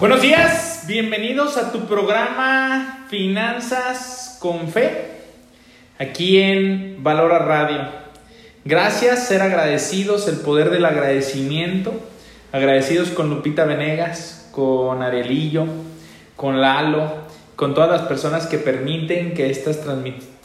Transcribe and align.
Buenos 0.00 0.22
días, 0.22 0.84
bienvenidos 0.86 1.58
a 1.58 1.72
tu 1.72 1.80
programa 1.80 3.04
Finanzas 3.10 4.38
con 4.40 4.68
Fe, 4.68 5.10
aquí 5.98 6.38
en 6.40 7.02
Valora 7.02 7.38
Radio. 7.38 7.80
Gracias, 8.64 9.28
ser 9.28 9.42
agradecidos, 9.42 10.26
el 10.26 10.36
poder 10.36 10.70
del 10.70 10.86
agradecimiento, 10.86 11.92
agradecidos 12.50 13.10
con 13.10 13.28
Lupita 13.28 13.66
Venegas, 13.66 14.48
con 14.52 15.02
Arelillo, 15.02 15.66
con 16.34 16.62
Lalo, 16.62 17.12
con 17.54 17.74
todas 17.74 17.90
las 17.90 18.08
personas 18.08 18.46
que 18.46 18.56
permiten 18.56 19.34
que 19.34 19.50
estas, 19.50 19.80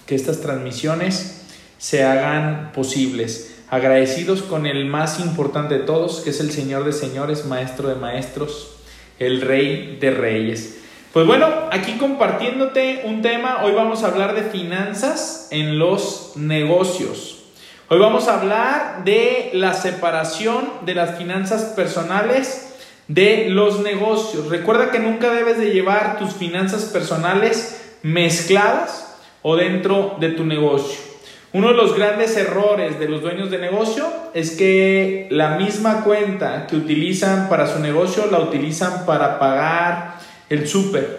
que 0.05 0.15
estas 0.15 0.41
transmisiones 0.41 1.45
se 1.77 2.03
hagan 2.03 2.73
posibles. 2.73 3.55
Agradecidos 3.69 4.41
con 4.41 4.65
el 4.65 4.85
más 4.85 5.21
importante 5.21 5.75
de 5.75 5.85
todos, 5.85 6.19
que 6.19 6.31
es 6.31 6.41
el 6.41 6.51
Señor 6.51 6.83
de 6.83 6.91
Señores, 6.91 7.45
Maestro 7.45 7.87
de 7.87 7.95
Maestros, 7.95 8.74
el 9.19 9.41
Rey 9.41 9.97
de 9.99 10.11
Reyes. 10.11 10.79
Pues 11.13 11.25
bueno, 11.25 11.47
aquí 11.71 11.93
compartiéndote 11.93 13.03
un 13.05 13.21
tema, 13.21 13.63
hoy 13.63 13.71
vamos 13.71 14.03
a 14.03 14.07
hablar 14.07 14.35
de 14.35 14.43
finanzas 14.43 15.47
en 15.51 15.79
los 15.79 16.33
negocios. 16.35 17.43
Hoy 17.87 17.99
vamos 17.99 18.27
a 18.27 18.39
hablar 18.39 19.03
de 19.05 19.51
la 19.53 19.73
separación 19.73 20.67
de 20.85 20.95
las 20.95 21.17
finanzas 21.17 21.73
personales 21.75 22.75
de 23.07 23.49
los 23.49 23.79
negocios. 23.81 24.49
Recuerda 24.49 24.91
que 24.91 24.99
nunca 24.99 25.31
debes 25.31 25.57
de 25.57 25.71
llevar 25.71 26.17
tus 26.17 26.33
finanzas 26.33 26.85
personales 26.85 27.97
mezcladas 28.01 29.15
o 29.41 29.55
dentro 29.55 30.17
de 30.19 30.29
tu 30.29 30.43
negocio. 30.43 31.14
Uno 31.55 31.69
de 31.69 31.75
los 31.75 31.95
grandes 31.95 32.35
errores 32.35 32.99
de 32.99 33.07
los 33.07 33.21
dueños 33.21 33.49
de 33.49 33.57
negocio 33.57 34.05
es 34.33 34.51
que 34.57 35.29
la 35.31 35.51
misma 35.51 36.03
cuenta 36.03 36.67
que 36.67 36.75
utilizan 36.75 37.47
para 37.47 37.65
su 37.65 37.79
negocio 37.79 38.25
la 38.29 38.39
utilizan 38.41 39.05
para 39.05 39.39
pagar 39.39 40.17
el 40.49 40.67
súper, 40.67 41.17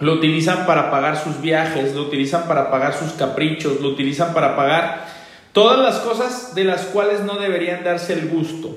lo 0.00 0.14
utilizan 0.14 0.66
para 0.66 0.90
pagar 0.90 1.16
sus 1.16 1.40
viajes, 1.40 1.94
lo 1.94 2.02
utilizan 2.02 2.48
para 2.48 2.68
pagar 2.68 2.94
sus 2.94 3.12
caprichos, 3.12 3.80
lo 3.80 3.90
utilizan 3.90 4.34
para 4.34 4.56
pagar 4.56 5.06
todas 5.52 5.78
las 5.78 6.00
cosas 6.00 6.56
de 6.56 6.64
las 6.64 6.86
cuales 6.86 7.20
no 7.20 7.36
deberían 7.36 7.84
darse 7.84 8.14
el 8.14 8.26
gusto. 8.26 8.76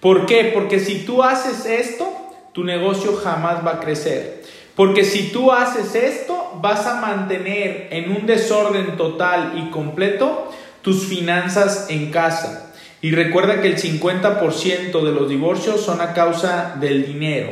¿Por 0.00 0.26
qué? 0.26 0.50
Porque 0.52 0.80
si 0.80 1.04
tú 1.06 1.22
haces 1.22 1.66
esto, 1.66 2.12
tu 2.52 2.64
negocio 2.64 3.14
jamás 3.14 3.64
va 3.64 3.74
a 3.74 3.80
crecer. 3.80 4.42
Porque 4.74 5.04
si 5.04 5.30
tú 5.30 5.52
haces 5.52 5.94
esto, 5.94 6.35
vas 6.60 6.86
a 6.86 7.00
mantener 7.00 7.88
en 7.90 8.10
un 8.10 8.26
desorden 8.26 8.96
total 8.96 9.54
y 9.56 9.70
completo 9.70 10.50
tus 10.82 11.06
finanzas 11.06 11.86
en 11.88 12.10
casa. 12.10 12.72
Y 13.02 13.12
recuerda 13.12 13.60
que 13.60 13.68
el 13.68 13.76
50% 13.76 15.04
de 15.04 15.12
los 15.12 15.28
divorcios 15.28 15.80
son 15.80 16.00
a 16.00 16.12
causa 16.12 16.76
del 16.80 17.06
dinero. 17.06 17.50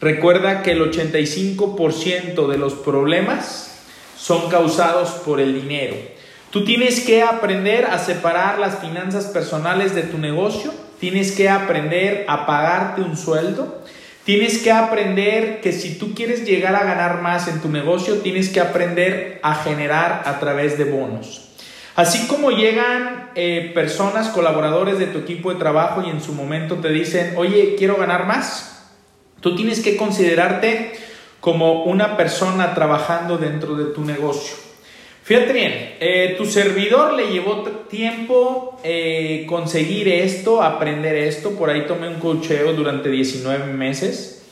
Recuerda 0.00 0.62
que 0.62 0.72
el 0.72 0.92
85% 0.92 2.46
de 2.46 2.58
los 2.58 2.74
problemas 2.74 3.78
son 4.16 4.48
causados 4.50 5.10
por 5.24 5.40
el 5.40 5.60
dinero. 5.60 5.96
Tú 6.50 6.64
tienes 6.64 7.00
que 7.00 7.22
aprender 7.22 7.86
a 7.86 7.98
separar 7.98 8.58
las 8.58 8.78
finanzas 8.78 9.26
personales 9.26 9.94
de 9.94 10.02
tu 10.02 10.18
negocio. 10.18 10.72
Tienes 11.00 11.32
que 11.32 11.48
aprender 11.48 12.24
a 12.28 12.46
pagarte 12.46 13.02
un 13.02 13.16
sueldo 13.16 13.82
Tienes 14.26 14.58
que 14.58 14.72
aprender 14.72 15.60
que 15.60 15.72
si 15.72 15.94
tú 16.00 16.12
quieres 16.12 16.44
llegar 16.44 16.74
a 16.74 16.82
ganar 16.82 17.22
más 17.22 17.46
en 17.46 17.60
tu 17.60 17.68
negocio, 17.68 18.16
tienes 18.22 18.48
que 18.48 18.58
aprender 18.58 19.38
a 19.44 19.54
generar 19.54 20.24
a 20.26 20.40
través 20.40 20.76
de 20.76 20.84
bonos. 20.84 21.48
Así 21.94 22.26
como 22.26 22.50
llegan 22.50 23.30
eh, 23.36 23.70
personas, 23.72 24.30
colaboradores 24.30 24.98
de 24.98 25.06
tu 25.06 25.18
equipo 25.18 25.52
de 25.52 25.60
trabajo 25.60 26.02
y 26.04 26.10
en 26.10 26.20
su 26.20 26.32
momento 26.32 26.74
te 26.78 26.88
dicen, 26.88 27.34
oye, 27.36 27.76
quiero 27.78 27.98
ganar 27.98 28.26
más, 28.26 28.90
tú 29.40 29.54
tienes 29.54 29.78
que 29.78 29.96
considerarte 29.96 30.94
como 31.38 31.84
una 31.84 32.16
persona 32.16 32.74
trabajando 32.74 33.38
dentro 33.38 33.76
de 33.76 33.94
tu 33.94 34.04
negocio. 34.04 34.56
Fíjate 35.26 35.52
bien, 35.52 35.72
eh, 35.98 36.36
tu 36.38 36.44
servidor 36.44 37.14
le 37.14 37.32
llevó 37.32 37.64
tiempo 37.90 38.78
eh, 38.84 39.44
conseguir 39.48 40.06
esto, 40.06 40.62
aprender 40.62 41.16
esto. 41.16 41.56
Por 41.56 41.68
ahí 41.68 41.84
tomé 41.88 42.06
un 42.06 42.20
cocheo 42.20 42.74
durante 42.74 43.10
19 43.10 43.72
meses. 43.72 44.46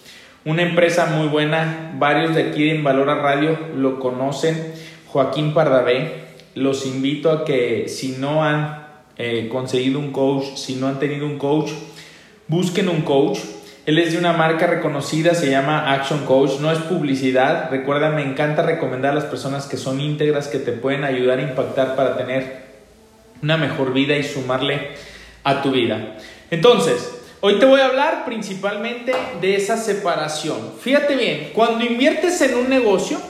Una 0.45 0.63
empresa 0.63 1.07
muy 1.07 1.29
buena, 1.29 1.95
varios 1.97 2.35
de 2.35 2.49
aquí 2.49 2.71
en 2.71 2.83
Valora 2.83 3.15
Radio 3.15 3.57
lo 3.77 4.01
conocen. 4.01 4.75
Joaquín 5.07 5.55
Pardavé. 5.55 6.25
Los 6.57 6.87
invito 6.87 7.31
a 7.31 7.45
que 7.45 7.89
si 7.89 8.17
no 8.19 8.43
han 8.43 8.89
eh, 9.17 9.49
conseguido 9.53 10.01
un 10.01 10.11
coach, 10.11 10.57
si 10.57 10.75
no 10.75 10.89
han 10.89 10.99
tenido 10.99 11.25
un 11.25 11.39
coach, 11.39 11.71
busquen 12.49 12.89
un 12.89 13.03
coach. 13.03 13.39
Él 13.87 13.99
es 13.99 14.13
de 14.13 14.19
una 14.19 14.33
marca 14.33 14.67
reconocida, 14.67 15.35
se 15.35 15.51
llama 15.51 15.93
Action 15.93 16.25
Coach, 16.25 16.59
no 16.59 16.73
es 16.73 16.79
publicidad. 16.79 17.69
Recuerda, 17.71 18.09
me 18.09 18.23
encanta 18.23 18.63
recomendar 18.63 19.13
a 19.13 19.17
las 19.17 19.25
personas 19.25 19.67
que 19.67 19.77
son 19.77 20.01
íntegras, 20.01 20.49
que 20.49 20.59
te 20.59 20.73
pueden 20.73 21.05
ayudar 21.05 21.39
a 21.39 21.43
impactar 21.43 21.95
para 21.95 22.17
tener 22.17 22.65
una 23.43 23.59
mejor 23.59 23.93
vida 23.93 24.17
y 24.17 24.25
sumarle 24.25 24.93
a 25.43 25.61
tu 25.61 25.71
vida. 25.71 26.17
Entonces, 26.51 27.21
hoy 27.43 27.59
te 27.59 27.67
voy 27.67 27.81
a 27.81 27.87
hablar 27.89 28.25
principalmente 28.25 29.13
de 29.43 29.57
esa 29.57 29.77
separación. 29.77 30.73
Fíjate 30.81 31.15
bien, 31.15 31.51
cuando 31.53 31.85
inviertes 31.85 32.41
en 32.41 32.55
un 32.55 32.71
negocio, 32.71 33.21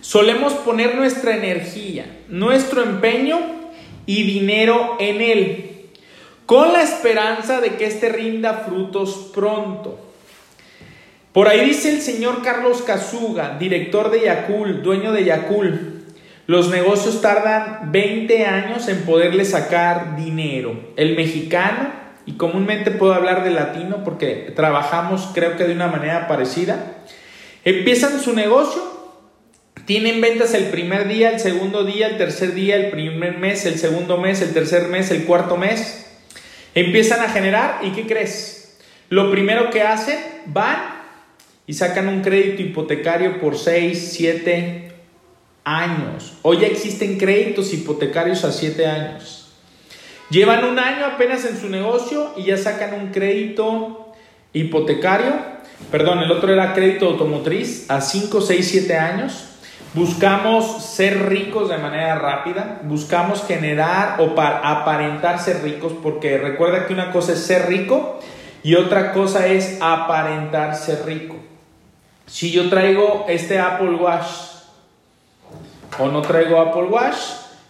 solemos 0.00 0.54
poner 0.54 0.94
nuestra 0.94 1.36
energía, 1.36 2.06
nuestro 2.28 2.82
empeño 2.82 3.38
y 4.06 4.22
dinero 4.22 4.96
en 4.98 5.20
él 5.20 5.73
con 6.46 6.72
la 6.72 6.82
esperanza 6.82 7.60
de 7.60 7.76
que 7.76 7.86
éste 7.86 8.08
rinda 8.08 8.64
frutos 8.66 9.30
pronto. 9.34 9.98
Por 11.32 11.48
ahí 11.48 11.64
dice 11.64 11.90
el 11.90 12.00
señor 12.00 12.42
Carlos 12.42 12.82
Casuga, 12.82 13.56
director 13.58 14.10
de 14.10 14.20
Yacul, 14.20 14.82
dueño 14.82 15.12
de 15.12 15.24
Yacul, 15.24 16.04
los 16.46 16.68
negocios 16.70 17.22
tardan 17.22 17.90
20 17.90 18.46
años 18.46 18.86
en 18.88 19.02
poderle 19.02 19.44
sacar 19.44 20.16
dinero. 20.16 20.78
El 20.96 21.16
mexicano, 21.16 21.88
y 22.26 22.34
comúnmente 22.34 22.90
puedo 22.90 23.14
hablar 23.14 23.42
de 23.42 23.50
latino 23.50 24.04
porque 24.04 24.52
trabajamos 24.54 25.30
creo 25.34 25.56
que 25.56 25.64
de 25.64 25.72
una 25.72 25.88
manera 25.88 26.28
parecida, 26.28 26.98
empiezan 27.64 28.20
su 28.20 28.34
negocio, 28.34 28.82
tienen 29.86 30.20
ventas 30.20 30.54
el 30.54 30.66
primer 30.66 31.08
día, 31.08 31.30
el 31.30 31.40
segundo 31.40 31.84
día, 31.84 32.08
el 32.08 32.18
tercer 32.18 32.54
día, 32.54 32.76
el 32.76 32.90
primer 32.90 33.38
mes, 33.38 33.66
el 33.66 33.78
segundo 33.78 34.18
mes, 34.18 34.40
el 34.40 34.52
tercer 34.52 34.88
mes, 34.88 35.10
el 35.10 35.24
cuarto 35.24 35.56
mes 35.56 36.03
Empiezan 36.74 37.20
a 37.20 37.28
generar 37.28 37.80
y 37.82 37.90
¿qué 37.90 38.06
crees? 38.06 38.78
Lo 39.08 39.30
primero 39.30 39.70
que 39.70 39.82
hacen, 39.82 40.18
van 40.46 40.94
y 41.66 41.74
sacan 41.74 42.08
un 42.08 42.20
crédito 42.20 42.62
hipotecario 42.62 43.40
por 43.40 43.56
6, 43.56 44.12
7 44.12 44.92
años. 45.64 46.34
Hoy 46.42 46.60
ya 46.60 46.66
existen 46.66 47.16
créditos 47.18 47.72
hipotecarios 47.72 48.44
a 48.44 48.52
7 48.52 48.86
años. 48.86 49.52
Llevan 50.30 50.64
un 50.64 50.78
año 50.78 51.06
apenas 51.06 51.44
en 51.44 51.58
su 51.58 51.68
negocio 51.68 52.32
y 52.36 52.44
ya 52.44 52.56
sacan 52.56 52.94
un 52.94 53.12
crédito 53.12 54.12
hipotecario. 54.52 55.32
Perdón, 55.90 56.20
el 56.20 56.30
otro 56.30 56.52
era 56.52 56.72
crédito 56.74 57.06
automotriz 57.06 57.90
a 57.90 58.00
5, 58.00 58.40
6, 58.40 58.68
7 58.68 58.96
años. 58.96 59.53
Buscamos 59.94 60.82
ser 60.82 61.28
ricos 61.28 61.68
de 61.68 61.78
manera 61.78 62.16
rápida, 62.16 62.80
buscamos 62.82 63.44
generar 63.46 64.20
o 64.20 64.34
aparentar 64.40 65.38
ser 65.38 65.62
ricos, 65.62 65.92
porque 66.02 66.36
recuerda 66.36 66.86
que 66.86 66.92
una 66.92 67.12
cosa 67.12 67.32
es 67.32 67.46
ser 67.46 67.68
rico 67.68 68.18
y 68.64 68.74
otra 68.74 69.12
cosa 69.12 69.46
es 69.46 69.78
aparentar 69.80 70.74
ser 70.74 71.06
rico. 71.06 71.36
Si 72.26 72.50
yo 72.50 72.68
traigo 72.70 73.26
este 73.28 73.60
Apple 73.60 73.94
Watch 73.94 74.26
o 76.00 76.08
no 76.08 76.22
traigo 76.22 76.60
Apple 76.60 76.88
Watch, 76.88 77.16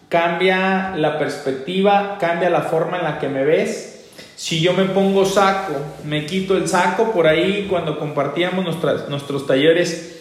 cambia 0.09 0.95
la 0.97 1.19
perspectiva, 1.19 2.17
cambia 2.19 2.49
la 2.49 2.63
forma 2.63 2.99
en 2.99 3.05
la 3.05 3.19
que 3.19 3.29
me 3.29 3.45
ves. 3.45 4.07
Si 4.37 4.61
yo 4.61 4.73
me 4.73 4.85
pongo 4.85 5.27
saco, 5.27 5.75
me 6.05 6.25
quito 6.25 6.57
el 6.57 6.69
saco, 6.69 7.13
por 7.13 7.27
ahí 7.27 7.67
cuando 7.69 7.99
compartíamos 7.99 8.65
nuestros 8.65 9.47
talleres 9.47 10.21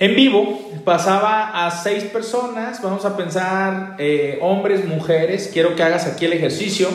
en 0.00 0.16
vivo 0.16 0.58
pasaba 0.84 1.66
a 1.66 1.70
seis 1.70 2.04
personas, 2.04 2.80
vamos 2.82 3.04
a 3.04 3.18
pensar 3.18 3.96
eh, 3.98 4.38
hombres, 4.40 4.86
mujeres, 4.86 5.50
quiero 5.52 5.76
que 5.76 5.82
hagas 5.82 6.06
aquí 6.06 6.24
el 6.24 6.32
ejercicio, 6.32 6.88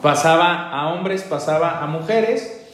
pasaba 0.00 0.70
a 0.70 0.88
hombres, 0.88 1.22
pasaba 1.22 1.82
a 1.82 1.86
mujeres, 1.86 2.66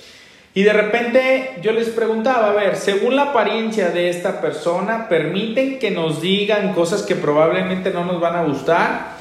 y 0.55 0.63
de 0.63 0.73
repente 0.73 1.57
yo 1.63 1.73
les 1.73 1.89
preguntaba, 1.89 2.51
a 2.51 2.53
ver, 2.53 2.77
según 2.77 3.17
la 3.17 3.23
apariencia 3.23 3.91
de 3.91 4.09
esta 4.09 4.41
persona, 4.41 5.09
¿permiten 5.09 5.81
que 5.81 5.91
nos 5.91 6.21
digan 6.21 6.73
cosas 6.73 7.03
que 7.03 7.17
probablemente 7.17 7.91
no 7.91 8.05
nos 8.05 8.21
van 8.21 8.37
a 8.37 8.45
gustar? 8.45 9.14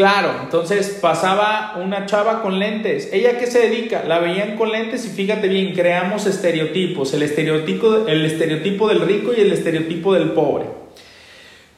Claro, 0.00 0.34
entonces 0.42 0.98
pasaba 0.98 1.74
una 1.76 2.06
chava 2.06 2.40
con 2.40 2.58
lentes. 2.58 3.10
¿Ella 3.12 3.36
qué 3.36 3.46
se 3.46 3.68
dedica? 3.68 4.02
La 4.08 4.18
veían 4.18 4.56
con 4.56 4.72
lentes 4.72 5.04
y 5.04 5.10
fíjate 5.10 5.46
bien, 5.46 5.74
creamos 5.74 6.24
estereotipos. 6.24 7.12
El 7.12 7.22
estereotipo, 7.22 8.06
el 8.06 8.24
estereotipo 8.24 8.88
del 8.88 9.02
rico 9.02 9.32
y 9.36 9.42
el 9.42 9.52
estereotipo 9.52 10.14
del 10.14 10.30
pobre. 10.30 10.64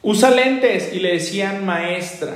Usa 0.03 0.31
lentes 0.31 0.93
y 0.93 1.01
le 1.01 1.15
decían 1.15 1.65
maestra. 1.65 2.31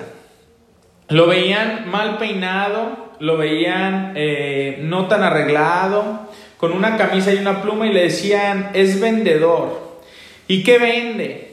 Lo 1.07 1.25
veían 1.25 1.89
mal 1.89 2.17
peinado, 2.17 3.13
lo 3.21 3.37
veían 3.37 4.11
eh, 4.17 4.79
no 4.81 5.07
tan 5.07 5.23
arreglado, 5.23 6.27
con 6.57 6.73
una 6.73 6.97
camisa 6.97 7.33
y 7.33 7.37
una 7.37 7.61
pluma 7.61 7.87
y 7.87 7.93
le 7.93 8.01
decían, 8.03 8.71
es 8.73 8.99
vendedor. 8.99 10.01
¿Y 10.49 10.63
qué 10.63 10.79
vende? 10.79 11.46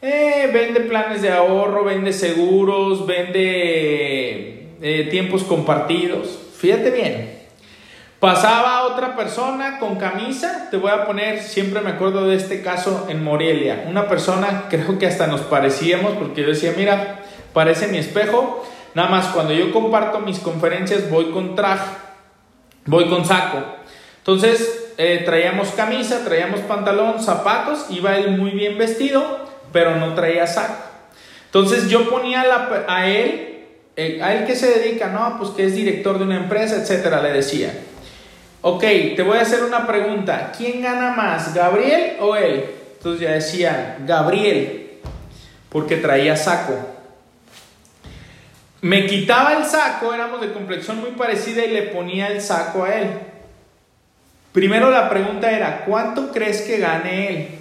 Eh, 0.00 0.48
vende 0.52 0.80
planes 0.80 1.22
de 1.22 1.32
ahorro, 1.32 1.82
vende 1.84 2.12
seguros, 2.12 3.04
vende 3.04 4.68
eh, 4.80 5.08
tiempos 5.10 5.42
compartidos. 5.42 6.38
Fíjate 6.56 6.90
bien. 6.90 7.38
Pasaba 8.20 8.82
otra 8.86 9.16
persona 9.16 9.78
con 9.78 9.96
camisa, 9.96 10.68
te 10.70 10.76
voy 10.76 10.90
a 10.90 11.06
poner, 11.06 11.40
siempre 11.40 11.80
me 11.80 11.90
acuerdo 11.90 12.26
de 12.26 12.34
este 12.34 12.62
caso 12.62 13.06
en 13.08 13.22
Morelia, 13.22 13.84
una 13.88 14.08
persona, 14.08 14.64
creo 14.70 14.98
que 14.98 15.06
hasta 15.06 15.28
nos 15.28 15.42
parecíamos, 15.42 16.12
porque 16.14 16.42
yo 16.42 16.48
decía, 16.48 16.74
mira, 16.76 17.20
parece 17.52 17.86
mi 17.86 17.98
espejo, 17.98 18.64
nada 18.94 19.08
más 19.08 19.26
cuando 19.28 19.52
yo 19.52 19.72
comparto 19.72 20.18
mis 20.18 20.40
conferencias 20.40 21.08
voy 21.10 21.30
con 21.30 21.54
traje, 21.54 21.90
voy 22.86 23.08
con 23.08 23.24
saco. 23.24 23.62
Entonces, 24.18 24.92
eh, 24.98 25.22
traíamos 25.24 25.68
camisa, 25.70 26.24
traíamos 26.24 26.58
pantalón, 26.60 27.22
zapatos, 27.22 27.86
iba 27.88 28.16
él 28.16 28.36
muy 28.36 28.50
bien 28.50 28.78
vestido, 28.78 29.47
pero 29.78 29.94
no 29.94 30.12
traía 30.12 30.44
saco. 30.44 30.74
Entonces 31.44 31.88
yo 31.88 32.10
ponía 32.10 32.42
a 32.88 33.06
él, 33.06 33.66
eh, 33.94 34.18
a 34.20 34.34
él 34.34 34.44
que 34.44 34.56
se 34.56 34.76
dedica, 34.76 35.06
no, 35.06 35.38
pues 35.38 35.50
que 35.50 35.66
es 35.66 35.76
director 35.76 36.18
de 36.18 36.24
una 36.24 36.36
empresa, 36.36 36.74
etcétera, 36.74 37.22
le 37.22 37.32
decía. 37.32 37.72
Ok, 38.60 38.80
te 38.80 39.22
voy 39.22 39.38
a 39.38 39.42
hacer 39.42 39.62
una 39.62 39.86
pregunta. 39.86 40.50
¿Quién 40.56 40.82
gana 40.82 41.12
más, 41.12 41.54
Gabriel 41.54 42.16
o 42.18 42.34
él? 42.34 42.64
Entonces 42.96 43.20
ya 43.20 43.30
decía, 43.30 43.98
Gabriel, 44.04 44.98
porque 45.68 45.98
traía 45.98 46.34
saco. 46.36 46.76
Me 48.80 49.06
quitaba 49.06 49.58
el 49.58 49.64
saco, 49.64 50.12
éramos 50.12 50.40
de 50.40 50.52
complexión 50.52 50.98
muy 50.98 51.10
parecida 51.10 51.64
y 51.64 51.70
le 51.70 51.82
ponía 51.82 52.26
el 52.26 52.40
saco 52.40 52.82
a 52.82 52.96
él. 52.96 53.10
Primero 54.50 54.90
la 54.90 55.08
pregunta 55.08 55.52
era, 55.52 55.84
¿cuánto 55.84 56.32
crees 56.32 56.62
que 56.62 56.78
gane 56.78 57.28
él? 57.28 57.58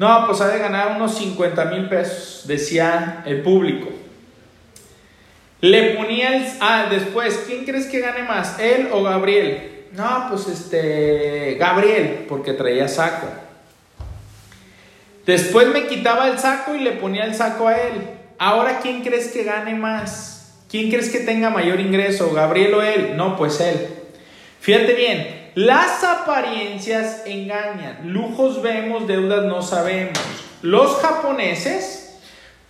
No, 0.00 0.26
pues 0.26 0.40
ha 0.40 0.48
de 0.48 0.58
ganar 0.58 0.96
unos 0.96 1.18
50 1.18 1.66
mil 1.66 1.86
pesos, 1.86 2.44
decía 2.46 3.22
el 3.26 3.42
público. 3.42 3.90
Le 5.60 5.90
ponía 5.90 6.38
el... 6.38 6.46
Ah, 6.58 6.86
después, 6.88 7.44
¿quién 7.46 7.66
crees 7.66 7.84
que 7.84 8.00
gane 8.00 8.22
más, 8.22 8.58
él 8.58 8.88
o 8.92 9.02
Gabriel? 9.02 9.88
No, 9.92 10.28
pues 10.30 10.48
este... 10.48 11.56
Gabriel, 11.60 12.24
porque 12.30 12.54
traía 12.54 12.88
saco. 12.88 13.26
Después 15.26 15.68
me 15.68 15.86
quitaba 15.86 16.28
el 16.28 16.38
saco 16.38 16.74
y 16.74 16.78
le 16.78 16.92
ponía 16.92 17.26
el 17.26 17.34
saco 17.34 17.68
a 17.68 17.76
él. 17.76 18.00
Ahora, 18.38 18.78
¿quién 18.80 19.02
crees 19.02 19.28
que 19.28 19.44
gane 19.44 19.74
más? 19.74 20.62
¿Quién 20.70 20.88
crees 20.88 21.10
que 21.10 21.20
tenga 21.20 21.50
mayor 21.50 21.78
ingreso, 21.78 22.32
Gabriel 22.32 22.72
o 22.72 22.80
él? 22.80 23.18
No, 23.18 23.36
pues 23.36 23.60
él. 23.60 23.86
Fíjate 24.60 24.94
bien, 24.94 25.39
las 25.54 26.04
apariencias 26.04 27.22
engañan. 27.26 28.00
Lujos 28.04 28.62
vemos, 28.62 29.06
deudas 29.08 29.44
no 29.44 29.62
sabemos. 29.62 30.18
Los 30.62 30.96
japoneses, 30.96 32.18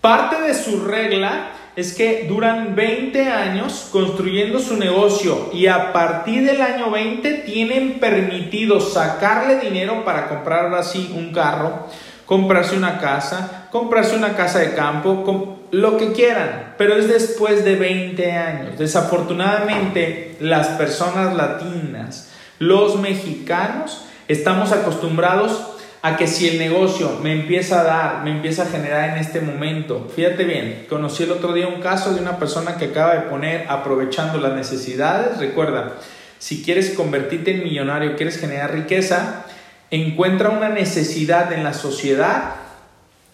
parte 0.00 0.40
de 0.40 0.54
su 0.54 0.84
regla 0.84 1.52
es 1.76 1.94
que 1.94 2.26
duran 2.28 2.74
20 2.74 3.28
años 3.28 3.88
construyendo 3.92 4.58
su 4.58 4.76
negocio 4.76 5.50
y 5.52 5.66
a 5.66 5.92
partir 5.92 6.44
del 6.44 6.60
año 6.60 6.90
20 6.90 7.32
tienen 7.46 8.00
permitido 8.00 8.80
sacarle 8.80 9.60
dinero 9.60 10.04
para 10.04 10.28
comprar 10.28 10.72
así 10.74 11.12
un 11.14 11.32
carro, 11.32 11.86
comprarse 12.26 12.76
una 12.76 12.98
casa, 12.98 13.68
comprarse 13.70 14.16
una 14.16 14.34
casa 14.34 14.58
de 14.58 14.74
campo, 14.74 15.58
lo 15.70 15.96
que 15.96 16.12
quieran, 16.12 16.74
pero 16.76 16.96
es 16.96 17.08
después 17.08 17.64
de 17.64 17.76
20 17.76 18.32
años. 18.32 18.78
Desafortunadamente, 18.78 20.36
las 20.40 20.68
personas 20.68 21.36
latinas 21.36 22.29
los 22.60 23.00
mexicanos 23.00 24.04
estamos 24.28 24.70
acostumbrados 24.70 25.60
a 26.02 26.16
que 26.16 26.26
si 26.26 26.46
el 26.46 26.58
negocio 26.58 27.18
me 27.22 27.32
empieza 27.32 27.80
a 27.80 27.84
dar, 27.84 28.22
me 28.22 28.30
empieza 28.30 28.64
a 28.64 28.66
generar 28.66 29.10
en 29.10 29.16
este 29.16 29.40
momento, 29.40 30.08
fíjate 30.14 30.44
bien, 30.44 30.86
conocí 30.88 31.22
el 31.22 31.32
otro 31.32 31.54
día 31.54 31.66
un 31.68 31.80
caso 31.80 32.12
de 32.14 32.20
una 32.20 32.38
persona 32.38 32.76
que 32.76 32.86
acaba 32.86 33.14
de 33.14 33.22
poner 33.22 33.66
aprovechando 33.68 34.38
las 34.38 34.52
necesidades, 34.54 35.38
recuerda, 35.38 35.96
si 36.38 36.62
quieres 36.62 36.90
convertirte 36.90 37.50
en 37.50 37.64
millonario, 37.64 38.14
quieres 38.14 38.38
generar 38.38 38.72
riqueza, 38.72 39.46
encuentra 39.90 40.50
una 40.50 40.68
necesidad 40.68 41.52
en 41.54 41.64
la 41.64 41.72
sociedad 41.72 42.56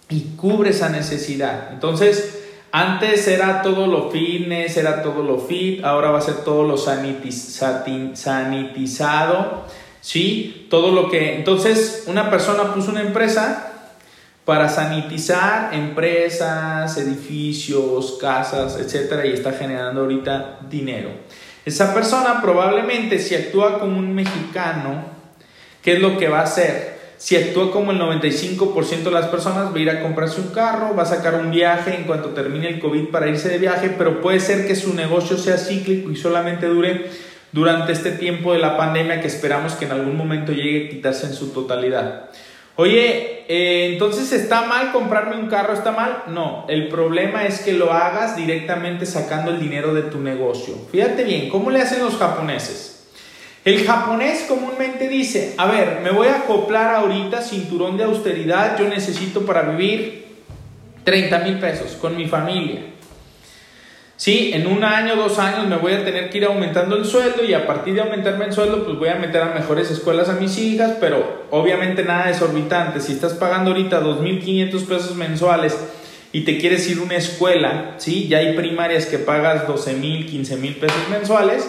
y 0.09 0.37
cubre 0.37 0.71
esa 0.71 0.89
necesidad. 0.89 1.71
Entonces, 1.73 2.46
antes 2.79 3.27
era 3.27 3.63
todo 3.63 3.87
lo 3.87 4.11
fitness, 4.11 4.77
era 4.77 5.03
todo 5.03 5.23
lo 5.23 5.39
fit, 5.39 5.83
ahora 5.83 6.11
va 6.11 6.19
a 6.19 6.21
ser 6.21 6.45
todo 6.45 6.63
lo 6.65 6.77
sanitizado, 6.77 8.15
¿sí? 10.03 10.67
Todo 10.69 10.91
lo 10.91 11.09
que... 11.09 11.37
Entonces, 11.37 12.05
una 12.07 12.29
persona 12.29 12.75
puso 12.75 12.91
una 12.91 13.01
empresa 13.01 13.73
para 14.45 14.69
sanitizar 14.69 15.73
empresas, 15.73 16.99
edificios, 16.99 18.19
casas, 18.21 18.77
etcétera, 18.79 19.25
y 19.25 19.33
está 19.33 19.53
generando 19.53 20.03
ahorita 20.03 20.59
dinero. 20.69 21.09
Esa 21.65 21.95
persona 21.95 22.43
probablemente, 22.43 23.19
si 23.19 23.35
actúa 23.37 23.79
como 23.79 23.99
un 23.99 24.15
mexicano, 24.15 25.03
¿qué 25.83 25.95
es 25.95 26.01
lo 26.01 26.19
que 26.19 26.29
va 26.29 26.41
a 26.41 26.43
hacer? 26.45 26.96
Si 27.19 27.35
actúa 27.35 27.71
como 27.71 27.93
el 27.93 27.99
95% 27.99 29.05
de 29.05 29.11
las 29.11 29.29
personas, 29.29 29.73
va 29.73 29.77
a 29.77 29.81
ir 29.81 29.91
a 29.91 30.03
comprarse 30.03 30.41
un 30.41 30.49
carro, 30.49 30.95
va 30.95 31.05
a 31.05 31.07
sacar 31.07 31.35
un 31.37 31.51
viaje 31.51 31.95
en 31.95 32.05
cuanto 32.05 32.31
termine 32.31 32.69
el 32.69 32.79
COVID 32.79 33.09
para 33.09 33.29
irse 33.29 33.49
de 33.49 33.59
viaje, 33.59 33.95
pero 33.97 34.21
puede 34.21 34.41
ser 34.41 34.67
que 34.67 34.77
su 34.77 34.95
negocio 34.95 35.39
sea 35.39 35.57
cíclico 35.57 36.11
y 36.11 36.17
solamente 36.17 36.67
dure 36.67 37.07
durante 37.53 37.93
este 37.93 38.13
tiempo 38.13 38.53
de 38.53 38.59
la 38.59 38.77
pandemia 38.77 39.21
que 39.21 39.29
esperamos 39.29 39.75
que 39.75 39.87
en 39.87 39.93
algún 39.93 40.17
momento 40.17 40.53
llegue 40.53 40.87
a 40.87 40.91
quitarse 40.91 41.27
en 41.27 41.33
su 41.33 41.53
totalidad. 41.53 42.29
Oye, 42.79 43.47
eh, 43.49 43.93
entonces 43.93 44.31
está 44.33 44.67
mal 44.67 44.93
comprarme 44.93 45.37
un 45.37 45.49
carro, 45.49 45.73
está 45.73 45.93
mal. 45.93 46.25
No, 46.27 46.67
el 46.69 46.89
problema 46.89 47.47
es 47.47 47.61
que 47.61 47.73
lo 47.73 47.91
hagas 47.93 48.37
directamente 48.37 49.07
sacando 49.07 49.51
el 49.51 49.59
dinero 49.59 49.95
de 49.95 50.03
tu 50.03 50.21
negocio. 50.21 50.75
Fíjate 50.93 51.25
bien, 51.25 51.49
¿cómo 51.49 51.71
le 51.71 51.81
hacen 51.81 52.05
los 52.05 52.19
japoneses? 52.19 52.96
El 53.67 53.85
japonés 53.85 54.45
comúnmente 54.47 55.09
dice, 55.09 55.55
a 55.57 55.67
ver, 55.67 55.99
me 56.01 56.13
voy 56.13 56.29
a 56.29 56.37
acoplar 56.37 56.95
ahorita 56.95 57.43
cinturón 57.43 57.97
de 57.97 58.05
austeridad, 58.05 58.79
yo 58.79 58.89
necesito 58.89 59.45
para 59.45 59.63
vivir 59.63 60.25
30 61.03 61.41
mil 61.41 61.59
pesos 61.59 61.97
con 62.01 62.17
mi 62.17 62.29
familia. 62.29 62.83
Sí, 64.15 64.53
en 64.55 64.69
un 64.69 64.85
año, 64.85 65.17
dos 65.17 65.41
años 65.41 65.67
me 65.67 65.79
voy 65.79 65.95
a 65.95 66.05
tener 66.05 66.31
que 66.31 66.39
ir 66.39 66.45
aumentando 66.45 66.95
el 66.95 67.05
sueldo 67.05 67.43
y 67.43 67.55
a 67.55 67.67
partir 67.67 67.95
de 67.95 68.03
aumentarme 68.03 68.45
el 68.45 68.53
sueldo, 68.53 68.85
pues 68.85 69.01
voy 69.01 69.09
a 69.09 69.17
meter 69.17 69.43
a 69.43 69.47
mejores 69.47 69.91
escuelas 69.91 70.29
a 70.29 70.35
mis 70.35 70.57
hijas, 70.59 70.99
pero 71.01 71.47
obviamente 71.51 72.05
nada 72.05 72.29
desorbitante. 72.29 73.01
Si 73.01 73.15
estás 73.15 73.35
pagando 73.35 73.73
ahorita 73.73 74.01
2.500 74.01 74.87
pesos 74.87 75.17
mensuales 75.17 75.77
y 76.33 76.43
te 76.43 76.57
quieres 76.59 76.89
ir 76.89 77.01
a 77.01 77.03
una 77.03 77.17
escuela, 77.17 77.97
¿sí? 77.97 78.29
Ya 78.29 78.39
hay 78.39 78.55
primarias 78.55 79.07
que 79.07 79.19
pagas 79.19 79.67
12.000, 79.67 80.31
15.000 80.31 80.79
pesos 80.79 81.09
mensuales 81.11 81.69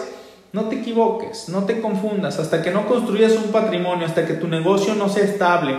no 0.52 0.68
te 0.68 0.76
equivoques, 0.76 1.48
no 1.48 1.64
te 1.64 1.80
confundas, 1.80 2.38
hasta 2.38 2.62
que 2.62 2.70
no 2.70 2.86
construyas 2.86 3.32
un 3.32 3.52
patrimonio, 3.52 4.06
hasta 4.06 4.26
que 4.26 4.34
tu 4.34 4.48
negocio 4.48 4.94
no 4.94 5.08
sea 5.08 5.24
estable. 5.24 5.78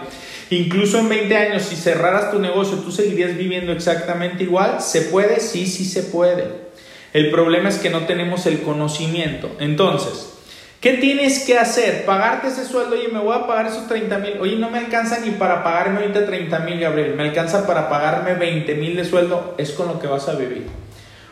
Incluso 0.51 0.99
en 0.99 1.09
20 1.09 1.37
años, 1.37 1.63
si 1.63 1.75
cerraras 1.75 2.31
tu 2.31 2.39
negocio, 2.39 2.77
¿tú 2.77 2.91
seguirías 2.91 3.35
viviendo 3.35 3.71
exactamente 3.71 4.43
igual? 4.43 4.81
¿Se 4.81 5.01
puede? 5.01 5.39
Sí, 5.39 5.67
sí 5.67 5.85
se 5.85 6.03
puede. 6.03 6.69
El 7.13 7.31
problema 7.31 7.69
es 7.69 7.77
que 7.77 7.89
no 7.89 8.05
tenemos 8.05 8.45
el 8.45 8.61
conocimiento. 8.61 9.49
Entonces, 9.59 10.33
¿qué 10.79 10.93
tienes 10.93 11.45
que 11.45 11.57
hacer? 11.57 12.05
Pagarte 12.05 12.47
ese 12.47 12.65
sueldo, 12.65 12.95
oye, 12.95 13.07
me 13.07 13.19
voy 13.19 13.35
a 13.35 13.47
pagar 13.47 13.67
esos 13.67 13.87
30 13.87 14.17
mil, 14.19 14.33
oye, 14.39 14.55
no 14.55 14.69
me 14.69 14.77
alcanza 14.77 15.19
ni 15.19 15.31
para 15.31 15.63
pagarme 15.63 16.01
ahorita 16.01 16.25
30 16.25 16.59
mil, 16.59 16.79
Gabriel, 16.79 17.15
me 17.15 17.23
alcanza 17.23 17.65
para 17.65 17.89
pagarme 17.89 18.35
20 18.35 18.75
mil 18.75 18.95
de 18.95 19.05
sueldo, 19.05 19.55
es 19.57 19.71
con 19.71 19.87
lo 19.87 19.99
que 19.99 20.07
vas 20.07 20.29
a 20.29 20.35
vivir. 20.35 20.67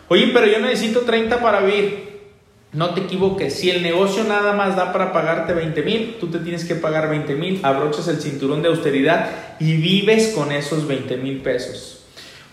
Oye, 0.09 0.31
pero 0.33 0.47
yo 0.47 0.59
necesito 0.59 1.01
30 1.01 1.39
para 1.39 1.61
vivir. 1.61 2.16
No 2.73 2.93
te 2.93 3.01
equivoques, 3.01 3.53
si 3.53 3.69
el 3.69 3.81
negocio 3.81 4.25
nada 4.25 4.51
más 4.51 4.75
da 4.75 4.91
para 4.91 5.13
pagarte 5.13 5.53
20 5.53 5.81
mil, 5.83 6.17
tú 6.19 6.27
te 6.27 6.39
tienes 6.39 6.65
que 6.65 6.75
pagar 6.75 7.09
20 7.09 7.35
mil, 7.35 7.59
abrochas 7.63 8.09
el 8.09 8.19
cinturón 8.19 8.61
de 8.61 8.67
austeridad 8.67 9.29
y 9.57 9.77
vives 9.77 10.33
con 10.35 10.51
esos 10.51 10.85
20 10.85 11.15
mil 11.15 11.37
pesos. 11.41 11.97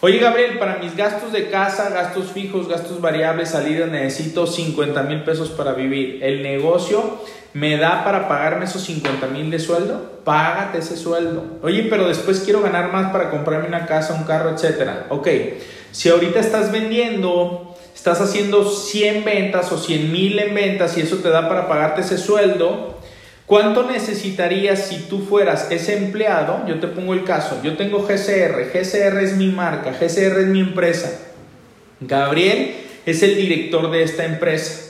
Oye 0.01 0.19
Gabriel, 0.19 0.59
para 0.59 0.77
mis 0.77 0.95
gastos 0.97 1.33
de 1.33 1.49
casa, 1.49 1.91
gastos 1.91 2.31
fijos, 2.31 2.69
gastos 2.69 3.01
variables, 3.01 3.51
salidas, 3.51 3.91
necesito 3.91 4.47
50 4.47 5.03
mil 5.03 5.25
pesos 5.25 5.49
para 5.49 5.73
vivir. 5.73 6.23
¿El 6.23 6.43
negocio 6.43 7.21
me 7.53 7.77
da 7.77 8.05
para 8.05 8.29
pagarme 8.29 8.67
esos 8.67 8.83
50 8.83 9.27
mil 9.29 9.51
de 9.51 9.59
sueldo? 9.59 10.21
Págate 10.23 10.79
ese 10.79 10.97
sueldo. 10.97 11.45
Oye, 11.63 11.87
pero 11.91 12.07
después 12.07 12.41
quiero 12.41 12.61
ganar 12.61 12.93
más 12.93 13.11
para 13.11 13.31
comprarme 13.31 13.67
una 13.67 13.87
casa, 13.87 14.15
un 14.15 14.25
carro, 14.25 14.51
etcétera. 14.51 15.07
Ok, 15.09 15.27
si 15.91 16.09
ahorita 16.09 16.39
estás 16.39 16.71
vendiendo 16.71 17.74
estás 17.95 18.21
haciendo 18.21 18.69
100 18.69 19.25
ventas 19.25 19.71
o 19.73 19.79
100 19.79 20.13
mil 20.13 20.39
en 20.39 20.55
ventas 20.55 20.99
y 20.99 21.03
eso 21.03 21.19
te 21.19 21.31
da 21.31 21.49
para 21.49 21.69
pagarte 21.69 22.01
ese 22.01 22.19
sueldo, 22.19 22.99
¿cuánto 23.47 23.85
necesitarías 23.85 24.87
si 24.87 25.09
tú 25.09 25.21
fueras 25.21 25.71
ese 25.71 25.97
empleado? 25.97 26.67
Yo 26.67 26.81
te 26.81 26.89
pongo 26.89 27.15
el 27.15 27.25
caso, 27.25 27.61
yo 27.63 27.77
tengo 27.77 28.07
GCR, 28.07 28.71
GCR 28.73 29.23
es 29.23 29.37
mi 29.37 29.49
marca, 29.49 29.93
GCR 29.93 30.41
es 30.41 30.47
mi 30.49 30.61
empresa. 30.61 31.21
Gabriel 32.01 32.75
es 33.07 33.23
el 33.23 33.37
director 33.37 33.91
de 33.91 34.03
esta 34.03 34.25
empresa. 34.25 34.85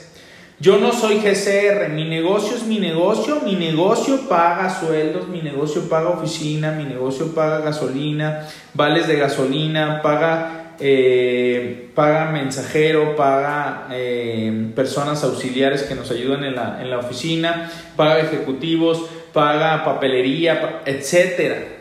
Yo 0.57 0.77
no 0.77 0.93
soy 0.93 1.17
GCR, 1.17 1.89
mi 1.89 2.05
negocio 2.05 2.55
es 2.55 2.63
mi 2.63 2.79
negocio, 2.79 3.41
mi 3.43 3.55
negocio 3.55 4.29
paga 4.29 4.69
sueldos, 4.69 5.27
mi 5.27 5.41
negocio 5.41 5.89
paga 5.89 6.09
oficina, 6.09 6.71
mi 6.71 6.85
negocio 6.85 7.35
paga 7.35 7.59
gasolina, 7.59 8.47
vales 8.73 9.05
de 9.07 9.17
gasolina, 9.17 10.01
paga, 10.01 10.64
eh, 10.79 11.89
paga 11.95 12.31
mensajero, 12.31 13.15
paga 13.15 13.87
eh, 13.91 14.71
personas 14.75 15.23
auxiliares 15.23 15.83
que 15.83 15.95
nos 15.95 16.11
ayudan 16.11 16.43
en 16.43 16.55
la, 16.55 16.81
en 16.81 16.89
la 16.89 16.99
oficina, 16.99 17.71
paga 17.95 18.19
ejecutivos, 18.19 19.05
paga 19.33 19.83
papelería, 19.83 20.81
etcétera. 20.85 21.75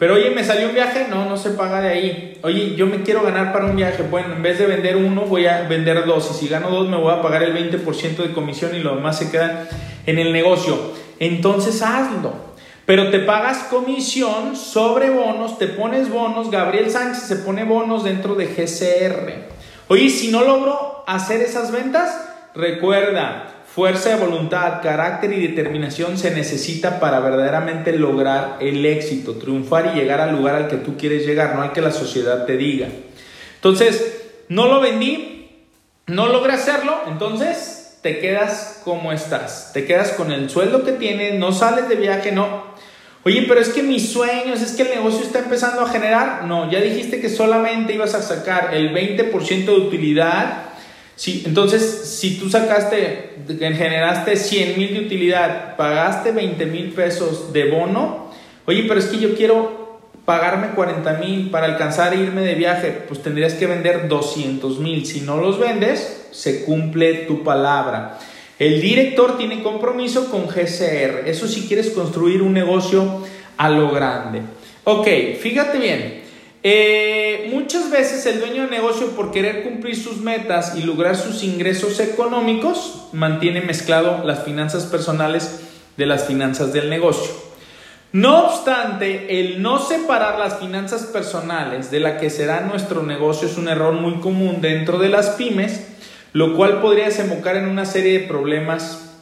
Pero 0.00 0.14
oye, 0.14 0.30
me 0.30 0.42
salió 0.42 0.68
un 0.68 0.74
viaje, 0.74 1.08
no, 1.10 1.26
no 1.26 1.36
se 1.36 1.50
paga 1.50 1.82
de 1.82 1.88
ahí. 1.90 2.38
Oye, 2.42 2.74
yo 2.74 2.86
me 2.86 3.02
quiero 3.02 3.22
ganar 3.22 3.52
para 3.52 3.66
un 3.66 3.76
viaje. 3.76 4.02
Bueno, 4.02 4.34
en 4.34 4.42
vez 4.42 4.58
de 4.58 4.64
vender 4.64 4.96
uno, 4.96 5.26
voy 5.26 5.44
a 5.44 5.68
vender 5.68 6.06
dos. 6.06 6.30
Y 6.30 6.34
si 6.34 6.48
gano 6.48 6.70
dos, 6.70 6.88
me 6.88 6.96
voy 6.96 7.12
a 7.12 7.20
pagar 7.20 7.42
el 7.42 7.54
20% 7.54 8.16
de 8.16 8.32
comisión 8.32 8.74
y 8.74 8.78
lo 8.78 8.96
demás 8.96 9.18
se 9.18 9.30
queda 9.30 9.68
en 10.06 10.18
el 10.18 10.32
negocio. 10.32 10.74
Entonces 11.18 11.82
hazlo. 11.82 12.49
Pero 12.90 13.08
te 13.08 13.20
pagas 13.20 13.58
comisión 13.70 14.56
sobre 14.56 15.10
bonos, 15.10 15.58
te 15.58 15.68
pones 15.68 16.10
bonos. 16.10 16.50
Gabriel 16.50 16.90
Sánchez 16.90 17.22
se 17.22 17.36
pone 17.36 17.62
bonos 17.62 18.02
dentro 18.02 18.34
de 18.34 18.46
GCR. 18.46 19.32
Oye, 19.86 20.10
si 20.10 20.32
no 20.32 20.42
logro 20.42 21.04
hacer 21.06 21.40
esas 21.40 21.70
ventas, 21.70 22.20
recuerda, 22.52 23.62
Fuerza 23.72 24.08
de 24.08 24.16
voluntad, 24.16 24.82
carácter 24.82 25.32
y 25.32 25.46
determinación 25.46 26.18
se 26.18 26.32
necesita 26.32 26.98
para 26.98 27.20
verdaderamente 27.20 27.92
lograr 27.92 28.56
el 28.60 28.84
éxito, 28.84 29.34
triunfar 29.36 29.92
y 29.94 30.00
llegar 30.00 30.20
al 30.20 30.34
lugar 30.34 30.56
al 30.56 30.66
que 30.66 30.78
tú 30.78 30.96
quieres 30.96 31.24
llegar, 31.24 31.54
no 31.54 31.62
al 31.62 31.72
que 31.72 31.80
la 31.80 31.92
sociedad 31.92 32.44
te 32.44 32.56
diga. 32.56 32.88
Entonces, 33.54 34.32
no 34.48 34.66
lo 34.66 34.80
vendí, 34.80 35.48
no 36.08 36.26
logré 36.26 36.54
hacerlo, 36.54 37.02
entonces 37.06 37.79
te 38.02 38.18
quedas 38.18 38.80
como 38.84 39.12
estás, 39.12 39.70
te 39.72 39.84
quedas 39.84 40.12
con 40.12 40.32
el 40.32 40.48
sueldo 40.50 40.84
que 40.84 40.92
tienes, 40.92 41.38
no 41.38 41.52
sales 41.52 41.88
de 41.88 41.96
viaje, 41.96 42.32
no. 42.32 42.70
Oye, 43.24 43.44
pero 43.46 43.60
es 43.60 43.68
que 43.68 43.82
mis 43.82 44.10
sueños, 44.10 44.62
es 44.62 44.72
que 44.72 44.82
el 44.82 44.90
negocio 44.90 45.20
está 45.20 45.40
empezando 45.40 45.82
a 45.82 45.88
generar. 45.88 46.44
No, 46.44 46.70
ya 46.70 46.80
dijiste 46.80 47.20
que 47.20 47.28
solamente 47.28 47.92
ibas 47.92 48.14
a 48.14 48.22
sacar 48.22 48.74
el 48.74 48.94
20% 48.94 49.64
de 49.66 49.72
utilidad 49.72 50.70
Sí, 51.20 51.42
entonces, 51.44 51.82
si 52.18 52.38
tú 52.38 52.48
sacaste, 52.48 53.32
generaste 53.46 54.36
100 54.36 54.78
mil 54.78 54.94
de 54.94 55.00
utilidad, 55.00 55.76
pagaste 55.76 56.32
20 56.32 56.64
mil 56.64 56.92
pesos 56.92 57.52
de 57.52 57.68
bono, 57.68 58.32
oye, 58.64 58.86
pero 58.88 58.98
es 58.98 59.04
que 59.04 59.18
yo 59.18 59.34
quiero 59.34 59.79
pagarme 60.30 60.68
40 60.76 61.14
mil 61.14 61.50
para 61.50 61.66
alcanzar 61.66 62.12
a 62.12 62.14
irme 62.14 62.42
de 62.42 62.54
viaje, 62.54 63.02
pues 63.08 63.20
tendrías 63.20 63.54
que 63.54 63.66
vender 63.66 64.06
200 64.06 64.78
mil. 64.78 65.04
Si 65.04 65.22
no 65.22 65.38
los 65.38 65.58
vendes, 65.58 66.28
se 66.30 66.64
cumple 66.64 67.24
tu 67.26 67.42
palabra. 67.42 68.16
El 68.56 68.80
director 68.80 69.36
tiene 69.36 69.60
compromiso 69.64 70.30
con 70.30 70.46
GCR. 70.46 71.26
Eso 71.26 71.48
si 71.48 71.66
quieres 71.66 71.90
construir 71.90 72.42
un 72.42 72.52
negocio 72.52 73.24
a 73.56 73.70
lo 73.70 73.90
grande. 73.90 74.42
Ok, 74.84 75.08
fíjate 75.40 75.78
bien. 75.78 76.22
Eh, 76.62 77.50
muchas 77.52 77.90
veces 77.90 78.24
el 78.26 78.38
dueño 78.38 78.62
de 78.62 78.70
negocio 78.70 79.08
por 79.16 79.32
querer 79.32 79.64
cumplir 79.64 79.96
sus 79.96 80.18
metas 80.18 80.76
y 80.76 80.84
lograr 80.84 81.16
sus 81.16 81.42
ingresos 81.42 81.98
económicos 81.98 83.08
mantiene 83.12 83.62
mezclado 83.62 84.22
las 84.24 84.44
finanzas 84.44 84.84
personales 84.84 85.62
de 85.96 86.06
las 86.06 86.22
finanzas 86.28 86.72
del 86.72 86.88
negocio. 86.88 87.49
No 88.12 88.46
obstante, 88.46 89.40
el 89.40 89.62
no 89.62 89.78
separar 89.78 90.38
las 90.38 90.58
finanzas 90.58 91.04
personales 91.04 91.92
de 91.92 92.00
la 92.00 92.18
que 92.18 92.28
será 92.28 92.62
nuestro 92.62 93.04
negocio 93.04 93.46
es 93.46 93.56
un 93.56 93.68
error 93.68 93.92
muy 93.92 94.14
común 94.14 94.60
dentro 94.60 94.98
de 94.98 95.08
las 95.08 95.30
pymes, 95.30 95.86
lo 96.32 96.56
cual 96.56 96.80
podría 96.80 97.04
desembocar 97.04 97.56
en 97.56 97.68
una 97.68 97.84
serie 97.84 98.18
de 98.18 98.26
problemas 98.26 99.12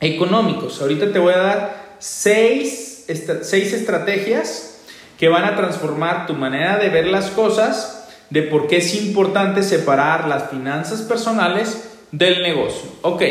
económicos. 0.00 0.80
Ahorita 0.80 1.12
te 1.12 1.18
voy 1.18 1.34
a 1.34 1.38
dar 1.38 1.96
seis, 1.98 3.04
seis 3.42 3.72
estrategias 3.74 4.80
que 5.18 5.28
van 5.28 5.44
a 5.44 5.54
transformar 5.54 6.26
tu 6.26 6.32
manera 6.32 6.78
de 6.78 6.88
ver 6.88 7.08
las 7.08 7.26
cosas, 7.30 8.08
de 8.30 8.42
por 8.42 8.68
qué 8.68 8.78
es 8.78 8.94
importante 8.94 9.62
separar 9.62 10.28
las 10.28 10.48
finanzas 10.48 11.02
personales 11.02 11.90
del 12.10 12.40
negocio. 12.40 12.90
Ok, 13.02 13.22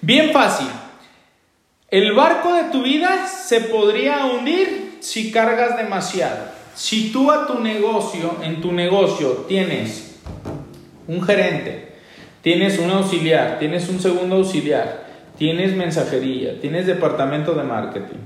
bien 0.00 0.32
fácil. 0.32 0.68
El 1.90 2.12
barco 2.12 2.52
de 2.52 2.64
tu 2.64 2.82
vida 2.82 3.26
se 3.26 3.62
podría 3.62 4.26
hundir 4.26 4.98
si 5.00 5.32
cargas 5.32 5.78
demasiado. 5.78 6.36
Si 6.74 7.10
tú 7.12 7.30
a 7.30 7.46
tu 7.46 7.60
negocio, 7.60 8.36
en 8.42 8.60
tu 8.60 8.72
negocio, 8.72 9.46
tienes 9.48 10.20
un 11.06 11.22
gerente, 11.22 11.94
tienes 12.42 12.78
un 12.78 12.90
auxiliar, 12.90 13.58
tienes 13.58 13.88
un 13.88 14.00
segundo 14.00 14.36
auxiliar, 14.36 15.06
tienes 15.38 15.74
mensajería, 15.74 16.60
tienes 16.60 16.86
departamento 16.86 17.54
de 17.54 17.62
marketing, 17.62 18.18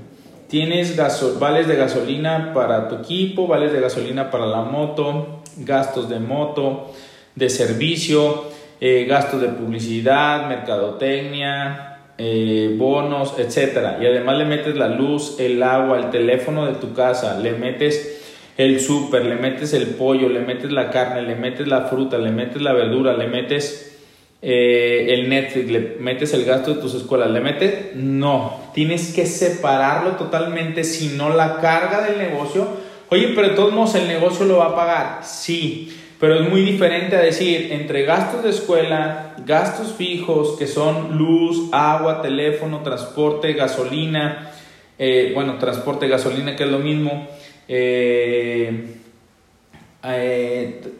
Tienes 0.53 0.95
vales 1.39 1.67
de 1.67 1.75
gasolina 1.75 2.53
para 2.53 2.87
tu 2.87 2.97
equipo, 2.97 3.47
vales 3.47 3.73
de 3.73 3.81
gasolina 3.81 4.29
para 4.29 4.45
la 4.45 4.61
moto, 4.61 5.41
gastos 5.57 6.09
de 6.09 6.19
moto, 6.19 6.93
de 7.33 7.49
servicio, 7.49 8.43
eh, 8.79 9.05
gastos 9.05 9.41
de 9.41 9.47
publicidad, 9.47 10.47
mercadotecnia, 10.47 11.92
eh, 12.17 12.75
bonos, 12.77 13.35
etc. 13.39 14.01
Y 14.01 14.05
además 14.05 14.37
le 14.37 14.45
metes 14.45 14.75
la 14.75 14.87
luz, 14.87 15.37
el 15.39 15.61
agua, 15.63 15.97
el 15.97 16.09
teléfono 16.09 16.65
de 16.65 16.73
tu 16.73 16.93
casa, 16.93 17.39
le 17.39 17.53
metes 17.53 18.21
el 18.57 18.79
súper, 18.79 19.25
le 19.25 19.35
metes 19.35 19.73
el 19.73 19.87
pollo, 19.87 20.29
le 20.29 20.41
metes 20.41 20.71
la 20.71 20.89
carne, 20.91 21.23
le 21.23 21.35
metes 21.35 21.67
la 21.67 21.81
fruta, 21.81 22.17
le 22.17 22.31
metes 22.31 22.61
la 22.61 22.73
verdura, 22.73 23.13
le 23.13 23.27
metes 23.27 23.93
eh, 24.41 25.07
el 25.09 25.29
Netflix, 25.29 25.71
le 25.71 25.79
metes 25.99 26.33
el 26.33 26.45
gasto 26.45 26.75
de 26.75 26.81
tus 26.81 26.93
escuelas, 26.93 27.31
le 27.31 27.39
metes, 27.39 27.95
no, 27.95 28.59
tienes 28.73 29.13
que 29.13 29.25
separarlo 29.25 30.11
totalmente, 30.11 30.83
si 30.83 31.15
no 31.15 31.33
la 31.33 31.61
carga 31.61 32.01
del 32.01 32.17
negocio, 32.17 32.67
oye, 33.09 33.31
pero 33.33 33.49
de 33.49 33.55
todos 33.55 33.73
modos 33.73 33.95
el 33.95 34.07
negocio 34.07 34.45
lo 34.45 34.57
va 34.57 34.65
a 34.65 34.75
pagar, 34.75 35.19
sí, 35.23 35.97
pero 36.23 36.35
es 36.35 36.49
muy 36.49 36.61
diferente 36.61 37.17
a 37.17 37.19
decir, 37.19 37.73
entre 37.73 38.03
gastos 38.03 38.45
de 38.45 38.51
escuela, 38.51 39.35
gastos 39.45 39.91
fijos, 39.91 40.57
que 40.57 40.67
son 40.67 41.17
luz, 41.17 41.67
agua, 41.73 42.21
teléfono, 42.21 42.79
transporte, 42.79 43.51
gasolina, 43.51 44.49
eh, 44.97 45.33
bueno, 45.35 45.57
transporte, 45.57 46.07
gasolina, 46.07 46.55
que 46.55 46.63
es 46.63 46.69
lo 46.69 46.79
mismo, 46.79 47.27
eh, 47.67 48.95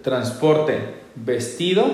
transporte, 0.01 0.79
vestido, 1.15 1.85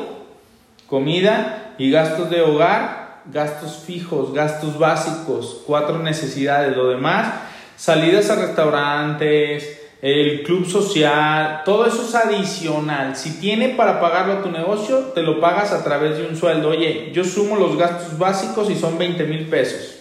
comida 0.88 1.76
y 1.78 1.92
gastos 1.92 2.32
de 2.32 2.42
hogar, 2.42 3.22
gastos 3.32 3.84
fijos, 3.86 4.34
gastos 4.34 4.80
básicos, 4.80 5.62
cuatro 5.68 6.00
necesidades, 6.00 6.76
lo 6.76 6.90
demás, 6.90 7.32
salidas 7.78 8.32
a 8.32 8.38
restaurantes, 8.38 9.79
el 10.02 10.44
club 10.44 10.66
social, 10.66 11.62
todo 11.66 11.86
eso 11.86 12.04
es 12.04 12.16
adicional. 12.16 13.16
Si 13.16 13.40
tiene 13.40 13.70
para 13.70 14.00
pagarlo 14.00 14.34
a 14.34 14.42
tu 14.42 14.52
negocio, 14.52 15.12
te 15.14 15.22
lo 15.22 15.42
pagas 15.42 15.74
a 15.74 15.84
través 15.84 16.18
de 16.18 16.28
un 16.28 16.36
sueldo. 16.36 16.70
Oye, 16.70 17.12
yo 17.14 17.24
sumo 17.24 17.56
los 17.56 17.78
gastos 17.78 18.18
básicos 18.18 18.70
y 18.70 18.76
son 18.76 18.98
20 18.98 19.26
mil 19.26 19.48
pesos. 19.48 19.96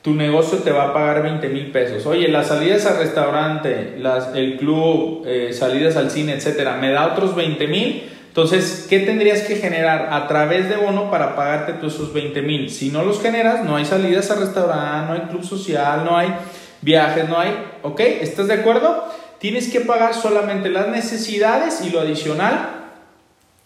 Tu 0.00 0.14
negocio 0.14 0.58
te 0.58 0.70
va 0.70 0.84
a 0.84 0.92
pagar 0.94 1.22
20 1.22 1.48
mil 1.48 1.70
pesos. 1.70 2.06
Oye, 2.06 2.28
las 2.28 2.48
salidas 2.48 2.86
al 2.86 2.98
restaurante, 2.98 3.96
las, 3.98 4.34
el 4.34 4.56
club, 4.56 5.24
eh, 5.26 5.52
salidas 5.52 5.96
al 5.96 6.10
cine, 6.10 6.32
etcétera, 6.34 6.76
me 6.76 6.90
da 6.90 7.08
otros 7.08 7.34
20 7.34 7.66
mil 7.66 8.02
entonces, 8.38 8.86
¿qué 8.88 9.00
tendrías 9.00 9.42
que 9.42 9.56
generar 9.56 10.10
a 10.12 10.28
través 10.28 10.68
de 10.68 10.76
bono 10.76 11.10
para 11.10 11.34
pagarte 11.34 11.72
tú 11.72 11.88
esos 11.88 12.12
20 12.12 12.40
mil? 12.42 12.70
Si 12.70 12.88
no 12.88 13.02
los 13.02 13.20
generas, 13.20 13.64
no 13.64 13.74
hay 13.74 13.84
salidas 13.84 14.30
a 14.30 14.36
restaurante, 14.36 15.06
no 15.08 15.12
hay 15.14 15.28
club 15.28 15.44
social, 15.44 16.04
no 16.04 16.16
hay 16.16 16.28
viajes, 16.82 17.28
no 17.28 17.38
hay, 17.38 17.54
¿ok? 17.82 18.00
¿Estás 18.00 18.48
de 18.48 18.54
acuerdo? 18.54 19.04
Tienes 19.38 19.70
que 19.70 19.80
pagar 19.80 20.14
solamente 20.14 20.68
las 20.68 20.88
necesidades 20.88 21.80
y 21.82 21.90
lo 21.90 22.00
adicional 22.00 22.74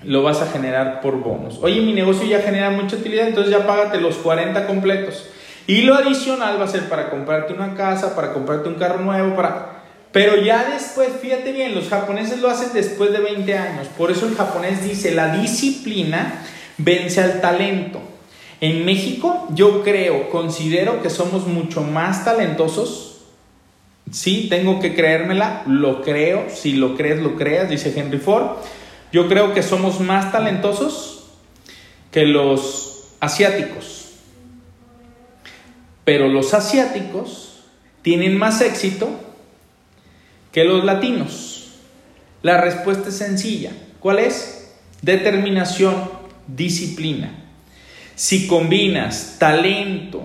lo 0.04 0.22
vas 0.22 0.42
a 0.42 0.46
generar 0.46 1.00
por 1.00 1.20
bonos. 1.20 1.60
Oye, 1.62 1.80
mi 1.80 1.92
negocio 1.92 2.26
ya 2.26 2.40
genera 2.40 2.70
mucha 2.70 2.96
utilidad, 2.96 3.28
entonces 3.28 3.52
ya 3.52 3.66
págate 3.66 4.00
los 4.00 4.16
40 4.16 4.66
completos. 4.66 5.28
Y 5.66 5.82
lo 5.82 5.94
adicional 5.94 6.60
va 6.60 6.64
a 6.64 6.68
ser 6.68 6.88
para 6.88 7.08
comprarte 7.08 7.52
una 7.52 7.74
casa, 7.74 8.16
para 8.16 8.32
comprarte 8.32 8.68
un 8.68 8.74
carro 8.74 8.98
nuevo, 8.98 9.36
para 9.36 9.82
pero 10.12 10.36
ya 10.36 10.68
después, 10.70 11.08
fíjate 11.20 11.52
bien, 11.52 11.74
los 11.74 11.88
japoneses 11.88 12.40
lo 12.40 12.50
hacen 12.50 12.68
después 12.74 13.12
de 13.12 13.20
20 13.20 13.56
años. 13.56 13.88
Por 13.96 14.10
eso 14.10 14.26
el 14.26 14.36
japonés 14.36 14.84
dice, 14.84 15.12
la 15.12 15.34
disciplina 15.34 16.44
vence 16.76 17.22
al 17.22 17.40
talento. 17.40 18.00
En 18.62 18.84
México 18.84 19.48
yo 19.50 19.82
creo, 19.82 20.30
considero 20.30 21.02
que 21.02 21.10
somos 21.10 21.48
mucho 21.48 21.82
más 21.82 22.24
talentosos. 22.24 23.22
Sí, 24.12 24.46
tengo 24.48 24.78
que 24.78 24.94
creérmela, 24.94 25.64
lo 25.66 26.00
creo, 26.00 26.46
si 26.48 26.74
lo 26.74 26.96
crees, 26.96 27.20
lo 27.20 27.34
creas, 27.34 27.68
dice 27.68 27.92
Henry 27.98 28.18
Ford. 28.18 28.58
Yo 29.10 29.26
creo 29.26 29.52
que 29.52 29.64
somos 29.64 29.98
más 29.98 30.30
talentosos 30.30 31.24
que 32.12 32.24
los 32.24 33.08
asiáticos. 33.18 34.12
Pero 36.04 36.28
los 36.28 36.54
asiáticos 36.54 37.64
tienen 38.02 38.38
más 38.38 38.60
éxito 38.60 39.10
que 40.52 40.62
los 40.62 40.84
latinos? 40.84 41.72
La 42.42 42.60
respuesta 42.60 43.08
es 43.08 43.16
sencilla. 43.16 43.72
¿Cuál 43.98 44.20
es? 44.20 44.72
Determinación, 45.00 45.96
disciplina. 46.46 47.41
Si 48.14 48.46
combinas 48.46 49.36
talento 49.38 50.22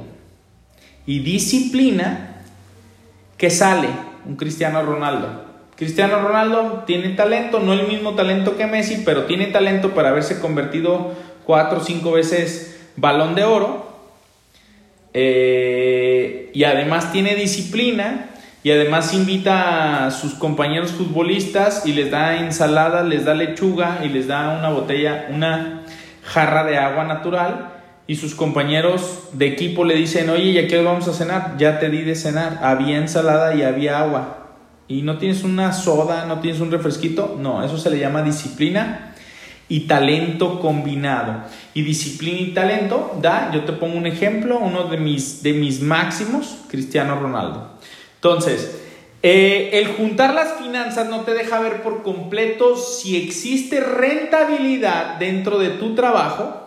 y 1.05 1.19
disciplina, 1.19 2.41
¿qué 3.37 3.49
sale? 3.49 3.87
Un 4.25 4.35
Cristiano 4.35 4.83
Ronaldo. 4.83 5.45
Cristiano 5.75 6.19
Ronaldo 6.19 6.83
tiene 6.85 7.09
talento, 7.09 7.59
no 7.59 7.71
el 7.71 7.87
mismo 7.87 8.15
talento 8.15 8.57
que 8.57 8.67
Messi, 8.67 9.03
pero 9.05 9.25
tiene 9.25 9.47
talento 9.47 9.93
para 9.93 10.09
haberse 10.09 10.39
convertido 10.39 11.13
cuatro 11.45 11.79
o 11.79 11.83
cinco 11.83 12.11
veces 12.11 12.79
balón 12.97 13.35
de 13.35 13.43
oro. 13.43 13.87
Eh, 15.13 16.51
y 16.53 16.63
además 16.65 17.11
tiene 17.11 17.35
disciplina 17.35 18.29
y 18.63 18.71
además 18.71 19.13
invita 19.13 20.07
a 20.07 20.11
sus 20.11 20.33
compañeros 20.33 20.91
futbolistas 20.91 21.85
y 21.85 21.93
les 21.93 22.11
da 22.11 22.37
ensalada, 22.37 23.03
les 23.03 23.23
da 23.23 23.33
lechuga 23.33 24.01
y 24.03 24.09
les 24.09 24.27
da 24.27 24.57
una 24.59 24.69
botella, 24.69 25.27
una 25.29 25.83
jarra 26.23 26.65
de 26.65 26.77
agua 26.77 27.05
natural 27.05 27.76
y 28.07 28.15
sus 28.15 28.35
compañeros 28.35 29.29
de 29.33 29.47
equipo 29.47 29.83
le 29.83 29.95
dicen, 29.95 30.29
oye, 30.29 30.53
¿ya 30.53 30.67
qué 30.67 30.81
vamos 30.81 31.07
a 31.09 31.13
cenar? 31.13 31.57
Ya 31.57 31.77
te 31.79 31.89
di 31.89 32.01
de 32.03 32.15
cenar, 32.15 32.59
había 32.63 32.97
ensalada 32.97 33.53
y 33.53 33.63
había 33.63 33.99
agua. 33.99 34.47
¿Y 34.87 35.01
no 35.01 35.17
tienes 35.17 35.43
una 35.43 35.73
soda, 35.73 36.25
no 36.25 36.39
tienes 36.39 36.61
un 36.61 36.71
refresquito? 36.71 37.37
No, 37.37 37.63
eso 37.63 37.77
se 37.77 37.89
le 37.89 37.99
llama 37.99 38.23
disciplina 38.23 39.13
y 39.67 39.81
talento 39.81 40.61
combinado. 40.61 41.43
Y 41.73 41.81
disciplina 41.81 42.39
y 42.39 42.53
talento, 42.53 43.19
da, 43.21 43.51
yo 43.53 43.65
te 43.65 43.73
pongo 43.73 43.97
un 43.97 44.07
ejemplo, 44.07 44.57
uno 44.57 44.85
de 44.85 44.95
mis, 44.95 45.43
de 45.43 45.51
mis 45.51 45.81
máximos, 45.81 46.59
Cristiano 46.69 47.19
Ronaldo. 47.19 47.71
Entonces, 48.15 48.81
eh, 49.21 49.71
el 49.73 49.87
juntar 49.87 50.33
las 50.33 50.53
finanzas 50.53 51.09
no 51.09 51.21
te 51.21 51.33
deja 51.33 51.59
ver 51.59 51.81
por 51.81 52.03
completo 52.03 52.77
si 52.77 53.17
existe 53.17 53.81
rentabilidad 53.81 55.17
dentro 55.17 55.59
de 55.59 55.71
tu 55.71 55.93
trabajo 55.95 56.66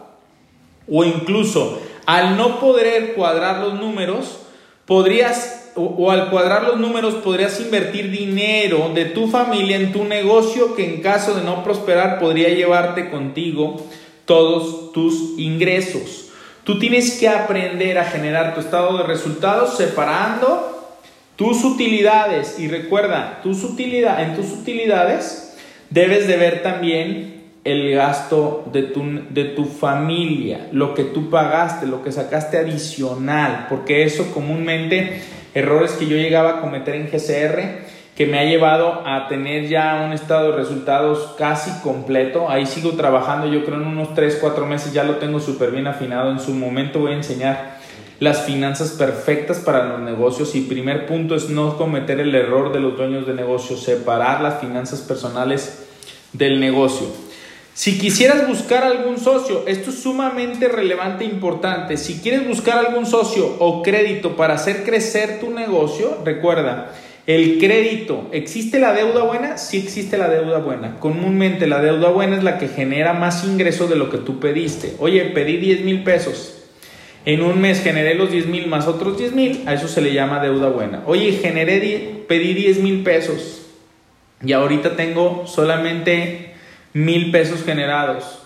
o 0.90 1.04
incluso 1.04 1.80
al 2.06 2.36
no 2.36 2.58
poder 2.58 3.14
cuadrar 3.14 3.58
los 3.58 3.74
números, 3.74 4.40
podrías, 4.84 5.70
o, 5.76 6.10
al 6.10 6.30
cuadrar 6.30 6.64
los 6.64 6.78
números, 6.78 7.14
podrías 7.14 7.60
invertir 7.60 8.10
dinero 8.10 8.90
de 8.94 9.04
tu 9.04 9.28
familia 9.28 9.76
en 9.76 9.92
tu 9.92 10.04
negocio 10.04 10.74
que 10.74 10.84
en 10.84 11.02
caso 11.02 11.34
de 11.34 11.44
no 11.44 11.62
prosperar 11.62 12.18
podría 12.18 12.48
llevarte 12.48 13.10
contigo 13.10 13.86
todos 14.24 14.92
tus 14.92 15.38
ingresos. 15.38 16.30
Tú 16.64 16.78
tienes 16.78 17.18
que 17.18 17.28
aprender 17.28 17.98
a 17.98 18.04
generar 18.04 18.54
tu 18.54 18.60
estado 18.60 18.98
de 18.98 19.04
resultados 19.04 19.76
separando 19.76 20.96
tus 21.36 21.64
utilidades. 21.64 22.58
Y 22.58 22.68
recuerda, 22.68 23.40
tus 23.42 23.64
utilidades, 23.64 24.28
en 24.28 24.36
tus 24.36 24.52
utilidades 24.52 25.56
debes 25.88 26.26
de 26.26 26.36
ver 26.36 26.62
también 26.62 27.39
el 27.64 27.94
gasto 27.94 28.64
de 28.72 28.84
tu, 28.84 29.02
de 29.30 29.44
tu 29.44 29.64
familia, 29.64 30.68
lo 30.72 30.94
que 30.94 31.04
tú 31.04 31.28
pagaste, 31.28 31.86
lo 31.86 32.02
que 32.02 32.12
sacaste 32.12 32.58
adicional, 32.58 33.66
porque 33.68 34.04
eso 34.04 34.32
comúnmente, 34.32 35.20
errores 35.54 35.92
que 35.92 36.06
yo 36.06 36.16
llegaba 36.16 36.50
a 36.50 36.60
cometer 36.60 36.94
en 36.94 37.10
GCR, 37.10 37.90
que 38.16 38.26
me 38.26 38.38
ha 38.38 38.44
llevado 38.44 39.02
a 39.06 39.28
tener 39.28 39.68
ya 39.68 40.02
un 40.06 40.12
estado 40.12 40.50
de 40.50 40.56
resultados 40.56 41.34
casi 41.38 41.70
completo. 41.82 42.50
Ahí 42.50 42.66
sigo 42.66 42.92
trabajando, 42.92 43.46
yo 43.46 43.64
creo 43.64 43.80
en 43.80 43.86
unos 43.86 44.14
3, 44.14 44.38
4 44.40 44.66
meses 44.66 44.92
ya 44.92 45.04
lo 45.04 45.16
tengo 45.16 45.40
súper 45.40 45.70
bien 45.70 45.86
afinado. 45.86 46.30
En 46.30 46.38
su 46.38 46.52
momento 46.52 47.00
voy 47.00 47.12
a 47.12 47.16
enseñar 47.16 47.78
las 48.18 48.42
finanzas 48.42 48.90
perfectas 48.90 49.60
para 49.60 49.86
los 49.86 50.00
negocios 50.00 50.54
y 50.54 50.60
primer 50.60 51.06
punto 51.06 51.34
es 51.34 51.48
no 51.48 51.78
cometer 51.78 52.20
el 52.20 52.34
error 52.34 52.72
de 52.72 52.80
los 52.80 52.94
dueños 52.94 53.26
de 53.26 53.32
negocios, 53.32 53.82
separar 53.82 54.42
las 54.42 54.60
finanzas 54.60 55.00
personales 55.00 55.86
del 56.34 56.60
negocio. 56.60 57.06
Si 57.80 57.96
quisieras 57.96 58.46
buscar 58.46 58.84
algún 58.84 59.18
socio, 59.18 59.64
esto 59.66 59.88
es 59.88 60.00
sumamente 60.00 60.68
relevante 60.68 61.24
e 61.24 61.28
importante. 61.28 61.96
Si 61.96 62.20
quieres 62.20 62.46
buscar 62.46 62.76
algún 62.76 63.06
socio 63.06 63.56
o 63.58 63.82
crédito 63.82 64.36
para 64.36 64.52
hacer 64.52 64.84
crecer 64.84 65.40
tu 65.40 65.50
negocio, 65.50 66.18
recuerda, 66.22 66.92
el 67.26 67.56
crédito, 67.58 68.28
¿existe 68.32 68.80
la 68.80 68.92
deuda 68.92 69.22
buena? 69.22 69.56
Sí 69.56 69.78
existe 69.78 70.18
la 70.18 70.28
deuda 70.28 70.58
buena. 70.58 71.00
Comúnmente 71.00 71.66
la 71.66 71.80
deuda 71.80 72.10
buena 72.10 72.36
es 72.36 72.44
la 72.44 72.58
que 72.58 72.68
genera 72.68 73.14
más 73.14 73.44
ingreso 73.44 73.86
de 73.86 73.96
lo 73.96 74.10
que 74.10 74.18
tú 74.18 74.40
pediste. 74.40 74.96
Oye, 74.98 75.24
pedí 75.32 75.56
10 75.56 75.80
mil 75.80 76.02
pesos. 76.02 76.62
En 77.24 77.40
un 77.40 77.62
mes 77.62 77.82
generé 77.82 78.14
los 78.14 78.30
10 78.30 78.48
mil 78.48 78.66
más 78.66 78.88
otros 78.88 79.16
10 79.16 79.32
mil, 79.32 79.62
a 79.64 79.72
eso 79.72 79.88
se 79.88 80.02
le 80.02 80.12
llama 80.12 80.42
deuda 80.42 80.68
buena. 80.68 81.02
Oye, 81.06 81.32
generé, 81.32 82.24
pedí 82.28 82.52
10 82.52 82.80
mil 82.80 83.02
pesos 83.02 83.62
y 84.44 84.52
ahorita 84.52 84.96
tengo 84.96 85.44
solamente 85.46 86.49
mil 86.92 87.30
pesos 87.30 87.64
generados. 87.64 88.38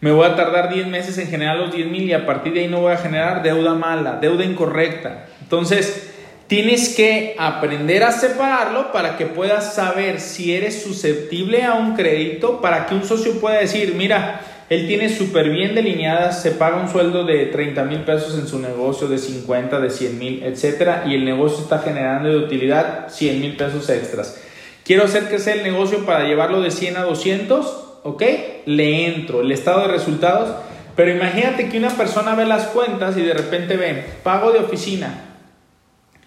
Me 0.00 0.10
voy 0.12 0.26
a 0.26 0.36
tardar 0.36 0.72
10 0.72 0.88
meses 0.88 1.16
en 1.18 1.28
generar 1.28 1.56
los 1.56 1.72
10 1.72 1.86
mil 1.88 2.02
y 2.02 2.12
a 2.12 2.26
partir 2.26 2.52
de 2.52 2.60
ahí 2.60 2.68
no 2.68 2.80
voy 2.80 2.92
a 2.92 2.98
generar 2.98 3.42
deuda 3.42 3.74
mala, 3.74 4.18
deuda 4.20 4.44
incorrecta. 4.44 5.26
Entonces, 5.40 6.10
tienes 6.46 6.94
que 6.94 7.34
aprender 7.38 8.02
a 8.02 8.12
separarlo 8.12 8.92
para 8.92 9.16
que 9.16 9.26
puedas 9.26 9.74
saber 9.74 10.20
si 10.20 10.54
eres 10.54 10.82
susceptible 10.82 11.64
a 11.64 11.74
un 11.74 11.94
crédito, 11.94 12.60
para 12.60 12.86
que 12.86 12.94
un 12.94 13.04
socio 13.04 13.40
pueda 13.40 13.60
decir, 13.60 13.94
mira, 13.96 14.42
él 14.68 14.86
tiene 14.86 15.08
súper 15.08 15.50
bien 15.50 15.74
delineadas, 15.74 16.42
se 16.42 16.50
paga 16.50 16.76
un 16.76 16.88
sueldo 16.88 17.24
de 17.24 17.46
30 17.46 17.84
mil 17.84 18.00
pesos 18.00 18.38
en 18.38 18.46
su 18.46 18.58
negocio, 18.58 19.08
de 19.08 19.18
50, 19.18 19.80
de 19.80 19.90
100 19.90 20.18
mil, 20.18 20.42
etcétera, 20.42 21.04
y 21.06 21.14
el 21.14 21.24
negocio 21.24 21.62
está 21.62 21.78
generando 21.78 22.28
de 22.28 22.36
utilidad 22.36 23.08
100 23.08 23.40
mil 23.40 23.56
pesos 23.56 23.88
extras. 23.88 24.40
Quiero 24.84 25.04
hacer 25.04 25.28
que 25.28 25.38
sea 25.38 25.54
el 25.54 25.62
negocio 25.62 26.04
para 26.04 26.24
llevarlo 26.24 26.60
de 26.60 26.70
100 26.70 26.98
a 26.98 27.02
200 27.04 27.83
¿ok? 28.04 28.22
Le 28.66 29.06
entro, 29.06 29.40
el 29.40 29.50
estado 29.50 29.80
de 29.80 29.88
resultados. 29.88 30.54
Pero 30.94 31.10
imagínate 31.10 31.68
que 31.68 31.78
una 31.78 31.90
persona 31.90 32.36
ve 32.36 32.44
las 32.44 32.68
cuentas 32.68 33.16
y 33.16 33.22
de 33.22 33.34
repente 33.34 33.76
ve 33.76 34.04
pago 34.22 34.52
de 34.52 34.60
oficina 34.60 35.24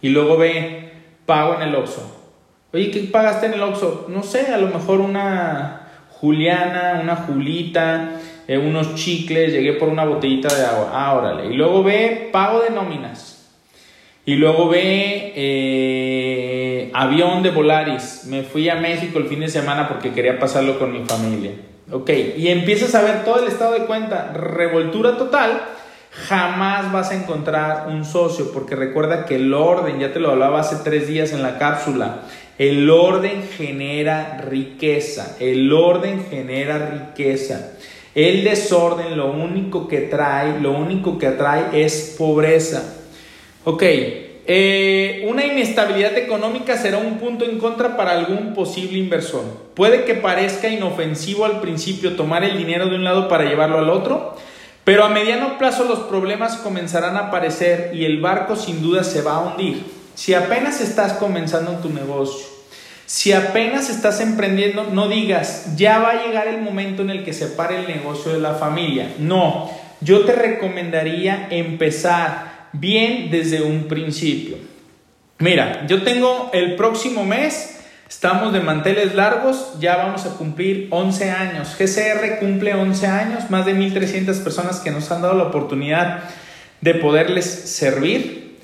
y 0.02 0.10
luego 0.10 0.36
ve 0.36 0.92
pago 1.26 1.56
en 1.56 1.62
el 1.62 1.76
Oxxo. 1.76 2.16
Oye, 2.74 2.92
¿qué 2.92 3.00
pagaste 3.04 3.46
en 3.46 3.54
el 3.54 3.64
Oxxo? 3.64 4.08
No 4.10 4.24
sé, 4.24 4.48
a 4.54 4.58
lo 4.58 4.68
mejor 4.68 5.00
una 5.00 5.88
Juliana, 6.20 7.00
una 7.02 7.16
Julita, 7.16 8.20
eh, 8.48 8.58
unos 8.58 8.96
chicles, 8.96 9.54
llegué 9.54 9.74
por 9.74 9.88
una 9.88 10.04
botellita 10.04 10.54
de 10.54 10.66
agua. 10.66 10.90
Ah. 10.94 11.44
Y 11.46 11.54
luego 11.54 11.84
ve 11.84 12.30
pago 12.34 12.60
de 12.60 12.72
nóminas. 12.72 13.37
Y 14.28 14.36
luego 14.36 14.68
ve 14.68 15.32
eh, 15.38 16.92
avión 16.94 17.44
de 17.44 17.50
Volaris. 17.50 18.26
Me 18.26 18.44
fui 18.44 18.68
a 18.68 18.76
México 18.76 19.20
el 19.20 19.28
fin 19.28 19.40
de 19.40 19.48
semana 19.48 19.88
porque 19.88 20.12
quería 20.12 20.38
pasarlo 20.38 20.78
con 20.78 20.92
mi 20.92 21.06
familia. 21.06 21.52
Ok, 21.90 22.10
y 22.36 22.50
empiezas 22.50 22.94
a 22.96 23.04
ver 23.04 23.24
todo 23.24 23.40
el 23.42 23.48
estado 23.48 23.76
de 23.76 23.86
cuenta, 23.86 24.34
revoltura 24.34 25.16
total. 25.16 25.62
Jamás 26.12 26.92
vas 26.92 27.12
a 27.12 27.16
encontrar 27.16 27.88
un 27.88 28.04
socio 28.04 28.52
porque 28.52 28.76
recuerda 28.76 29.26
que 29.26 29.36
el 29.36 29.54
orden, 29.54 29.98
ya 29.98 30.12
te 30.12 30.20
lo 30.20 30.32
hablaba 30.32 30.60
hace 30.60 30.76
tres 30.84 31.08
días 31.08 31.32
en 31.32 31.42
la 31.42 31.58
cápsula, 31.58 32.24
el 32.58 32.90
orden 32.90 33.48
genera 33.56 34.42
riqueza, 34.42 35.38
el 35.40 35.72
orden 35.72 36.26
genera 36.30 36.90
riqueza. 36.90 37.76
El 38.14 38.44
desorden 38.44 39.16
lo 39.16 39.32
único 39.32 39.88
que 39.88 40.02
trae, 40.02 40.60
lo 40.60 40.74
único 40.74 41.18
que 41.18 41.28
atrae 41.28 41.86
es 41.86 42.16
pobreza. 42.18 42.97
Ok, 43.70 43.84
eh, 43.84 45.26
una 45.28 45.46
inestabilidad 45.46 46.18
económica 46.18 46.78
será 46.78 47.00
un 47.00 47.18
punto 47.18 47.44
en 47.44 47.58
contra 47.58 47.98
para 47.98 48.12
algún 48.12 48.54
posible 48.54 48.98
inversor. 48.98 49.44
Puede 49.74 50.06
que 50.06 50.14
parezca 50.14 50.70
inofensivo 50.70 51.44
al 51.44 51.60
principio 51.60 52.16
tomar 52.16 52.46
el 52.46 52.58
dinero 52.58 52.88
de 52.88 52.96
un 52.96 53.04
lado 53.04 53.28
para 53.28 53.44
llevarlo 53.44 53.80
al 53.80 53.90
otro, 53.90 54.38
pero 54.86 55.04
a 55.04 55.10
mediano 55.10 55.58
plazo 55.58 55.84
los 55.84 56.00
problemas 56.00 56.56
comenzarán 56.56 57.18
a 57.18 57.28
aparecer 57.28 57.92
y 57.94 58.06
el 58.06 58.22
barco 58.22 58.56
sin 58.56 58.82
duda 58.82 59.04
se 59.04 59.22
va 59.22 59.36
a 59.36 59.42
hundir. 59.42 59.84
Si 60.16 60.34
apenas 60.34 60.80
estás 60.80 61.12
comenzando 61.12 61.74
tu 61.80 61.90
negocio, 61.90 62.48
si 63.06 63.34
apenas 63.34 63.90
estás 63.90 64.22
emprendiendo, 64.22 64.86
no 64.86 65.10
digas, 65.10 65.76
ya 65.76 66.00
va 66.00 66.12
a 66.12 66.26
llegar 66.26 66.48
el 66.48 66.62
momento 66.62 67.02
en 67.02 67.10
el 67.10 67.26
que 67.26 67.34
se 67.34 67.48
pare 67.48 67.80
el 67.80 67.88
negocio 67.88 68.32
de 68.32 68.40
la 68.40 68.54
familia. 68.54 69.14
No, 69.20 69.70
yo 70.00 70.24
te 70.24 70.32
recomendaría 70.32 71.50
empezar 71.52 72.57
bien 72.74 73.30
desde 73.32 73.62
un 73.62 73.88
principio. 73.88 74.58
Mira, 75.40 75.86
yo 75.88 76.04
tengo 76.04 76.50
el 76.54 76.76
próximo 76.76 77.24
mes, 77.24 77.80
estamos 78.10 78.54
de 78.54 78.60
manteles 78.60 79.14
largos, 79.14 79.74
ya 79.80 79.98
vamos 79.98 80.26
a 80.26 80.36
cumplir 80.36 80.88
11 80.90 81.30
años. 81.30 81.76
GCR 81.78 82.40
cumple 82.40 82.74
11 82.74 83.08
años, 83.08 83.50
más 83.50 83.66
de 83.66 83.76
1.300 83.76 84.44
personas 84.44 84.80
que 84.80 84.92
nos 84.92 85.12
han 85.12 85.22
dado 85.22 85.36
la 85.36 85.44
oportunidad 85.44 86.24
de 86.82 86.96
poderles 86.96 87.46
servir. 87.46 88.58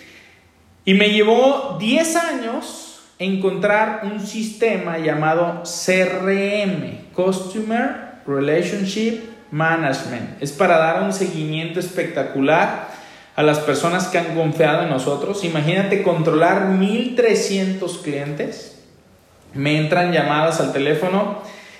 Y 0.85 0.95
me 0.95 1.11
llevó 1.11 1.77
10 1.79 2.15
años 2.15 3.01
encontrar 3.19 4.01
un 4.03 4.19
sistema 4.19 4.97
llamado 4.97 5.63
CRM, 5.63 7.11
Customer 7.13 8.13
Relationship 8.25 9.21
Management. 9.51 10.41
Es 10.41 10.51
para 10.51 10.77
dar 10.77 11.03
un 11.03 11.13
seguimiento 11.13 11.79
espectacular 11.79 12.89
a 13.35 13.43
las 13.43 13.59
personas 13.59 14.07
que 14.07 14.17
han 14.17 14.35
confiado 14.35 14.83
en 14.83 14.89
nosotros. 14.89 15.43
Imagínate 15.43 16.03
controlar 16.03 16.67
1300 16.67 17.97
clientes. 17.99 18.79
Me 19.53 19.77
entran 19.77 20.11
llamadas 20.11 20.59
al 20.59 20.73
teléfono 20.73 21.39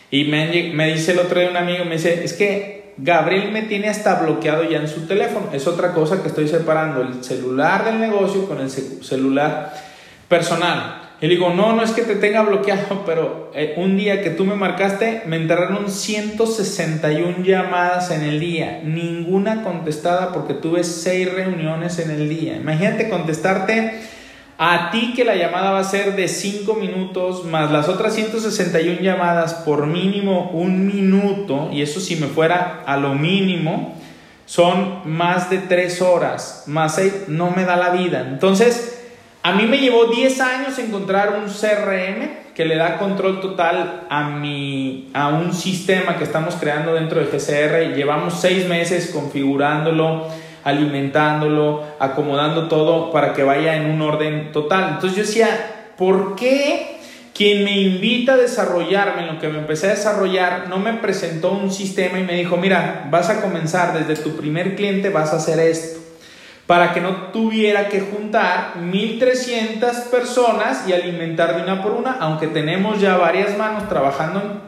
y 0.09 0.25
me, 0.25 0.71
me 0.73 0.93
dice 0.93 1.11
el 1.11 1.19
otro 1.19 1.39
día 1.39 1.49
un 1.49 1.57
amigo, 1.57 1.85
me 1.85 1.95
dice, 1.95 2.23
es 2.23 2.33
que 2.33 2.93
Gabriel 2.97 3.51
me 3.51 3.63
tiene 3.63 3.89
hasta 3.89 4.21
bloqueado 4.21 4.63
ya 4.63 4.77
en 4.79 4.87
su 4.87 5.07
teléfono. 5.07 5.47
Es 5.53 5.67
otra 5.67 5.93
cosa 5.93 6.21
que 6.21 6.27
estoy 6.27 6.47
separando, 6.47 7.01
el 7.01 7.23
celular 7.23 7.85
del 7.85 7.99
negocio 7.99 8.47
con 8.47 8.59
el 8.59 8.69
celular 8.69 9.73
personal. 10.27 11.02
Y 11.23 11.29
digo, 11.29 11.51
no, 11.51 11.71
no 11.71 11.83
es 11.83 11.91
que 11.91 12.01
te 12.01 12.15
tenga 12.15 12.41
bloqueado, 12.41 13.03
pero 13.05 13.49
eh, 13.55 13.75
un 13.77 13.95
día 13.95 14.21
que 14.21 14.29
tú 14.29 14.43
me 14.43 14.55
marcaste, 14.55 15.23
me 15.25 15.37
enterraron 15.37 15.89
161 15.89 17.45
llamadas 17.45 18.11
en 18.11 18.23
el 18.23 18.41
día, 18.41 18.81
ninguna 18.83 19.63
contestada 19.63 20.33
porque 20.33 20.53
tuve 20.53 20.83
6 20.83 21.31
reuniones 21.31 21.97
en 21.99 22.11
el 22.11 22.27
día. 22.27 22.57
Imagínate 22.57 23.07
contestarte 23.07 24.01
a 24.57 24.91
ti 24.91 25.13
que 25.15 25.23
la 25.23 25.35
llamada 25.35 25.71
va 25.71 25.79
a 25.79 25.85
ser 25.85 26.17
de 26.17 26.27
5 26.27 26.73
minutos, 26.73 27.45
más 27.45 27.71
las 27.71 27.87
otras 27.87 28.13
161 28.15 28.99
llamadas 28.99 29.53
por 29.53 29.87
mínimo 29.87 30.51
un 30.51 30.85
minuto, 30.85 31.69
y 31.71 31.83
eso 31.83 32.01
si 32.01 32.17
me 32.17 32.27
fuera 32.27 32.83
a 32.85 32.97
lo 32.97 33.15
mínimo, 33.15 33.95
son 34.45 34.99
más 35.05 35.49
de 35.49 35.59
3 35.59 36.01
horas, 36.01 36.65
más 36.67 36.95
6, 36.95 37.13
no 37.29 37.49
me 37.51 37.63
da 37.63 37.77
la 37.77 37.91
vida. 37.91 38.27
Entonces, 38.29 38.92
a 39.43 39.51
mí 39.51 39.65
me 39.65 39.77
llevó 39.77 40.05
10 40.05 40.39
años 40.39 40.79
encontrar 40.79 41.37
un 41.37 41.51
CRM 41.51 42.53
que 42.55 42.63
le 42.63 42.77
da 42.77 42.97
control 42.97 43.41
total 43.41 44.05
a, 44.09 44.29
mi, 44.29 45.09
a 45.13 45.27
un 45.27 45.53
sistema 45.53 46.17
que 46.17 46.23
estamos 46.23 46.55
creando 46.55 46.93
dentro 46.93 47.19
de 47.19 47.25
GCR. 47.25 47.93
Llevamos 47.93 48.39
6 48.39 48.69
meses 48.69 49.11
configurándolo, 49.13 50.27
alimentándolo, 50.63 51.83
acomodando 51.99 52.69
todo 52.69 53.11
para 53.11 53.33
que 53.33 53.43
vaya 53.43 53.75
en 53.75 53.91
un 53.91 54.01
orden 54.01 54.53
total. 54.53 54.91
Entonces 54.93 55.17
yo 55.17 55.23
decía, 55.23 55.89
¿por 55.97 56.35
qué 56.37 56.99
quien 57.33 57.65
me 57.65 57.81
invita 57.81 58.35
a 58.35 58.37
desarrollarme 58.37 59.23
en 59.23 59.27
lo 59.27 59.39
que 59.39 59.49
me 59.49 59.59
empecé 59.59 59.87
a 59.87 59.95
desarrollar 59.95 60.69
no 60.69 60.77
me 60.77 60.93
presentó 60.93 61.51
un 61.51 61.69
sistema 61.69 62.17
y 62.17 62.23
me 62.23 62.35
dijo, 62.35 62.55
mira, 62.55 63.07
vas 63.09 63.29
a 63.29 63.41
comenzar 63.41 63.93
desde 63.93 64.21
tu 64.21 64.37
primer 64.37 64.75
cliente, 64.75 65.09
vas 65.09 65.33
a 65.33 65.37
hacer 65.37 65.59
esto? 65.59 66.02
Para 66.67 66.93
que 66.93 67.01
no 67.01 67.31
tuviera 67.31 67.89
que 67.89 67.99
juntar 67.99 68.77
1300 68.77 69.95
personas 70.11 70.87
y 70.87 70.93
alimentar 70.93 71.55
de 71.55 71.63
una 71.63 71.83
por 71.83 71.91
una, 71.91 72.17
aunque 72.19 72.47
tenemos 72.47 73.01
ya 73.01 73.17
varias 73.17 73.57
manos 73.57 73.89
trabajando 73.89 74.61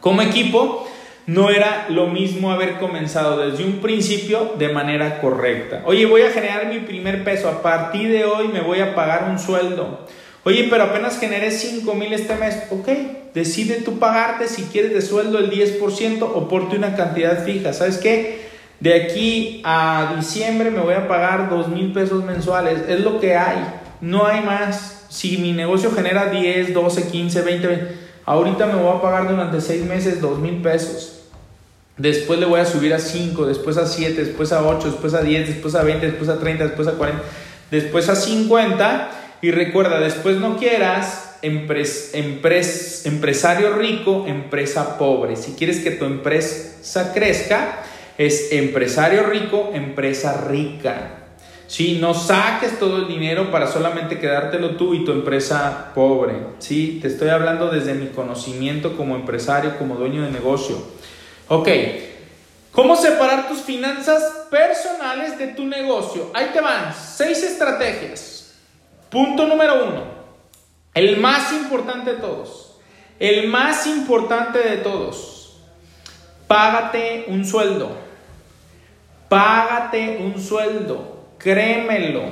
como 0.00 0.22
equipo, 0.22 0.88
no 1.26 1.50
era 1.50 1.86
lo 1.90 2.06
mismo 2.06 2.50
haber 2.50 2.78
comenzado 2.78 3.36
desde 3.38 3.62
un 3.62 3.80
principio 3.80 4.54
de 4.58 4.70
manera 4.70 5.20
correcta. 5.20 5.82
Oye, 5.84 6.06
voy 6.06 6.22
a 6.22 6.30
generar 6.30 6.66
mi 6.68 6.80
primer 6.80 7.22
peso, 7.24 7.50
a 7.50 7.60
partir 7.60 8.10
de 8.10 8.24
hoy 8.24 8.48
me 8.48 8.62
voy 8.62 8.80
a 8.80 8.94
pagar 8.94 9.28
un 9.30 9.38
sueldo. 9.38 10.06
Oye, 10.44 10.68
pero 10.70 10.84
apenas 10.84 11.20
generé 11.20 11.50
5 11.50 11.94
mil 11.94 12.14
este 12.14 12.34
mes. 12.36 12.62
Ok, 12.70 12.88
decide 13.34 13.82
tú 13.82 13.98
pagarte 13.98 14.48
si 14.48 14.62
quieres 14.62 14.94
de 14.94 15.02
sueldo 15.02 15.38
el 15.38 15.50
10% 15.50 16.22
o 16.22 16.48
porte 16.48 16.76
una 16.76 16.96
cantidad 16.96 17.44
fija. 17.44 17.74
¿Sabes 17.74 17.98
qué? 17.98 18.47
De 18.80 18.94
aquí 18.94 19.60
a 19.64 20.14
diciembre 20.16 20.70
me 20.70 20.80
voy 20.80 20.94
a 20.94 21.08
pagar 21.08 21.50
dos 21.50 21.68
mil 21.68 21.92
pesos 21.92 22.24
mensuales. 22.24 22.80
Es 22.88 23.00
lo 23.00 23.20
que 23.20 23.36
hay. 23.36 23.58
No 24.00 24.26
hay 24.26 24.42
más. 24.42 25.06
Si 25.08 25.38
mi 25.38 25.52
negocio 25.52 25.90
genera 25.90 26.26
10, 26.26 26.74
12, 26.74 27.08
15, 27.08 27.42
20, 27.42 27.98
ahorita 28.26 28.66
me 28.66 28.74
voy 28.74 28.96
a 28.96 29.00
pagar 29.00 29.28
durante 29.28 29.60
seis 29.60 29.84
meses 29.84 30.20
dos 30.20 30.38
mil 30.38 30.62
pesos. 30.62 31.14
Después 31.96 32.38
le 32.38 32.46
voy 32.46 32.60
a 32.60 32.64
subir 32.64 32.94
a 32.94 33.00
5, 33.00 33.46
después 33.46 33.76
a 33.76 33.84
7, 33.84 34.24
después 34.24 34.52
a 34.52 34.64
8, 34.64 34.92
después 34.92 35.14
a 35.14 35.22
10, 35.22 35.48
después 35.48 35.74
a 35.74 35.82
20, 35.82 36.06
después 36.06 36.28
a 36.28 36.38
30, 36.38 36.64
después 36.64 36.86
a 36.86 36.92
40, 36.92 37.22
después 37.72 38.08
a 38.08 38.14
50. 38.14 39.10
Y 39.42 39.50
recuerda, 39.50 39.98
después 39.98 40.36
no 40.36 40.56
quieras 40.56 41.24
empresario 41.42 43.76
rico, 43.76 44.26
empresa 44.28 44.98
pobre. 44.98 45.36
Si 45.36 45.52
quieres 45.52 45.80
que 45.80 45.92
tu 45.92 46.04
empresa 46.04 47.12
crezca, 47.12 47.82
es 48.18 48.50
empresario 48.52 49.22
rico, 49.22 49.70
empresa 49.72 50.44
rica. 50.48 51.18
¿sí? 51.68 51.98
No 52.00 52.14
saques 52.14 52.78
todo 52.80 52.96
el 52.98 53.08
dinero 53.08 53.52
para 53.52 53.68
solamente 53.68 54.18
quedártelo 54.18 54.76
tú 54.76 54.92
y 54.92 55.04
tu 55.04 55.12
empresa 55.12 55.92
pobre. 55.94 56.34
¿sí? 56.58 56.98
Te 57.00 57.06
estoy 57.08 57.28
hablando 57.28 57.70
desde 57.70 57.94
mi 57.94 58.08
conocimiento 58.08 58.96
como 58.96 59.14
empresario, 59.14 59.78
como 59.78 59.94
dueño 59.94 60.24
de 60.24 60.32
negocio. 60.32 60.76
Ok, 61.46 61.68
¿cómo 62.72 62.96
separar 62.96 63.48
tus 63.48 63.60
finanzas 63.60 64.22
personales 64.50 65.38
de 65.38 65.48
tu 65.48 65.64
negocio? 65.64 66.30
Ahí 66.34 66.50
te 66.52 66.60
van, 66.60 66.92
seis 66.92 67.42
estrategias. 67.44 68.54
Punto 69.08 69.46
número 69.46 69.86
uno, 69.86 70.02
el 70.92 71.18
más 71.18 71.52
importante 71.52 72.14
de 72.14 72.16
todos. 72.18 72.64
El 73.18 73.48
más 73.48 73.86
importante 73.86 74.58
de 74.58 74.76
todos. 74.76 75.56
Págate 76.46 77.24
un 77.28 77.44
sueldo. 77.44 78.07
Págate 79.28 80.20
un 80.24 80.40
sueldo, 80.40 81.26
créemelo. 81.38 82.22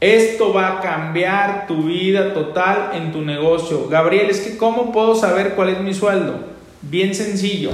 Esto 0.00 0.52
va 0.52 0.78
a 0.78 0.80
cambiar 0.80 1.68
tu 1.68 1.84
vida 1.84 2.34
total 2.34 2.90
en 2.94 3.12
tu 3.12 3.22
negocio. 3.22 3.88
Gabriel, 3.88 4.30
es 4.30 4.40
que 4.40 4.56
¿cómo 4.56 4.90
puedo 4.90 5.14
saber 5.14 5.54
cuál 5.54 5.68
es 5.68 5.80
mi 5.80 5.94
sueldo? 5.94 6.40
Bien 6.82 7.14
sencillo. 7.14 7.70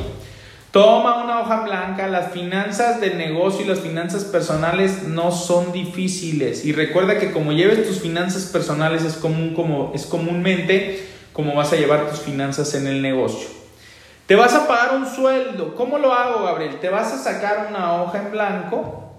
Toma 0.70 1.24
una 1.24 1.40
hoja 1.40 1.62
blanca, 1.62 2.06
las 2.08 2.30
finanzas 2.32 3.00
del 3.00 3.16
negocio 3.16 3.64
y 3.64 3.68
las 3.68 3.80
finanzas 3.80 4.24
personales 4.24 5.04
no 5.04 5.32
son 5.32 5.72
difíciles. 5.72 6.66
Y 6.66 6.72
recuerda 6.72 7.18
que 7.18 7.32
como 7.32 7.52
lleves 7.52 7.88
tus 7.88 8.00
finanzas 8.00 8.44
personales 8.44 9.04
es, 9.04 9.14
común, 9.14 9.54
como, 9.54 9.92
es 9.94 10.04
comúnmente 10.04 11.08
como 11.32 11.54
vas 11.54 11.72
a 11.72 11.76
llevar 11.76 12.10
tus 12.10 12.20
finanzas 12.20 12.74
en 12.74 12.86
el 12.86 13.00
negocio. 13.00 13.57
Te 14.28 14.36
vas 14.36 14.52
a 14.52 14.68
pagar 14.68 14.94
un 14.94 15.06
sueldo. 15.06 15.74
¿Cómo 15.74 15.98
lo 15.98 16.12
hago, 16.12 16.44
Gabriel? 16.44 16.78
Te 16.80 16.90
vas 16.90 17.14
a 17.14 17.16
sacar 17.16 17.68
una 17.70 17.94
hoja 17.94 18.18
en 18.18 18.30
blanco 18.30 19.10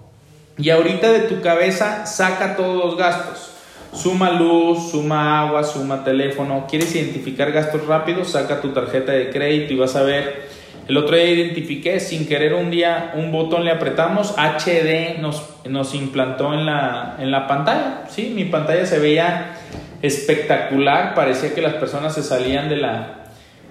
y 0.56 0.70
ahorita 0.70 1.10
de 1.10 1.22
tu 1.22 1.40
cabeza 1.40 2.06
saca 2.06 2.54
todos 2.54 2.76
los 2.76 2.96
gastos. 2.96 3.50
Suma 3.92 4.30
luz, 4.30 4.92
suma 4.92 5.40
agua, 5.40 5.64
suma 5.64 6.04
teléfono. 6.04 6.64
¿Quieres 6.70 6.94
identificar 6.94 7.50
gastos 7.50 7.88
rápidos? 7.88 8.30
Saca 8.30 8.60
tu 8.60 8.68
tarjeta 8.68 9.10
de 9.10 9.30
crédito 9.30 9.72
y 9.72 9.78
vas 9.78 9.96
a 9.96 10.04
ver. 10.04 10.48
El 10.86 10.96
otro 10.96 11.16
día 11.16 11.26
identifiqué, 11.26 11.98
sin 11.98 12.28
querer 12.28 12.54
un 12.54 12.70
día, 12.70 13.10
un 13.16 13.32
botón 13.32 13.64
le 13.64 13.72
apretamos, 13.72 14.36
HD 14.36 15.18
nos, 15.18 15.44
nos 15.68 15.92
implantó 15.96 16.54
en 16.54 16.66
la, 16.66 17.16
en 17.18 17.32
la 17.32 17.48
pantalla. 17.48 18.04
¿sí? 18.08 18.32
Mi 18.32 18.44
pantalla 18.44 18.86
se 18.86 19.00
veía 19.00 19.56
espectacular, 20.02 21.16
parecía 21.16 21.52
que 21.52 21.62
las 21.62 21.74
personas 21.74 22.14
se 22.14 22.22
salían 22.22 22.68
de 22.68 22.76
la, 22.76 23.19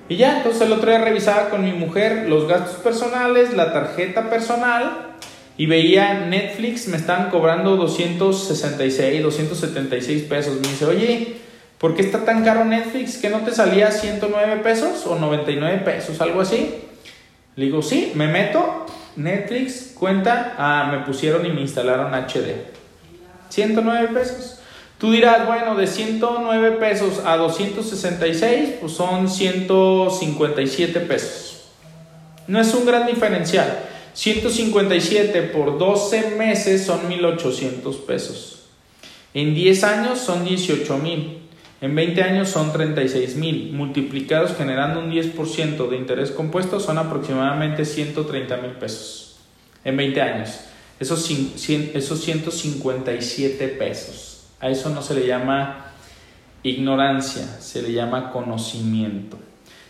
y 0.09 0.17
ya, 0.17 0.37
entonces 0.37 0.63
el 0.63 0.73
otro 0.73 0.89
día 0.89 0.99
revisaba 0.99 1.49
con 1.49 1.63
mi 1.63 1.71
mujer 1.71 2.25
los 2.27 2.47
gastos 2.47 2.77
personales, 2.77 3.53
la 3.53 3.71
tarjeta 3.71 4.29
personal 4.29 5.09
y 5.59 5.65
veía 5.65 6.25
Netflix, 6.25 6.87
me 6.87 6.97
estaban 6.97 7.29
cobrando 7.29 7.75
266, 7.75 9.21
276 9.21 10.23
pesos. 10.23 10.55
Me 10.61 10.69
dice, 10.69 10.85
oye, 10.85 11.35
¿por 11.77 11.95
qué 11.95 12.01
está 12.01 12.23
tan 12.23 12.45
caro 12.45 12.63
Netflix? 12.63 13.17
¿Que 13.17 13.29
no 13.29 13.39
te 13.39 13.51
salía 13.51 13.91
109 13.91 14.63
pesos 14.63 15.05
o 15.05 15.15
99 15.19 15.81
pesos, 15.83 16.21
algo 16.21 16.39
así? 16.41 16.75
Le 17.57 17.65
digo, 17.65 17.81
sí, 17.81 18.13
me 18.15 18.27
meto, 18.27 18.85
Netflix, 19.17 19.93
cuenta, 19.99 20.55
ah, 20.57 20.87
me 20.91 20.99
pusieron 20.99 21.45
y 21.45 21.49
me 21.49 21.59
instalaron 21.59 22.13
HD. 22.13 22.55
109 23.49 24.07
pesos. 24.13 24.58
Tú 24.99 25.13
dirás, 25.13 25.47
bueno, 25.47 25.75
de 25.75 25.87
109 25.87 26.71
pesos 26.71 27.21
a 27.25 27.37
266, 27.37 28.75
pues 28.81 28.91
son 28.91 29.29
157 29.29 30.99
pesos. 30.99 31.61
No 32.47 32.59
es 32.59 32.73
un 32.73 32.85
gran 32.85 33.07
diferencial. 33.07 33.79
157 34.13 35.41
por 35.43 35.77
12 35.77 36.31
meses 36.31 36.85
son 36.85 37.07
1800 37.07 37.95
pesos. 37.97 38.63
En 39.33 39.55
10 39.55 39.83
años 39.85 40.19
son 40.19 40.43
18 40.43 40.97
mil. 40.97 41.43
En 41.79 41.95
20 41.95 42.21
años 42.21 42.49
son 42.49 42.73
36 42.73 43.37
mil. 43.37 43.71
Multiplicados 43.71 44.57
generando 44.57 44.99
un 44.99 45.09
10% 45.09 45.89
de 45.89 45.95
interés 45.95 46.31
compuesto 46.31 46.81
son 46.81 46.97
aproximadamente 46.97 47.85
130 47.85 48.57
mil 48.57 48.71
pesos. 48.71 49.37
En 49.85 49.95
20 49.95 50.21
años. 50.21 50.59
Esos, 50.99 51.29
esos 51.29 52.21
157 52.21 53.67
pesos. 53.69 54.28
A 54.59 54.69
eso 54.69 54.89
no 54.89 55.01
se 55.01 55.13
le 55.13 55.25
llama 55.25 55.85
ignorancia, 56.63 57.43
se 57.59 57.81
le 57.81 57.93
llama 57.93 58.31
conocimiento. 58.31 59.37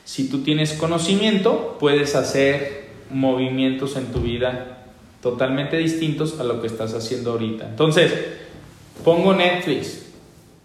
Si 0.06 0.30
tú 0.30 0.44
tienes 0.44 0.74
conocimiento, 0.74 1.78
puedes 1.80 2.16
hacer 2.16 2.90
movimientos 3.12 3.96
en 3.96 4.08
tu 4.08 4.22
vida 4.22 4.78
totalmente 5.22 5.78
distintos 5.78 6.40
a 6.40 6.44
lo 6.44 6.62
que 6.62 6.68
estás 6.68 6.94
haciendo 6.94 7.32
ahorita. 7.32 7.68
Entonces, 7.68 8.14
pongo 9.04 9.34
Netflix, 9.34 10.06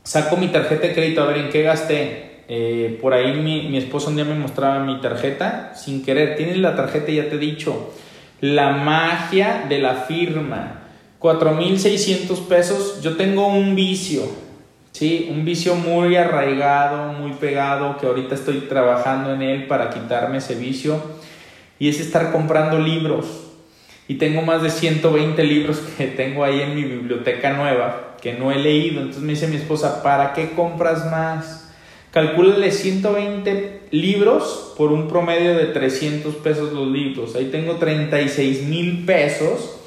saco 0.02 0.36
mi 0.36 0.48
tarjeta 0.48 0.86
de 0.86 0.94
crédito 0.94 1.22
a 1.22 1.26
ver 1.26 1.38
en 1.38 1.50
qué 1.50 1.62
gasté. 1.62 2.42
Eh, 2.46 2.98
por 3.00 3.14
ahí 3.14 3.32
mi, 3.40 3.68
mi 3.68 3.78
esposo 3.78 4.10
un 4.10 4.16
día 4.16 4.24
me 4.26 4.34
mostraba 4.34 4.84
mi 4.84 5.00
tarjeta 5.00 5.74
sin 5.74 6.04
querer. 6.04 6.36
Tienes 6.36 6.58
la 6.58 6.76
tarjeta, 6.76 7.10
ya 7.10 7.28
te 7.28 7.36
he 7.36 7.38
dicho. 7.38 7.92
La 8.40 8.72
magia 8.72 9.64
de 9.68 9.78
la 9.78 9.94
firma 9.94 10.83
4.600 11.24 12.48
pesos, 12.48 13.00
yo 13.00 13.16
tengo 13.16 13.46
un 13.46 13.74
vicio, 13.74 14.24
¿sí? 14.92 15.30
Un 15.30 15.46
vicio 15.46 15.74
muy 15.74 16.16
arraigado, 16.16 17.14
muy 17.14 17.32
pegado, 17.32 17.96
que 17.96 18.06
ahorita 18.06 18.34
estoy 18.34 18.66
trabajando 18.68 19.32
en 19.32 19.40
él 19.40 19.66
para 19.66 19.88
quitarme 19.88 20.36
ese 20.36 20.54
vicio. 20.54 21.00
y 21.78 21.88
es 21.88 21.98
estar 21.98 22.30
comprando 22.30 22.78
libros. 22.78 23.24
Y 24.06 24.16
tengo 24.16 24.42
más 24.42 24.62
de 24.62 24.68
120 24.68 25.42
libros 25.44 25.78
que 25.96 26.08
tengo 26.08 26.44
ahí 26.44 26.60
en 26.60 26.74
mi 26.74 26.82
biblioteca 26.82 27.54
nueva 27.54 28.16
que 28.20 28.34
no 28.34 28.52
he 28.52 28.58
leído. 28.58 29.00
Entonces 29.00 29.22
me 29.22 29.32
dice 29.32 29.46
mi 29.46 29.56
esposa, 29.56 30.02
¿para 30.02 30.34
qué 30.34 30.50
compras 30.50 31.10
más? 31.10 31.72
Calcúlale 32.10 32.70
120 32.70 33.88
libros 33.92 34.74
por 34.76 34.92
un 34.92 35.08
promedio 35.08 35.56
de 35.56 35.64
300 35.68 36.34
pesos 36.34 36.74
los 36.74 36.86
libros. 36.86 37.34
Ahí 37.34 37.46
tengo 37.46 37.76
36 37.76 38.64
mil 38.64 39.06
pesos 39.06 39.80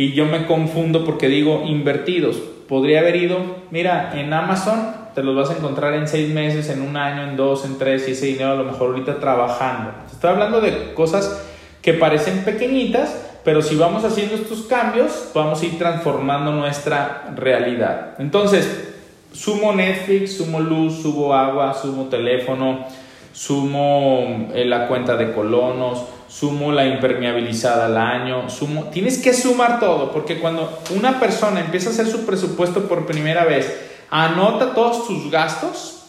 y 0.00 0.14
yo 0.14 0.24
me 0.24 0.46
confundo 0.46 1.04
porque 1.04 1.28
digo 1.28 1.64
invertidos. 1.66 2.36
Podría 2.70 3.00
haber 3.00 3.16
ido, 3.16 3.36
mira, 3.70 4.18
en 4.18 4.32
Amazon 4.32 4.94
te 5.14 5.22
los 5.22 5.36
vas 5.36 5.50
a 5.50 5.58
encontrar 5.58 5.92
en 5.92 6.08
seis 6.08 6.32
meses, 6.32 6.70
en 6.70 6.80
un 6.80 6.96
año, 6.96 7.28
en 7.28 7.36
dos, 7.36 7.66
en 7.66 7.76
tres, 7.76 8.08
y 8.08 8.12
ese 8.12 8.24
dinero 8.24 8.52
a 8.52 8.54
lo 8.54 8.64
mejor 8.64 8.92
ahorita 8.92 9.20
trabajando. 9.20 9.92
Estoy 10.10 10.30
hablando 10.30 10.62
de 10.62 10.94
cosas 10.94 11.46
que 11.82 11.92
parecen 11.92 12.44
pequeñitas, 12.46 13.14
pero 13.44 13.60
si 13.60 13.76
vamos 13.76 14.02
haciendo 14.02 14.36
estos 14.36 14.62
cambios, 14.62 15.32
vamos 15.34 15.60
a 15.60 15.66
ir 15.66 15.76
transformando 15.76 16.50
nuestra 16.52 17.34
realidad. 17.36 18.14
Entonces, 18.18 18.94
sumo 19.34 19.74
Netflix, 19.74 20.38
sumo 20.38 20.60
luz, 20.60 21.02
subo 21.02 21.34
agua, 21.34 21.74
sumo 21.74 22.04
teléfono, 22.04 22.86
sumo 23.34 24.48
eh, 24.54 24.64
la 24.64 24.88
cuenta 24.88 25.18
de 25.18 25.34
colonos, 25.34 26.06
sumo 26.30 26.70
la 26.70 26.86
impermeabilizada 26.86 27.86
al 27.86 27.98
año, 27.98 28.48
sumo, 28.48 28.84
tienes 28.84 29.18
que 29.18 29.34
sumar 29.34 29.80
todo, 29.80 30.12
porque 30.12 30.38
cuando 30.38 30.80
una 30.96 31.18
persona 31.18 31.60
empieza 31.60 31.90
a 31.90 31.92
hacer 31.92 32.06
su 32.06 32.24
presupuesto 32.24 32.88
por 32.88 33.04
primera 33.04 33.44
vez, 33.44 33.80
anota 34.10 34.72
todos 34.72 35.08
sus 35.08 35.28
gastos, 35.30 36.04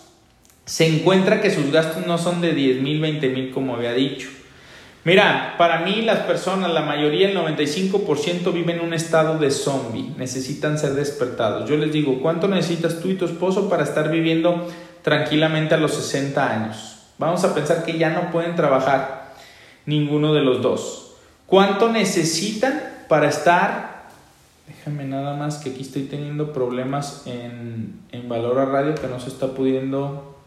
se 0.64 0.86
encuentra 0.86 1.42
que 1.42 1.50
sus 1.50 1.72
gastos 1.72 2.06
no 2.06 2.20
son 2.20 2.40
de 2.40 2.54
10 2.54 2.82
mil, 2.82 3.02
20 3.02 3.30
mil 3.30 3.52
como 3.52 3.76
había 3.76 3.94
dicho. 3.94 4.30
Mira, 5.04 5.56
para 5.58 5.80
mí 5.80 6.04
las 6.04 6.20
personas, 6.20 6.70
la 6.72 6.84
mayoría, 6.84 7.28
el 7.28 7.36
95% 7.36 8.54
viven 8.54 8.78
en 8.78 8.86
un 8.86 8.94
estado 8.94 9.40
de 9.40 9.50
zombie, 9.50 10.14
necesitan 10.18 10.78
ser 10.78 10.92
despertados. 10.92 11.68
Yo 11.68 11.76
les 11.78 11.92
digo, 11.92 12.20
¿cuánto 12.22 12.48
necesitas 12.48 13.00
tú 13.00 13.10
y 13.10 13.16
tu 13.16 13.26
esposo 13.26 13.68
para 13.68 13.84
estar 13.84 14.12
viviendo 14.12 14.68
tranquilamente 15.02 15.74
a 15.74 15.80
los 15.80 15.96
60 15.96 16.48
años? 16.48 17.00
Vamos 17.18 17.44
a 17.44 17.56
pensar 17.56 17.84
que 17.84 17.98
ya 17.98 18.12
no 18.12 18.30
pueden 18.32 18.56
trabajar 18.56 19.21
ninguno 19.86 20.34
de 20.34 20.42
los 20.42 20.62
dos. 20.62 21.14
¿Cuánto 21.46 21.92
necesitan 21.92 22.82
para 23.08 23.30
estar 23.30 23.92
Déjame 24.72 25.04
nada 25.04 25.36
más 25.36 25.58
que 25.58 25.72
aquí 25.72 25.82
estoy 25.82 26.04
teniendo 26.04 26.54
problemas 26.54 27.24
en, 27.28 28.00
en 28.12 28.30
Valor 28.30 28.58
a 28.58 28.66
Radio 28.66 28.96
que 28.96 29.08
no 29.08 29.20
se 29.20 29.28
está 29.28 29.54
pudiendo 29.54 30.38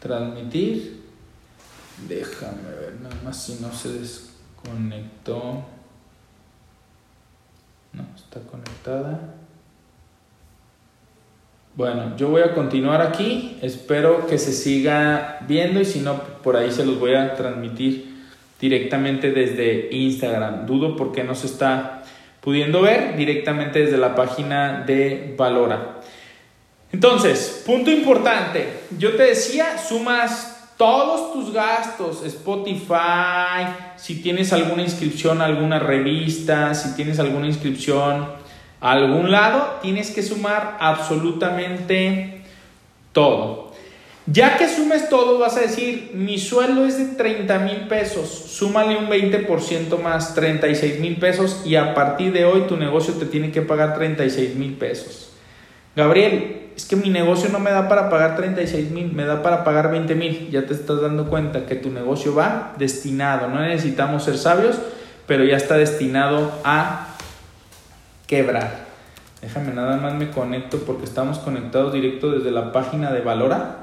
transmitir. 0.00 1.04
Déjame 2.08 2.68
ver 2.68 3.00
nada 3.00 3.16
más 3.24 3.42
si 3.42 3.54
no 3.60 3.72
se 3.72 3.92
desconectó. 3.92 5.64
No, 7.92 8.06
está 8.16 8.40
conectada. 8.40 9.34
Bueno, 11.76 12.16
yo 12.16 12.28
voy 12.28 12.42
a 12.42 12.52
continuar 12.52 13.00
aquí. 13.00 13.58
Espero 13.62 14.26
que 14.26 14.38
se 14.38 14.52
siga 14.52 15.38
viendo 15.46 15.80
y 15.80 15.84
si 15.84 16.00
no, 16.00 16.20
por 16.42 16.56
ahí 16.56 16.70
se 16.72 16.84
los 16.84 16.98
voy 16.98 17.14
a 17.14 17.34
transmitir 17.34 18.10
directamente 18.60 19.30
desde 19.30 19.88
Instagram. 19.92 20.66
Dudo 20.66 20.96
porque 20.96 21.22
no 21.22 21.34
se 21.34 21.46
está 21.46 22.02
pudiendo 22.40 22.82
ver 22.82 23.16
directamente 23.16 23.80
desde 23.80 23.98
la 23.98 24.14
página 24.14 24.82
de 24.84 25.34
Valora. 25.38 26.00
Entonces, 26.92 27.62
punto 27.64 27.90
importante, 27.90 28.66
yo 28.98 29.12
te 29.12 29.22
decía, 29.22 29.78
sumas 29.78 30.72
todos 30.76 31.32
tus 31.32 31.52
gastos, 31.52 32.24
Spotify, 32.24 33.68
si 33.96 34.22
tienes 34.22 34.52
alguna 34.52 34.82
inscripción 34.82 35.40
a 35.40 35.44
alguna 35.44 35.78
revista, 35.78 36.74
si 36.74 36.96
tienes 36.96 37.20
alguna 37.20 37.46
inscripción 37.46 38.39
a 38.80 38.92
algún 38.92 39.30
lado, 39.30 39.78
tienes 39.82 40.10
que 40.10 40.22
sumar 40.22 40.76
absolutamente 40.80 42.42
todo. 43.12 43.70
Ya 44.26 44.56
que 44.56 44.68
sumes 44.68 45.08
todo, 45.08 45.38
vas 45.38 45.56
a 45.56 45.60
decir, 45.60 46.12
mi 46.14 46.38
sueldo 46.38 46.86
es 46.86 46.98
de 46.98 47.16
30 47.16 47.58
mil 47.60 47.88
pesos, 47.88 48.28
súmale 48.28 48.96
un 48.96 49.08
20% 49.08 50.00
más, 50.00 50.34
36 50.34 51.00
mil 51.00 51.16
pesos 51.16 51.62
y 51.64 51.74
a 51.74 51.94
partir 51.94 52.32
de 52.32 52.44
hoy 52.44 52.62
tu 52.68 52.76
negocio 52.76 53.14
te 53.14 53.26
tiene 53.26 53.50
que 53.50 53.62
pagar 53.62 53.94
36 53.94 54.54
mil 54.54 54.74
pesos. 54.74 55.32
Gabriel, 55.96 56.70
es 56.76 56.84
que 56.84 56.96
mi 56.96 57.10
negocio 57.10 57.50
no 57.50 57.58
me 57.58 57.70
da 57.70 57.88
para 57.88 58.08
pagar 58.08 58.36
36 58.36 58.90
mil, 58.90 59.12
me 59.12 59.24
da 59.24 59.42
para 59.42 59.64
pagar 59.64 59.90
20 59.90 60.14
mil. 60.14 60.48
Ya 60.50 60.64
te 60.64 60.74
estás 60.74 61.00
dando 61.00 61.28
cuenta 61.28 61.66
que 61.66 61.74
tu 61.74 61.90
negocio 61.90 62.34
va 62.34 62.74
destinado, 62.78 63.48
no 63.48 63.60
necesitamos 63.60 64.24
ser 64.24 64.38
sabios, 64.38 64.78
pero 65.26 65.44
ya 65.44 65.56
está 65.56 65.76
destinado 65.76 66.52
a 66.62 67.09
quebrar. 68.30 68.86
Déjame 69.42 69.72
nada 69.72 69.96
más 69.96 70.14
me 70.14 70.30
conecto 70.30 70.78
porque 70.86 71.02
estamos 71.04 71.40
conectados 71.40 71.92
directo 71.92 72.30
desde 72.30 72.52
la 72.52 72.70
página 72.70 73.10
de 73.10 73.22
Valora 73.22 73.80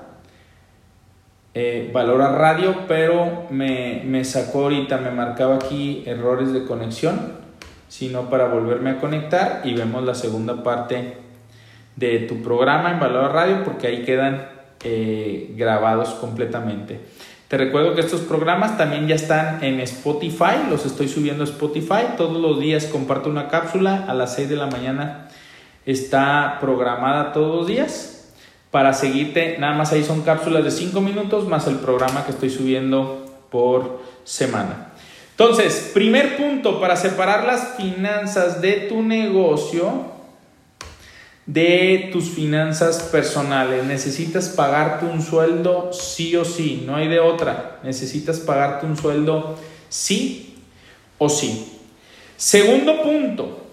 eh, 1.59 1.89
valora 1.91 2.29
radio, 2.29 2.83
pero 2.87 3.47
me, 3.49 4.03
me, 4.05 4.23
sacó 4.23 4.65
ahorita, 4.65 4.99
me 4.99 5.09
marcaba 5.09 5.55
aquí 5.55 6.03
errores 6.05 6.53
de 6.53 6.65
conexión, 6.65 7.19
sino 7.87 8.29
para 8.29 8.47
volverme 8.47 8.91
a 8.91 8.99
conectar 8.99 9.61
y 9.63 9.73
vemos 9.73 10.03
la 10.03 10.13
segunda 10.13 10.61
parte 10.61 11.17
de 11.95 12.19
tu 12.19 12.43
programa 12.43 12.91
en 12.91 12.99
Valora 12.99 13.29
Radio 13.29 13.63
porque 13.63 13.87
ahí 13.87 14.03
quedan 14.03 14.47
eh, 14.83 15.51
grabados 15.57 16.09
completamente. 16.09 16.99
Te 17.47 17.57
recuerdo 17.57 17.95
que 17.95 18.01
estos 18.01 18.21
programas 18.21 18.77
también 18.77 19.07
ya 19.07 19.15
están 19.15 19.63
en 19.63 19.79
Spotify, 19.79 20.67
los 20.69 20.85
estoy 20.85 21.07
subiendo 21.07 21.45
a 21.45 21.47
Spotify, 21.47 22.15
todos 22.17 22.41
los 22.41 22.59
días 22.59 22.85
comparto 22.85 23.29
una 23.29 23.47
cápsula 23.47 24.03
a 24.05 24.13
las 24.13 24.35
6 24.35 24.49
de 24.49 24.55
la 24.57 24.67
mañana, 24.67 25.29
está 25.85 26.57
programada 26.59 27.31
todos 27.31 27.55
los 27.55 27.67
días 27.67 28.33
para 28.69 28.91
seguirte. 28.91 29.57
Nada 29.59 29.77
más 29.77 29.93
ahí 29.93 30.03
son 30.03 30.23
cápsulas 30.23 30.65
de 30.65 30.71
5 30.71 30.99
minutos 30.99 31.47
más 31.47 31.67
el 31.67 31.77
programa 31.77 32.25
que 32.25 32.31
estoy 32.31 32.49
subiendo 32.49 33.25
por 33.49 34.01
semana. 34.25 34.89
Entonces, 35.31 35.91
primer 35.93 36.35
punto 36.35 36.81
para 36.81 36.97
separar 36.97 37.45
las 37.45 37.75
finanzas 37.77 38.61
de 38.61 38.73
tu 38.89 39.03
negocio 39.03 40.16
de 41.47 42.09
tus 42.11 42.25
finanzas 42.29 43.01
personales. 43.03 43.83
Necesitas 43.85 44.49
pagarte 44.49 45.05
un 45.05 45.21
sueldo 45.21 45.91
sí 45.91 46.35
o 46.35 46.45
sí, 46.45 46.83
no 46.85 46.95
hay 46.95 47.07
de 47.07 47.19
otra. 47.19 47.79
Necesitas 47.83 48.39
pagarte 48.39 48.85
un 48.85 48.95
sueldo 48.95 49.57
sí 49.89 50.57
o 51.17 51.29
sí. 51.29 51.79
Segundo 52.35 53.01
punto, 53.01 53.65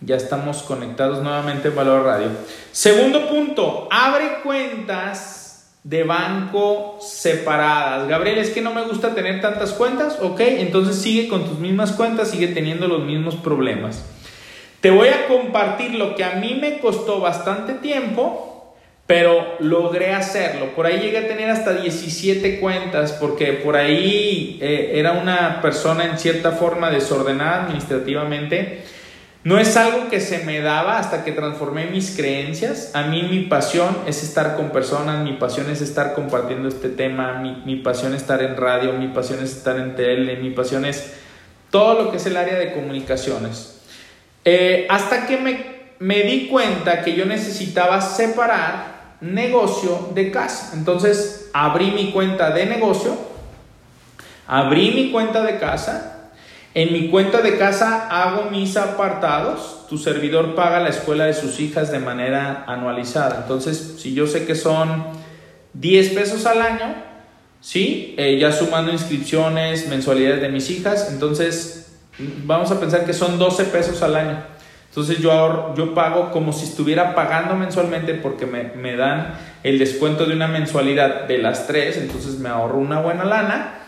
ya 0.00 0.16
estamos 0.16 0.62
conectados 0.62 1.22
nuevamente 1.22 1.68
en 1.68 1.76
Valor 1.76 2.04
Radio. 2.04 2.28
Segundo 2.70 3.28
punto, 3.28 3.88
abre 3.90 4.40
cuentas 4.42 5.42
de 5.84 6.04
banco 6.04 6.98
separadas. 7.00 8.08
Gabriel, 8.08 8.38
es 8.38 8.50
que 8.50 8.62
no 8.62 8.72
me 8.72 8.84
gusta 8.84 9.14
tener 9.14 9.40
tantas 9.40 9.72
cuentas. 9.72 10.18
Ok, 10.22 10.40
entonces 10.40 10.96
sigue 10.96 11.28
con 11.28 11.44
tus 11.44 11.58
mismas 11.58 11.90
cuentas, 11.90 12.30
sigue 12.30 12.48
teniendo 12.48 12.86
los 12.86 13.04
mismos 13.04 13.34
problemas. 13.34 14.04
Te 14.82 14.90
voy 14.90 15.08
a 15.08 15.26
compartir 15.26 15.94
lo 15.94 16.14
que 16.14 16.24
a 16.24 16.32
mí 16.32 16.58
me 16.60 16.78
costó 16.78 17.20
bastante 17.20 17.72
tiempo, 17.74 18.76
pero 19.06 19.56
logré 19.60 20.12
hacerlo. 20.12 20.74
Por 20.76 20.84
ahí 20.84 21.00
llegué 21.00 21.16
a 21.16 21.28
tener 21.28 21.48
hasta 21.48 21.72
17 21.72 22.60
cuentas, 22.60 23.12
porque 23.12 23.54
por 23.54 23.76
ahí 23.76 24.58
eh, 24.60 24.92
era 24.96 25.12
una 25.12 25.62
persona 25.62 26.04
en 26.04 26.18
cierta 26.18 26.52
forma 26.52 26.90
desordenada 26.90 27.62
administrativamente 27.62 28.82
no 29.44 29.58
es 29.58 29.76
algo 29.76 30.08
que 30.08 30.20
se 30.20 30.44
me 30.44 30.60
daba 30.60 30.98
hasta 30.98 31.24
que 31.24 31.32
transformé 31.32 31.86
mis 31.86 32.14
creencias. 32.14 32.92
A 32.94 33.02
mí 33.02 33.24
mi 33.28 33.40
pasión 33.40 33.96
es 34.06 34.22
estar 34.22 34.54
con 34.54 34.70
personas, 34.70 35.24
mi 35.24 35.32
pasión 35.32 35.68
es 35.68 35.80
estar 35.80 36.14
compartiendo 36.14 36.68
este 36.68 36.88
tema, 36.88 37.40
mi, 37.40 37.76
pasión 37.76 38.14
es 38.14 38.22
estar 38.22 38.40
en 38.40 38.56
radio, 38.56 38.92
mi 38.92 39.08
pasión 39.08 39.42
es 39.42 39.56
estar 39.56 39.76
en 39.78 39.96
tele, 39.96 40.36
mi 40.36 40.50
pasión 40.50 40.84
es 40.84 41.14
todo 41.70 42.00
lo 42.00 42.10
que 42.12 42.18
es 42.18 42.26
el 42.26 42.36
área 42.36 42.56
de 42.56 42.72
comunicaciones. 42.72 43.71
Eh, 44.44 44.86
hasta 44.90 45.26
que 45.26 45.36
me, 45.36 45.64
me 45.98 46.22
di 46.22 46.48
cuenta 46.48 47.02
que 47.02 47.14
yo 47.14 47.24
necesitaba 47.26 48.00
separar 48.00 49.16
negocio 49.20 50.10
de 50.14 50.30
casa. 50.30 50.72
Entonces 50.74 51.50
abrí 51.52 51.90
mi 51.92 52.10
cuenta 52.12 52.50
de 52.50 52.66
negocio, 52.66 53.16
abrí 54.46 54.90
mi 54.90 55.10
cuenta 55.10 55.42
de 55.42 55.58
casa 55.58 56.12
en 56.74 56.92
mi 56.92 57.10
cuenta 57.10 57.42
de 57.42 57.58
casa 57.58 58.08
hago 58.08 58.50
mis 58.50 58.76
apartados. 58.76 59.86
Tu 59.88 59.98
servidor 59.98 60.54
paga 60.54 60.80
la 60.80 60.88
escuela 60.88 61.26
de 61.26 61.34
sus 61.34 61.60
hijas 61.60 61.92
de 61.92 61.98
manera 61.98 62.64
anualizada. 62.66 63.40
Entonces, 63.42 63.96
si 63.98 64.14
yo 64.14 64.26
sé 64.26 64.46
que 64.46 64.54
son 64.54 65.04
10 65.74 66.08
pesos 66.10 66.46
al 66.46 66.62
año, 66.62 66.94
¿sí? 67.60 68.14
Eh, 68.16 68.38
ya 68.38 68.52
sumando 68.52 68.90
inscripciones, 68.90 69.88
mensualidades 69.88 70.40
de 70.40 70.48
mis 70.48 70.70
hijas, 70.70 71.08
entonces 71.10 71.81
vamos 72.18 72.70
a 72.70 72.80
pensar 72.80 73.04
que 73.04 73.12
son 73.12 73.38
12 73.38 73.64
pesos 73.66 74.02
al 74.02 74.16
año. 74.16 74.42
Entonces 74.88 75.18
yo, 75.18 75.74
yo 75.74 75.94
pago 75.94 76.30
como 76.30 76.52
si 76.52 76.66
estuviera 76.66 77.14
pagando 77.14 77.54
mensualmente 77.54 78.14
porque 78.14 78.44
me, 78.44 78.64
me 78.76 78.96
dan 78.96 79.34
el 79.62 79.78
descuento 79.78 80.26
de 80.26 80.34
una 80.34 80.48
mensualidad 80.48 81.26
de 81.26 81.38
las 81.38 81.66
tres, 81.66 81.96
entonces 81.96 82.38
me 82.38 82.50
ahorro 82.50 82.78
una 82.78 83.00
buena 83.00 83.24
lana 83.24 83.78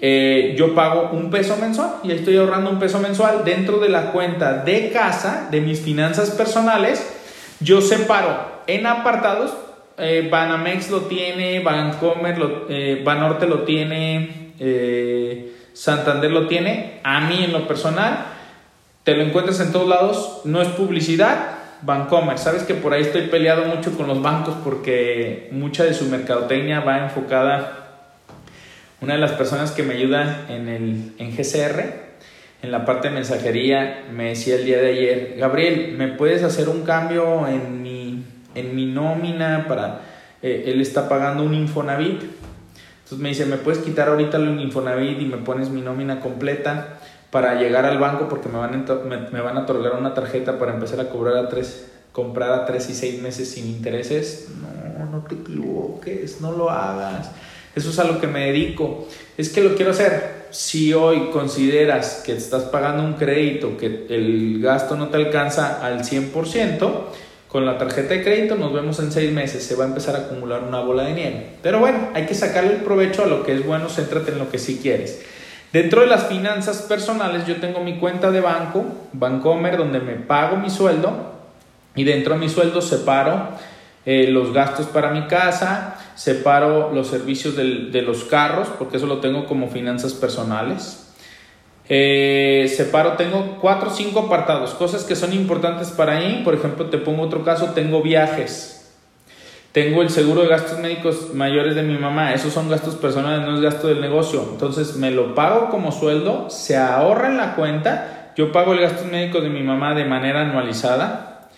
eh, 0.00 0.54
yo 0.58 0.74
pago 0.74 1.10
un 1.12 1.30
peso 1.30 1.56
mensual 1.56 1.94
y 2.02 2.12
estoy 2.12 2.36
ahorrando 2.36 2.68
un 2.68 2.78
peso 2.78 2.98
mensual 2.98 3.44
dentro 3.44 3.78
de 3.78 3.88
la 3.88 4.12
cuenta 4.12 4.64
de 4.64 4.90
casa 4.90 5.48
de 5.50 5.60
mis 5.60 5.80
finanzas 5.80 6.30
personales. 6.32 7.10
Yo 7.60 7.80
separo 7.80 8.62
en 8.66 8.86
apartados. 8.86 9.54
Eh, 9.96 10.28
Banamex 10.30 10.90
lo 10.90 11.02
tiene, 11.02 11.60
Bancomer, 11.60 12.36
lo, 12.36 12.66
eh, 12.68 13.00
Banorte 13.04 13.46
lo 13.46 13.60
tiene, 13.60 14.52
Santander 15.74 16.30
lo 16.30 16.46
tiene. 16.46 17.00
A 17.02 17.20
mí 17.20 17.44
en 17.44 17.52
lo 17.52 17.68
personal, 17.68 18.26
te 19.02 19.14
lo 19.14 19.22
encuentras 19.22 19.60
en 19.60 19.72
todos 19.72 19.88
lados. 19.88 20.40
No 20.44 20.62
es 20.62 20.68
publicidad, 20.68 21.58
Bancomer. 21.82 22.38
Sabes 22.38 22.62
que 22.62 22.74
por 22.74 22.94
ahí 22.94 23.02
estoy 23.02 23.26
peleado 23.26 23.66
mucho 23.66 23.94
con 23.96 24.06
los 24.06 24.22
bancos 24.22 24.54
porque 24.64 25.48
mucha 25.52 25.84
de 25.84 25.92
su 25.92 26.06
mercadotecnia 26.06 26.80
va 26.80 27.04
enfocada. 27.04 27.80
Una 29.00 29.14
de 29.14 29.20
las 29.20 29.32
personas 29.32 29.72
que 29.72 29.82
me 29.82 29.94
ayuda 29.94 30.46
en, 30.48 30.68
el, 30.68 31.12
en 31.18 31.36
GCR, 31.36 32.04
en 32.62 32.70
la 32.70 32.86
parte 32.86 33.08
de 33.08 33.14
mensajería, 33.14 34.04
me 34.10 34.30
decía 34.30 34.54
el 34.54 34.64
día 34.64 34.78
de 34.78 34.90
ayer, 34.92 35.34
Gabriel, 35.36 35.94
¿me 35.98 36.08
puedes 36.08 36.42
hacer 36.42 36.70
un 36.70 36.84
cambio 36.84 37.46
en 37.46 37.82
mi, 37.82 38.24
en 38.54 38.74
mi 38.74 38.86
nómina 38.86 39.66
para... 39.68 40.00
Eh, 40.40 40.64
él 40.66 40.80
está 40.80 41.08
pagando 41.08 41.42
un 41.42 41.54
Infonavit. 41.54 42.22
Entonces 43.04 43.18
me 43.18 43.28
dice, 43.28 43.46
¿me 43.46 43.56
puedes 43.56 43.80
quitar 43.80 44.08
ahorita 44.08 44.38
el 44.38 44.60
Infonavit 44.60 45.20
y 45.20 45.26
me 45.26 45.36
pones 45.38 45.70
mi 45.70 45.80
nómina 45.80 46.20
completa? 46.20 46.98
para 47.34 47.56
llegar 47.56 47.84
al 47.84 47.98
banco 47.98 48.28
porque 48.28 48.48
me 48.48 48.58
van, 48.58 48.86
a, 48.88 48.94
me, 49.32 49.40
van 49.40 49.56
a 49.56 49.62
otorgar 49.62 49.98
una 49.98 50.14
tarjeta 50.14 50.56
para 50.56 50.72
empezar 50.72 51.00
a 51.00 51.08
cobrar 51.08 51.36
a 51.36 51.48
tres, 51.48 51.90
comprar 52.12 52.52
a 52.52 52.64
tres 52.64 52.88
y 52.90 52.94
seis 52.94 53.20
meses 53.20 53.50
sin 53.50 53.66
intereses. 53.66 54.50
No, 54.96 55.06
no 55.06 55.24
te 55.24 55.34
equivoques, 55.34 56.40
no 56.40 56.52
lo 56.52 56.70
hagas. 56.70 57.32
Eso 57.74 57.90
es 57.90 57.98
a 57.98 58.04
lo 58.04 58.20
que 58.20 58.28
me 58.28 58.52
dedico. 58.52 59.08
Es 59.36 59.48
que 59.48 59.64
lo 59.64 59.74
quiero 59.74 59.90
hacer. 59.90 60.44
Si 60.50 60.94
hoy 60.94 61.30
consideras 61.32 62.22
que 62.24 62.36
estás 62.36 62.62
pagando 62.66 63.02
un 63.02 63.14
crédito, 63.14 63.76
que 63.76 64.06
el 64.10 64.60
gasto 64.62 64.94
no 64.94 65.08
te 65.08 65.16
alcanza 65.16 65.84
al 65.84 66.04
100%, 66.04 66.92
con 67.54 67.64
la 67.64 67.78
tarjeta 67.78 68.14
de 68.14 68.24
crédito 68.24 68.56
nos 68.56 68.72
vemos 68.72 68.98
en 68.98 69.12
seis 69.12 69.30
meses, 69.30 69.64
se 69.64 69.76
va 69.76 69.84
a 69.84 69.86
empezar 69.86 70.16
a 70.16 70.22
acumular 70.22 70.64
una 70.64 70.80
bola 70.80 71.04
de 71.04 71.12
nieve. 71.12 71.46
Pero 71.62 71.78
bueno, 71.78 72.08
hay 72.12 72.26
que 72.26 72.34
sacarle 72.34 72.72
el 72.72 72.80
provecho 72.80 73.22
a 73.22 73.26
lo 73.28 73.44
que 73.44 73.54
es 73.54 73.64
bueno, 73.64 73.88
céntrate 73.88 74.32
en 74.32 74.40
lo 74.40 74.50
que 74.50 74.58
sí 74.58 74.80
quieres. 74.82 75.24
Dentro 75.72 76.00
de 76.00 76.08
las 76.08 76.26
finanzas 76.26 76.82
personales 76.82 77.46
yo 77.46 77.60
tengo 77.60 77.78
mi 77.78 77.98
cuenta 77.98 78.32
de 78.32 78.40
banco, 78.40 78.84
Bancomer, 79.12 79.76
donde 79.76 80.00
me 80.00 80.14
pago 80.14 80.56
mi 80.56 80.68
sueldo 80.68 81.12
y 81.94 82.02
dentro 82.02 82.34
de 82.34 82.40
mi 82.40 82.48
sueldo 82.48 82.82
separo 82.82 83.50
eh, 84.04 84.26
los 84.30 84.52
gastos 84.52 84.86
para 84.86 85.10
mi 85.10 85.28
casa, 85.28 85.94
separo 86.16 86.92
los 86.92 87.06
servicios 87.06 87.54
de 87.54 88.02
los 88.02 88.24
carros, 88.24 88.66
porque 88.76 88.96
eso 88.96 89.06
lo 89.06 89.18
tengo 89.18 89.46
como 89.46 89.68
finanzas 89.68 90.12
personales. 90.12 91.03
Eh, 91.88 92.72
separo, 92.74 93.12
tengo 93.12 93.58
cuatro 93.60 93.90
o 93.90 93.92
cinco 93.92 94.20
apartados, 94.20 94.70
cosas 94.74 95.04
que 95.04 95.16
son 95.16 95.32
importantes 95.32 95.88
para 95.90 96.18
mí. 96.20 96.42
Por 96.44 96.54
ejemplo, 96.54 96.86
te 96.86 96.98
pongo 96.98 97.22
otro 97.22 97.44
caso, 97.44 97.72
tengo 97.74 98.02
viajes. 98.02 98.74
Tengo 99.72 100.02
el 100.02 100.10
seguro 100.10 100.42
de 100.42 100.48
gastos 100.48 100.78
médicos 100.78 101.34
mayores 101.34 101.74
de 101.74 101.82
mi 101.82 101.98
mamá, 101.98 102.32
esos 102.32 102.52
son 102.52 102.68
gastos 102.68 102.94
personales, 102.94 103.44
no 103.44 103.56
es 103.56 103.60
gasto 103.60 103.88
del 103.88 104.00
negocio. 104.00 104.46
Entonces 104.52 104.94
me 104.94 105.10
lo 105.10 105.34
pago 105.34 105.68
como 105.68 105.90
sueldo, 105.90 106.48
se 106.48 106.76
ahorra 106.76 107.28
en 107.28 107.36
la 107.36 107.56
cuenta, 107.56 108.32
yo 108.36 108.52
pago 108.52 108.72
el 108.72 108.80
gasto 108.80 109.04
médico 109.04 109.40
de 109.40 109.48
mi 109.50 109.64
mamá 109.64 109.96
de 109.96 110.04
manera 110.04 110.42
anualizada. 110.42 111.48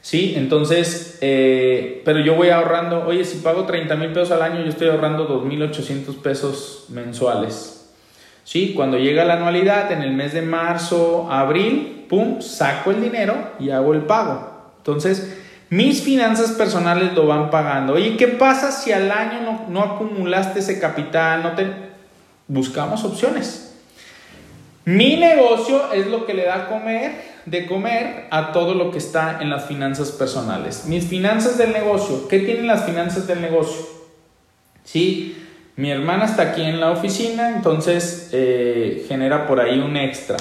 Sí, 0.00 0.32
entonces, 0.38 1.18
eh, 1.20 2.00
pero 2.06 2.20
yo 2.20 2.34
voy 2.34 2.48
ahorrando, 2.48 3.04
oye, 3.06 3.26
si 3.26 3.38
pago 3.38 3.64
30 3.64 3.94
mil 3.96 4.10
pesos 4.10 4.30
al 4.30 4.40
año, 4.40 4.62
yo 4.62 4.70
estoy 4.70 4.88
ahorrando 4.88 5.28
2.800 5.28 6.22
pesos 6.22 6.86
mensuales. 6.88 7.75
Sí, 8.46 8.74
cuando 8.76 8.96
llega 8.96 9.24
la 9.24 9.34
anualidad, 9.34 9.90
en 9.90 10.02
el 10.02 10.12
mes 10.12 10.32
de 10.32 10.40
marzo, 10.40 11.26
abril, 11.32 12.06
pum, 12.08 12.40
saco 12.40 12.92
el 12.92 13.02
dinero 13.02 13.34
y 13.58 13.70
hago 13.70 13.92
el 13.92 14.02
pago. 14.02 14.70
Entonces, 14.78 15.36
mis 15.68 16.00
finanzas 16.00 16.52
personales 16.52 17.12
lo 17.14 17.26
van 17.26 17.50
pagando. 17.50 17.94
Oye, 17.94 18.16
¿qué 18.16 18.28
pasa 18.28 18.70
si 18.70 18.92
al 18.92 19.10
año 19.10 19.66
no, 19.68 19.82
acumulaste 19.82 20.60
ese 20.60 20.78
capital? 20.78 21.42
No 21.42 21.56
te... 21.56 21.66
Buscamos 22.46 23.02
opciones. 23.02 23.74
Mi 24.84 25.16
negocio 25.16 25.92
es 25.92 26.06
lo 26.06 26.24
que 26.24 26.34
le 26.34 26.44
da 26.44 26.68
comer, 26.68 27.20
de 27.46 27.66
comer 27.66 28.28
a 28.30 28.52
todo 28.52 28.74
lo 28.74 28.92
que 28.92 28.98
está 28.98 29.38
en 29.40 29.50
las 29.50 29.66
finanzas 29.66 30.12
personales. 30.12 30.84
Mis 30.86 31.04
finanzas 31.06 31.58
del 31.58 31.72
negocio. 31.72 32.28
¿Qué 32.28 32.38
tienen 32.38 32.68
las 32.68 32.84
finanzas 32.84 33.26
del 33.26 33.40
negocio? 33.40 33.84
Sí, 34.84 35.45
mi 35.76 35.90
hermana 35.90 36.24
está 36.24 36.42
aquí 36.42 36.62
en 36.62 36.80
la 36.80 36.90
oficina, 36.90 37.50
entonces 37.50 38.30
eh, 38.32 39.04
genera 39.08 39.46
por 39.46 39.60
ahí 39.60 39.78
un 39.78 39.96
extra. 39.96 40.38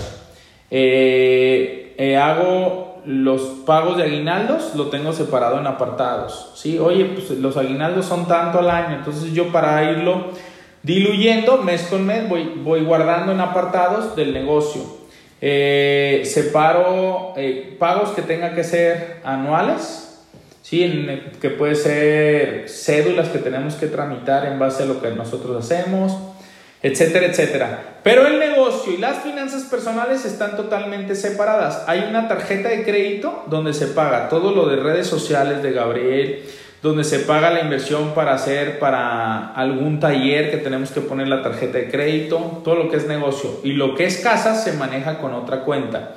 Eh, 0.71 1.93
eh, 1.97 2.17
hago 2.17 3.01
los 3.05 3.41
pagos 3.65 3.97
de 3.97 4.03
aguinaldos 4.03 4.73
lo 4.75 4.87
tengo 4.87 5.11
separado 5.11 5.59
en 5.59 5.67
apartados. 5.67 6.53
¿sí? 6.55 6.79
Oye, 6.79 7.05
pues 7.05 7.31
los 7.31 7.57
aguinaldos 7.57 8.05
son 8.05 8.27
tanto 8.27 8.59
al 8.59 8.69
año, 8.69 8.95
entonces 8.95 9.33
yo 9.33 9.51
para 9.51 9.91
irlo 9.91 10.31
diluyendo 10.83 11.57
mes 11.57 11.83
con 11.89 12.05
mes 12.05 12.29
voy, 12.29 12.53
voy 12.63 12.85
guardando 12.85 13.33
en 13.33 13.41
apartados 13.41 14.15
del 14.15 14.33
negocio. 14.33 14.81
Separo 15.41 17.33
pagos 17.77 18.11
que 18.11 18.21
tenga 18.21 18.55
que 18.55 18.63
ser 18.63 19.19
anuales, 19.25 20.14
¿sí? 20.65 21.07
que 21.39 21.51
puede 21.51 21.75
ser 21.75 22.67
cédulas 22.67 23.29
que 23.29 23.37
tenemos 23.37 23.75
que 23.75 23.87
tramitar 23.87 24.47
en 24.47 24.57
base 24.57 24.83
a 24.83 24.85
lo 24.87 25.01
que 25.01 25.11
nosotros 25.11 25.63
hacemos 25.63 26.17
etcétera, 26.85 27.25
etcétera. 27.25 27.79
Pero 28.03 28.27
el 28.27 28.37
negocio 28.37 28.93
y 28.93 28.97
las 28.97 29.23
finanzas 29.23 29.63
personales 29.63 30.23
están 30.23 30.55
totalmente 30.55 31.15
separadas. 31.15 31.83
Hay 31.87 32.05
una 32.07 32.27
tarjeta 32.27 32.69
de 32.69 32.83
crédito 32.83 33.43
donde 33.47 33.73
se 33.73 33.87
paga 33.87 34.29
todo 34.29 34.51
lo 34.51 34.67
de 34.67 34.75
redes 34.75 35.07
sociales 35.07 35.63
de 35.63 35.71
Gabriel, 35.71 36.43
donde 36.83 37.03
se 37.03 37.19
paga 37.19 37.49
la 37.49 37.61
inversión 37.61 38.13
para 38.13 38.35
hacer 38.35 38.77
para 38.77 39.47
algún 39.53 39.99
taller 39.99 40.51
que 40.51 40.57
tenemos 40.57 40.91
que 40.91 41.01
poner 41.01 41.27
la 41.27 41.41
tarjeta 41.41 41.79
de 41.79 41.89
crédito, 41.89 42.61
todo 42.63 42.75
lo 42.75 42.91
que 42.91 42.97
es 42.97 43.07
negocio. 43.07 43.61
Y 43.63 43.71
lo 43.71 43.95
que 43.95 44.05
es 44.05 44.17
casa 44.17 44.53
se 44.53 44.73
maneja 44.73 45.17
con 45.17 45.33
otra 45.33 45.61
cuenta. 45.61 46.15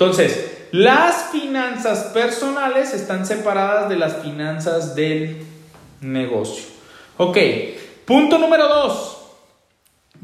Entonces, 0.00 0.50
las 0.72 1.30
finanzas 1.30 2.04
personales 2.14 2.94
están 2.94 3.26
separadas 3.26 3.90
de 3.90 3.96
las 3.96 4.22
finanzas 4.22 4.94
del 4.94 5.42
negocio. 6.00 6.64
Ok, 7.18 7.36
punto 8.06 8.38
número 8.38 8.66
dos. 8.66 9.18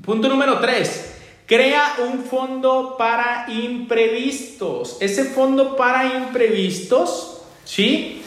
Punto 0.03 0.29
número 0.29 0.61
3. 0.61 1.15
Crea 1.45 1.97
un 2.11 2.25
fondo 2.25 2.97
para 2.97 3.47
imprevistos. 3.49 4.97
Ese 5.01 5.25
fondo 5.25 5.77
para 5.77 6.17
imprevistos, 6.17 7.43
¿sí? 7.65 8.23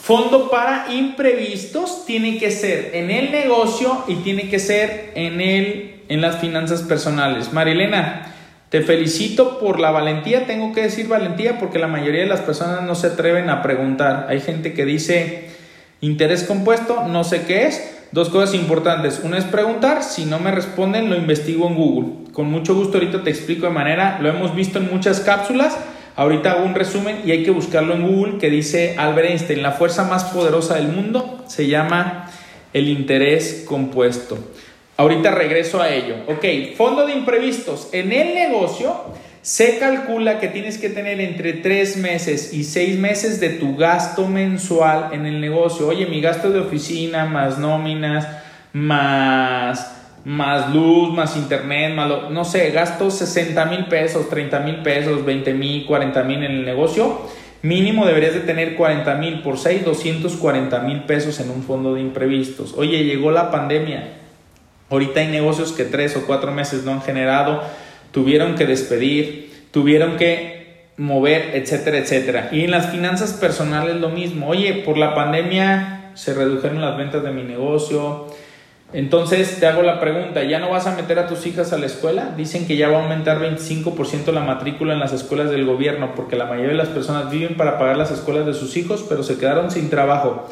Fondo 0.00 0.50
para 0.50 0.92
imprevistos 0.92 2.04
tiene 2.06 2.38
que 2.38 2.50
ser 2.50 2.90
en 2.94 3.10
el 3.12 3.30
negocio 3.30 4.04
y 4.08 4.16
tiene 4.16 4.48
que 4.48 4.58
ser 4.58 5.12
en, 5.14 5.40
el, 5.40 6.02
en 6.08 6.20
las 6.20 6.40
finanzas 6.40 6.82
personales. 6.82 7.52
Marilena, 7.52 8.32
te 8.72 8.80
felicito 8.80 9.60
por 9.60 9.78
la 9.78 9.92
valentía. 9.92 10.46
Tengo 10.46 10.72
que 10.72 10.82
decir 10.82 11.06
valentía 11.06 11.60
porque 11.60 11.78
la 11.78 11.86
mayoría 11.86 12.22
de 12.22 12.26
las 12.26 12.40
personas 12.40 12.82
no 12.82 12.96
se 12.96 13.06
atreven 13.06 13.50
a 13.50 13.62
preguntar. 13.62 14.26
Hay 14.28 14.40
gente 14.40 14.72
que 14.72 14.84
dice 14.84 15.50
interés 16.00 16.42
compuesto, 16.42 17.06
no 17.06 17.22
sé 17.22 17.42
qué 17.42 17.66
es 17.66 17.92
Dos 18.12 18.28
cosas 18.28 18.54
importantes. 18.54 19.22
Una 19.24 19.38
es 19.38 19.46
preguntar, 19.46 20.02
si 20.02 20.26
no 20.26 20.38
me 20.38 20.50
responden 20.50 21.08
lo 21.08 21.16
investigo 21.16 21.66
en 21.66 21.76
Google. 21.76 22.12
Con 22.34 22.50
mucho 22.50 22.74
gusto 22.74 22.98
ahorita 22.98 23.24
te 23.24 23.30
explico 23.30 23.64
de 23.64 23.72
manera, 23.72 24.18
lo 24.20 24.28
hemos 24.28 24.54
visto 24.54 24.78
en 24.78 24.90
muchas 24.90 25.20
cápsulas, 25.20 25.78
ahorita 26.14 26.52
hago 26.52 26.66
un 26.66 26.74
resumen 26.74 27.22
y 27.24 27.30
hay 27.30 27.42
que 27.42 27.50
buscarlo 27.50 27.94
en 27.94 28.06
Google 28.06 28.36
que 28.36 28.50
dice 28.50 28.96
Albert 28.98 29.30
Einstein, 29.30 29.62
la 29.62 29.72
fuerza 29.72 30.04
más 30.04 30.24
poderosa 30.24 30.74
del 30.74 30.88
mundo 30.88 31.42
se 31.46 31.68
llama 31.68 32.30
el 32.74 32.88
interés 32.88 33.64
compuesto. 33.66 34.36
Ahorita 34.96 35.30
regreso 35.30 35.80
a 35.80 35.90
ello. 35.92 36.16
Ok, 36.28 36.76
fondo 36.76 37.06
de 37.06 37.14
imprevistos. 37.14 37.88
En 37.92 38.12
el 38.12 38.34
negocio 38.34 38.94
se 39.42 39.78
calcula 39.78 40.38
que 40.38 40.48
tienes 40.48 40.78
que 40.78 40.88
tener 40.88 41.20
entre 41.20 41.54
tres 41.54 41.96
meses 41.96 42.52
y 42.52 42.62
seis 42.62 42.98
meses 42.98 43.40
de 43.40 43.50
tu 43.50 43.76
gasto 43.76 44.28
mensual 44.28 45.10
en 45.12 45.26
el 45.26 45.40
negocio. 45.40 45.88
Oye, 45.88 46.06
mi 46.06 46.20
gasto 46.20 46.50
de 46.50 46.60
oficina, 46.60 47.24
más 47.24 47.58
nóminas, 47.58 48.28
más, 48.72 50.04
más 50.24 50.72
luz, 50.72 51.12
más 51.12 51.36
internet, 51.36 51.92
no 52.30 52.44
sé, 52.44 52.70
gasto 52.70 53.10
60 53.10 53.64
mil 53.64 53.86
pesos, 53.86 54.28
30 54.28 54.60
mil 54.60 54.76
pesos, 54.76 55.24
20 55.24 55.54
mil, 55.54 55.86
40 55.86 56.22
mil 56.22 56.44
en 56.44 56.52
el 56.52 56.64
negocio. 56.64 57.22
Mínimo 57.62 58.06
deberías 58.06 58.34
de 58.34 58.40
tener 58.40 58.76
40 58.76 59.14
mil 59.16 59.42
por 59.42 59.58
6, 59.58 59.84
240 59.84 60.78
mil 60.80 61.04
pesos 61.04 61.40
en 61.40 61.50
un 61.50 61.62
fondo 61.62 61.94
de 61.94 62.00
imprevistos. 62.00 62.74
Oye, 62.76 63.04
llegó 63.04 63.32
la 63.32 63.50
pandemia. 63.50 64.21
Ahorita 64.92 65.20
hay 65.20 65.28
negocios 65.28 65.72
que 65.72 65.84
tres 65.84 66.16
o 66.16 66.26
cuatro 66.26 66.52
meses 66.52 66.84
no 66.84 66.92
han 66.92 67.02
generado 67.02 67.62
tuvieron 68.12 68.54
que 68.54 68.66
despedir, 68.66 69.66
tuvieron 69.72 70.16
que 70.16 70.86
mover, 70.96 71.56
etcétera, 71.56 71.98
etcétera. 71.98 72.48
Y 72.52 72.62
en 72.62 72.70
las 72.70 72.90
finanzas 72.90 73.32
personales 73.32 73.96
lo 73.96 74.10
mismo. 74.10 74.48
Oye, 74.48 74.74
por 74.84 74.98
la 74.98 75.14
pandemia 75.14 76.12
se 76.14 76.34
redujeron 76.34 76.80
las 76.80 76.96
ventas 76.96 77.24
de 77.24 77.32
mi 77.32 77.42
negocio, 77.42 78.28
Entonces 78.94 79.58
te 79.58 79.66
hago 79.66 79.80
la 79.82 80.00
pregunta, 80.00 80.44
¿ya 80.44 80.58
no 80.58 80.68
vas 80.68 80.86
a 80.86 80.94
meter 80.94 81.18
a 81.18 81.26
tus 81.26 81.46
hijas 81.46 81.72
a 81.72 81.78
la 81.78 81.86
escuela? 81.86 82.34
Dicen 82.36 82.66
que 82.66 82.76
ya 82.76 82.88
va 82.88 82.98
a 82.98 83.02
aumentar 83.02 83.40
25% 83.40 84.30
la 84.32 84.42
matrícula 84.42 84.92
en 84.92 85.00
las 85.00 85.14
escuelas 85.14 85.50
del 85.50 85.64
gobierno 85.64 86.14
porque 86.14 86.36
la 86.36 86.44
mayoría 86.44 86.72
de 86.72 86.76
las 86.76 86.88
personas 86.88 87.30
viven 87.30 87.56
para 87.56 87.78
pagar 87.78 87.96
las 87.96 88.10
escuelas 88.10 88.44
de 88.44 88.52
sus 88.52 88.76
hijos, 88.76 89.02
pero 89.08 89.22
se 89.22 89.38
quedaron 89.38 89.70
sin 89.70 89.88
trabajo 89.88 90.46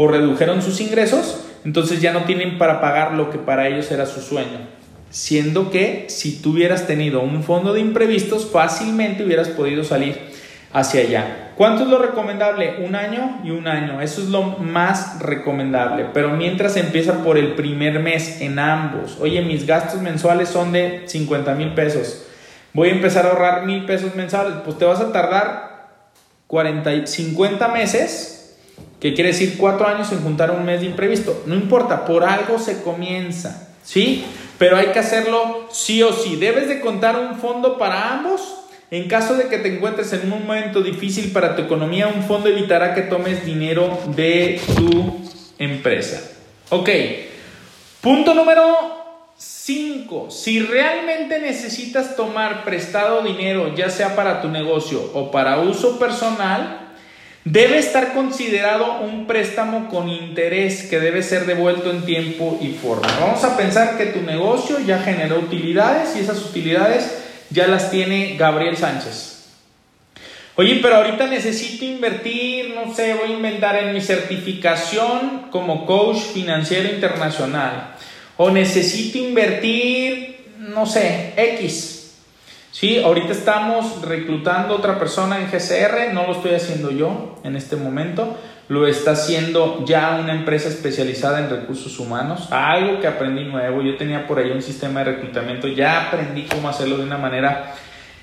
o 0.00 0.08
redujeron 0.08 0.62
sus 0.62 0.80
ingresos, 0.80 1.40
entonces 1.62 2.00
ya 2.00 2.14
no 2.14 2.20
tienen 2.20 2.56
para 2.56 2.80
pagar 2.80 3.12
lo 3.12 3.28
que 3.28 3.36
para 3.36 3.68
ellos 3.68 3.90
era 3.90 4.06
su 4.06 4.22
sueño. 4.22 4.60
Siendo 5.10 5.70
que 5.70 6.06
si 6.08 6.40
tú 6.40 6.52
hubieras 6.52 6.86
tenido 6.86 7.20
un 7.20 7.42
fondo 7.42 7.74
de 7.74 7.80
imprevistos, 7.80 8.48
fácilmente 8.50 9.22
hubieras 9.22 9.48
podido 9.48 9.84
salir 9.84 10.18
hacia 10.72 11.02
allá. 11.02 11.52
¿Cuánto 11.54 11.82
es 11.82 11.90
lo 11.90 11.98
recomendable? 11.98 12.76
Un 12.82 12.94
año 12.94 13.42
y 13.44 13.50
un 13.50 13.68
año. 13.68 14.00
Eso 14.00 14.22
es 14.22 14.28
lo 14.28 14.42
más 14.42 15.18
recomendable. 15.20 16.06
Pero 16.14 16.30
mientras 16.30 16.78
empieza 16.78 17.22
por 17.22 17.36
el 17.36 17.52
primer 17.52 18.00
mes 18.00 18.40
en 18.40 18.58
ambos. 18.58 19.18
Oye, 19.20 19.42
mis 19.42 19.66
gastos 19.66 20.00
mensuales 20.00 20.48
son 20.48 20.72
de 20.72 21.02
50 21.08 21.54
mil 21.56 21.74
pesos. 21.74 22.24
Voy 22.72 22.88
a 22.88 22.92
empezar 22.92 23.26
a 23.26 23.32
ahorrar 23.32 23.66
mil 23.66 23.84
pesos 23.84 24.14
mensuales. 24.14 24.54
Pues 24.64 24.78
te 24.78 24.86
vas 24.86 25.00
a 25.00 25.12
tardar 25.12 25.90
40, 26.46 27.06
50 27.06 27.68
meses, 27.68 28.39
que 29.00 29.14
quiere 29.14 29.30
decir 29.30 29.56
cuatro 29.58 29.86
años 29.86 30.12
en 30.12 30.22
juntar 30.22 30.50
un 30.50 30.64
mes 30.64 30.80
de 30.80 30.86
imprevisto. 30.86 31.42
No 31.46 31.54
importa, 31.54 32.04
por 32.04 32.24
algo 32.24 32.58
se 32.58 32.82
comienza. 32.82 33.68
¿Sí? 33.82 34.24
Pero 34.58 34.76
hay 34.76 34.88
que 34.88 34.98
hacerlo 34.98 35.68
sí 35.72 36.02
o 36.02 36.12
sí. 36.12 36.36
Debes 36.36 36.68
de 36.68 36.80
contar 36.80 37.18
un 37.18 37.36
fondo 37.36 37.78
para 37.78 38.12
ambos 38.12 38.60
en 38.90 39.06
caso 39.06 39.36
de 39.36 39.46
que 39.46 39.58
te 39.58 39.68
encuentres 39.76 40.12
en 40.12 40.22
un 40.22 40.44
momento 40.44 40.82
difícil 40.82 41.30
para 41.30 41.54
tu 41.54 41.62
economía, 41.62 42.08
un 42.08 42.24
fondo 42.24 42.48
evitará 42.48 42.92
que 42.92 43.02
tomes 43.02 43.44
dinero 43.46 43.96
de 44.16 44.60
tu 44.74 45.20
empresa. 45.58 46.20
Ok, 46.70 46.88
punto 48.00 48.34
número 48.34 48.76
5. 49.36 50.30
Si 50.32 50.58
realmente 50.58 51.38
necesitas 51.38 52.16
tomar 52.16 52.64
prestado 52.64 53.22
dinero, 53.22 53.76
ya 53.76 53.90
sea 53.90 54.16
para 54.16 54.42
tu 54.42 54.48
negocio 54.48 55.08
o 55.14 55.30
para 55.30 55.60
uso 55.60 55.96
personal, 56.00 56.79
debe 57.44 57.78
estar 57.78 58.12
considerado 58.12 59.00
un 59.00 59.26
préstamo 59.26 59.88
con 59.88 60.08
interés 60.08 60.84
que 60.84 61.00
debe 61.00 61.22
ser 61.22 61.46
devuelto 61.46 61.90
en 61.90 62.04
tiempo 62.04 62.58
y 62.60 62.68
forma. 62.68 63.08
Vamos 63.20 63.42
a 63.44 63.56
pensar 63.56 63.96
que 63.96 64.06
tu 64.06 64.20
negocio 64.22 64.78
ya 64.80 64.98
generó 64.98 65.38
utilidades 65.38 66.16
y 66.16 66.20
esas 66.20 66.44
utilidades 66.44 67.18
ya 67.50 67.66
las 67.66 67.90
tiene 67.90 68.36
Gabriel 68.36 68.76
Sánchez. 68.76 69.30
Oye, 70.56 70.80
pero 70.82 70.96
ahorita 70.96 71.26
necesito 71.26 71.86
invertir, 71.86 72.74
no 72.74 72.94
sé, 72.94 73.14
voy 73.14 73.30
a 73.30 73.34
inventar 73.34 73.76
en 73.76 73.94
mi 73.94 74.00
certificación 74.00 75.46
como 75.50 75.86
coach 75.86 76.18
financiero 76.18 76.92
internacional. 76.92 77.94
O 78.36 78.50
necesito 78.50 79.16
invertir, 79.18 80.46
no 80.58 80.84
sé, 80.84 81.32
X. 81.36 81.99
Sí, 82.72 82.98
ahorita 82.98 83.32
estamos 83.32 84.02
reclutando 84.02 84.76
otra 84.76 84.96
persona 84.98 85.40
en 85.40 85.46
GCR, 85.50 86.14
no 86.14 86.26
lo 86.26 86.32
estoy 86.34 86.54
haciendo 86.54 86.92
yo 86.92 87.36
en 87.42 87.56
este 87.56 87.74
momento, 87.74 88.36
lo 88.68 88.86
está 88.86 89.12
haciendo 89.12 89.84
ya 89.84 90.20
una 90.22 90.32
empresa 90.32 90.68
especializada 90.68 91.40
en 91.40 91.50
recursos 91.50 91.98
humanos, 91.98 92.46
algo 92.52 93.00
que 93.00 93.08
aprendí 93.08 93.42
nuevo, 93.44 93.82
yo 93.82 93.96
tenía 93.96 94.28
por 94.28 94.38
ahí 94.38 94.52
un 94.52 94.62
sistema 94.62 95.00
de 95.00 95.16
reclutamiento, 95.16 95.66
ya 95.66 96.06
aprendí 96.06 96.44
cómo 96.44 96.68
hacerlo 96.68 96.96
de 96.98 97.02
una 97.02 97.18
manera 97.18 97.74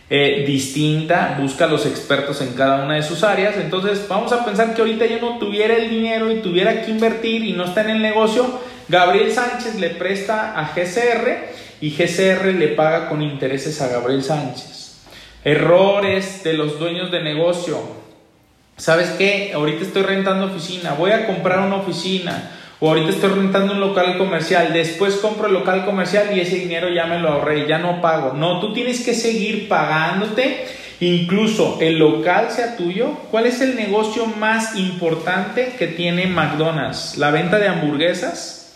eh, 0.09 0.45
distinta, 0.47 1.37
busca 1.37 1.65
a 1.65 1.67
los 1.67 1.85
expertos 1.85 2.39
en 2.39 2.53
cada 2.53 2.85
una 2.85 2.95
de 2.95 3.03
sus 3.03 3.25
áreas, 3.25 3.57
entonces 3.57 4.07
vamos 4.07 4.31
a 4.31 4.45
pensar 4.45 4.73
que 4.73 4.79
ahorita 4.79 5.05
yo 5.07 5.19
no 5.19 5.39
tuviera 5.39 5.75
el 5.75 5.89
dinero 5.89 6.31
y 6.31 6.39
tuviera 6.39 6.83
que 6.83 6.91
invertir 6.91 7.43
y 7.43 7.51
no 7.51 7.65
está 7.65 7.81
en 7.81 7.89
el 7.89 8.01
negocio, 8.01 8.61
Gabriel 8.87 9.29
Sánchez 9.33 9.75
le 9.75 9.89
presta 9.89 10.57
a 10.57 10.73
GCR 10.73 11.56
y 11.81 11.91
GCR 11.91 12.45
le 12.53 12.69
paga 12.69 13.09
con 13.09 13.21
intereses 13.21 13.81
a 13.81 13.87
Gabriel 13.87 14.23
Sánchez. 14.23 15.01
Errores 15.43 16.43
de 16.43 16.53
los 16.53 16.79
dueños 16.79 17.11
de 17.11 17.21
negocio, 17.21 17.79
¿sabes 18.75 19.09
qué? 19.17 19.51
Ahorita 19.53 19.83
estoy 19.83 20.03
rentando 20.03 20.47
oficina, 20.47 20.93
voy 20.93 21.11
a 21.11 21.25
comprar 21.25 21.59
una 21.59 21.77
oficina. 21.77 22.51
O 22.79 22.89
ahorita 22.89 23.09
estoy 23.09 23.31
rentando 23.31 23.73
un 23.73 23.79
local 23.79 24.19
comercial, 24.19 24.71
después 24.71 25.15
compro 25.15 25.47
el 25.47 25.53
local 25.53 25.83
comercial 25.83 26.27
y 26.35 26.41
ese 26.41 26.57
dinero 26.57 26.89
ya 26.89 27.07
me 27.07 27.19
lo 27.19 27.29
ahorré, 27.29 27.67
ya 27.67 27.79
no 27.79 28.01
pago. 28.01 28.33
No, 28.33 28.59
tú 28.59 28.71
tienes 28.71 29.03
que 29.03 29.15
seguir 29.15 29.67
pagándote, 29.67 30.67
incluso 30.99 31.79
el 31.81 31.97
local 31.97 32.51
sea 32.51 32.77
tuyo. 32.77 33.13
¿Cuál 33.31 33.47
es 33.47 33.61
el 33.61 33.75
negocio 33.75 34.27
más 34.27 34.75
importante 34.75 35.73
que 35.79 35.87
tiene 35.87 36.27
McDonald's? 36.27 37.17
¿La 37.17 37.31
venta 37.31 37.57
de 37.57 37.67
hamburguesas? 37.67 38.75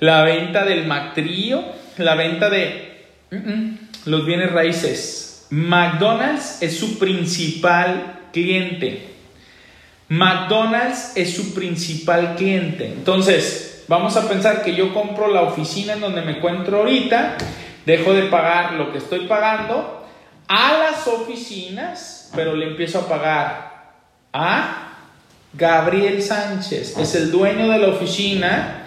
¿La 0.00 0.22
venta 0.24 0.64
del 0.64 0.86
mactrío? 0.86 1.62
¿La 1.98 2.14
venta 2.16 2.50
de 2.50 3.06
los 4.04 4.26
bienes 4.26 4.52
raíces? 4.52 5.46
McDonald's 5.50 6.58
es 6.60 6.78
su 6.78 6.98
principal 6.98 8.20
cliente. 8.32 9.10
McDonald's 10.08 11.12
es 11.14 11.34
su 11.34 11.54
principal 11.54 12.34
cliente. 12.36 12.86
Entonces, 12.86 13.84
vamos 13.88 14.16
a 14.16 14.28
pensar 14.28 14.62
que 14.62 14.74
yo 14.74 14.92
compro 14.92 15.28
la 15.28 15.42
oficina 15.42 15.92
en 15.92 16.00
donde 16.00 16.22
me 16.22 16.38
encuentro 16.38 16.78
ahorita, 16.78 17.36
dejo 17.86 18.12
de 18.12 18.24
pagar 18.24 18.74
lo 18.74 18.90
que 18.92 18.98
estoy 18.98 19.26
pagando 19.26 20.04
a 20.48 20.78
las 20.78 21.06
oficinas, 21.06 22.30
pero 22.34 22.54
le 22.56 22.66
empiezo 22.66 23.00
a 23.00 23.08
pagar 23.08 23.94
a 24.32 24.84
Gabriel 25.52 26.20
Sánchez, 26.22 26.98
es 26.98 27.14
el 27.14 27.30
dueño 27.30 27.70
de 27.70 27.78
la 27.78 27.88
oficina. 27.88 28.83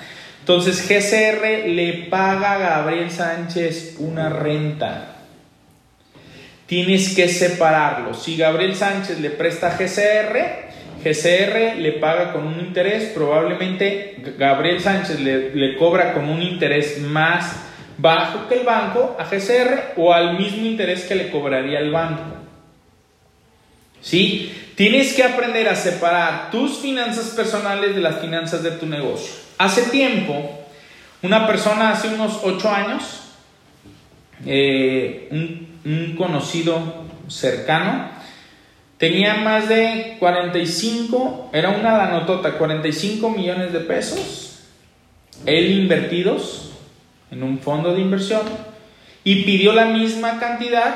Entonces 0.47 0.87
GCR 0.87 1.67
le 1.67 2.07
paga 2.09 2.53
a 2.53 2.57
Gabriel 2.57 3.11
Sánchez 3.11 3.97
una 3.99 4.29
renta 4.29 5.17
tienes 6.67 7.15
que 7.15 7.27
separarlo. 7.27 8.13
Si 8.13 8.37
Gabriel 8.37 8.75
Sánchez 8.75 9.19
le 9.19 9.31
presta 9.31 9.75
GCR, 9.75 10.67
GCR 11.03 11.77
le 11.77 11.93
paga 11.93 12.33
con 12.33 12.45
un 12.45 12.59
interés, 12.59 13.11
probablemente 13.15 14.17
Gabriel 14.37 14.81
Sánchez 14.81 15.19
le, 15.21 15.77
cobra 15.77 16.13
con 16.13 16.29
un 16.29 16.41
interés 16.41 16.99
más 16.99 17.63
bajo 17.97 18.47
que 18.47 18.55
el 18.55 18.65
banco 18.65 19.15
a 19.17 19.23
GCR 19.23 19.93
o 19.95 20.13
al 20.13 20.37
mismo 20.37 20.65
interés 20.65 21.05
que 21.05 21.15
le 21.15 21.31
cobraría 21.31 21.79
el 21.79 21.91
banco. 21.91 22.35
¿Sí? 24.01 24.53
Tienes 24.75 25.13
que 25.13 25.23
aprender 25.23 25.67
a 25.69 25.75
separar 25.75 26.51
tus 26.51 26.77
finanzas 26.77 27.29
personales 27.29 27.95
de 27.95 28.01
las 28.01 28.19
finanzas 28.19 28.61
de 28.61 28.71
tu 28.71 28.85
negocio. 28.85 29.46
Hace 29.57 29.83
tiempo, 29.83 30.65
una 31.21 31.47
persona 31.47 31.91
hace 31.91 32.09
unos 32.09 32.39
8 32.43 32.69
años, 32.69 33.03
eh, 34.45 35.27
un 35.31 35.67
un 35.87 36.15
conocido 36.17 37.05
cercano, 37.29 38.09
tenía 38.97 39.35
más 39.35 39.69
de 39.69 40.17
45, 40.19 41.49
era 41.53 41.69
una 41.69 41.97
danotota, 41.97 42.57
45 42.57 43.29
millones 43.29 43.71
de 43.71 43.79
pesos, 43.79 44.59
él 45.45 45.71
invertidos 45.71 46.71
en 47.31 47.43
un 47.43 47.59
fondo 47.59 47.93
de 47.93 48.01
inversión 48.01 48.41
y 49.23 49.43
pidió 49.43 49.71
la 49.71 49.85
misma 49.85 50.39
cantidad 50.39 50.95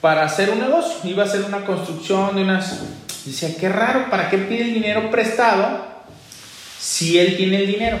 para 0.00 0.24
hacer 0.24 0.50
un 0.50 0.60
negocio. 0.60 1.08
Iba 1.08 1.22
a 1.22 1.26
hacer 1.26 1.44
una 1.44 1.64
construcción 1.64 2.34
de 2.36 2.42
unas... 2.42 2.82
Decía, 3.24 3.56
qué 3.58 3.68
raro, 3.68 4.08
¿para 4.10 4.30
qué 4.30 4.38
pide 4.38 4.62
el 4.62 4.74
dinero 4.74 5.10
prestado 5.10 5.95
si 6.78 7.18
él 7.18 7.36
tiene 7.36 7.58
el 7.58 7.66
dinero? 7.66 7.98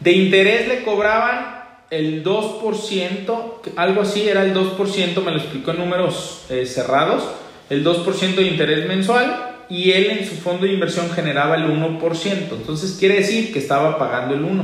De 0.00 0.12
interés 0.12 0.68
le 0.68 0.82
cobraban 0.82 1.62
el 1.90 2.24
2%, 2.24 3.52
algo 3.76 4.02
así 4.02 4.28
era 4.28 4.42
el 4.42 4.54
2%, 4.54 5.22
me 5.22 5.30
lo 5.30 5.36
explicó 5.36 5.72
en 5.72 5.78
números 5.78 6.46
eh, 6.48 6.66
cerrados, 6.66 7.24
el 7.70 7.84
2% 7.84 8.34
de 8.34 8.42
interés 8.42 8.88
mensual 8.88 9.52
y 9.68 9.92
él 9.92 10.10
en 10.10 10.28
su 10.28 10.34
fondo 10.34 10.66
de 10.66 10.72
inversión 10.72 11.10
generaba 11.10 11.56
el 11.56 11.64
1%. 11.64 12.22
Entonces 12.50 12.96
quiere 12.98 13.16
decir 13.16 13.52
que 13.52 13.58
estaba 13.58 13.98
pagando 13.98 14.34
el 14.34 14.42
1%. 14.42 14.62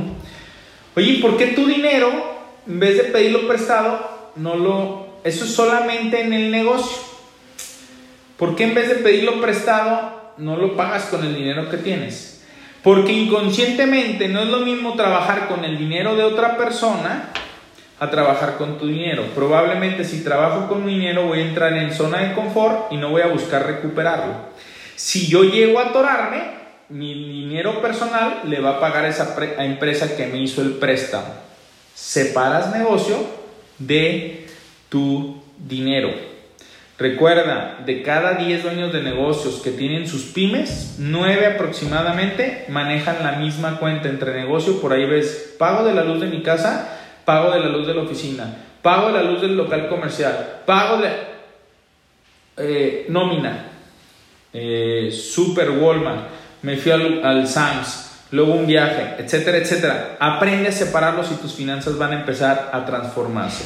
Oye, 0.95 1.19
¿por 1.21 1.37
qué 1.37 1.47
tu 1.47 1.65
dinero, 1.65 2.11
en 2.67 2.79
vez 2.79 2.97
de 2.97 3.03
pedirlo 3.05 3.47
prestado, 3.47 4.31
no 4.35 4.55
lo... 4.55 5.19
Eso 5.23 5.45
es 5.45 5.51
solamente 5.51 6.21
en 6.21 6.33
el 6.33 6.51
negocio. 6.51 6.97
¿Por 8.37 8.55
qué 8.55 8.65
en 8.65 8.75
vez 8.75 8.89
de 8.89 8.95
pedirlo 8.95 9.41
prestado, 9.41 10.33
no 10.37 10.55
lo 10.55 10.75
pagas 10.77 11.05
con 11.05 11.25
el 11.25 11.35
dinero 11.35 11.69
que 11.69 11.77
tienes? 11.77 12.28
Porque 12.83 13.11
inconscientemente 13.11 14.27
no 14.29 14.41
es 14.41 14.47
lo 14.47 14.59
mismo 14.59 14.93
trabajar 14.93 15.47
con 15.47 15.65
el 15.65 15.77
dinero 15.77 16.15
de 16.15 16.23
otra 16.23 16.57
persona 16.57 17.29
a 17.99 18.09
trabajar 18.09 18.57
con 18.57 18.77
tu 18.77 18.87
dinero. 18.87 19.25
Probablemente 19.35 20.05
si 20.05 20.23
trabajo 20.23 20.67
con 20.69 20.85
mi 20.85 20.93
dinero 20.93 21.27
voy 21.27 21.39
a 21.39 21.47
entrar 21.47 21.73
en 21.73 21.93
zona 21.93 22.19
de 22.19 22.33
confort 22.33 22.91
y 22.91 22.97
no 22.97 23.09
voy 23.09 23.21
a 23.21 23.27
buscar 23.27 23.65
recuperarlo. 23.65 24.33
Si 24.95 25.27
yo 25.27 25.43
llego 25.43 25.79
a 25.79 25.87
atorarme, 25.87 26.59
mi 26.89 27.13
dinero 27.13 27.81
personal 27.81 28.41
le 28.45 28.61
va 28.61 28.71
a 28.71 28.79
pagar 28.79 29.05
a 29.05 29.09
esa 29.09 29.35
empresa 29.59 30.15
que 30.15 30.27
me 30.27 30.41
hizo 30.41 30.61
el 30.61 30.73
préstamo. 30.73 31.33
Separas 31.93 32.73
negocio 32.73 33.17
de 33.77 34.47
tu 34.87 35.41
dinero. 35.57 36.28
Recuerda, 36.99 37.77
de 37.85 38.03
cada 38.03 38.33
10 38.33 38.61
dueños 38.61 38.91
de 38.91 39.01
negocios 39.01 39.61
que 39.63 39.71
tienen 39.71 40.05
sus 40.05 40.23
pymes, 40.23 40.95
9 40.99 41.45
aproximadamente 41.45 42.65
manejan 42.67 43.23
la 43.23 43.33
misma 43.33 43.79
cuenta 43.79 44.09
entre 44.09 44.33
negocio. 44.33 44.81
Por 44.81 44.91
ahí 44.91 45.05
ves, 45.05 45.55
pago 45.57 45.87
de 45.87 45.93
la 45.93 46.03
luz 46.03 46.19
de 46.19 46.27
mi 46.27 46.43
casa, 46.43 46.99
pago 47.23 47.51
de 47.51 47.61
la 47.61 47.69
luz 47.69 47.87
de 47.87 47.93
la 47.93 48.01
oficina, 48.01 48.53
pago 48.81 49.07
de 49.07 49.13
la 49.13 49.23
luz 49.23 49.39
del 49.39 49.55
local 49.55 49.87
comercial, 49.87 50.63
pago 50.65 51.01
de 51.01 51.09
eh, 52.57 53.05
nómina, 53.07 53.67
eh, 54.51 55.09
Super 55.09 55.71
Walmart, 55.71 56.27
me 56.63 56.75
fui 56.75 56.91
al, 56.91 57.25
al 57.25 57.47
Sams, 57.47 58.25
luego 58.31 58.51
un 58.51 58.67
viaje, 58.67 59.15
etcétera, 59.19 59.57
etcétera. 59.57 60.17
Aprende 60.19 60.67
a 60.67 60.73
separarlos 60.73 61.31
y 61.31 61.35
tus 61.35 61.53
finanzas 61.53 61.97
van 61.97 62.11
a 62.11 62.19
empezar 62.19 62.71
a 62.73 62.85
transformarse. 62.85 63.63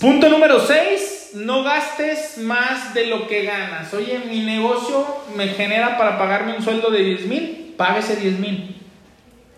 Punto 0.00 0.28
número 0.28 0.60
6 0.60 1.17
no 1.34 1.62
gastes 1.62 2.38
más 2.38 2.94
de 2.94 3.06
lo 3.06 3.26
que 3.28 3.44
ganas. 3.44 3.92
Oye, 3.94 4.20
mi 4.28 4.40
negocio 4.40 5.06
me 5.36 5.48
genera 5.48 5.98
para 5.98 6.18
pagarme 6.18 6.56
un 6.56 6.62
sueldo 6.62 6.90
de 6.90 7.02
10 7.02 7.26
mil, 7.26 7.74
páguese 7.76 8.16
10 8.16 8.38
mil. 8.38 8.76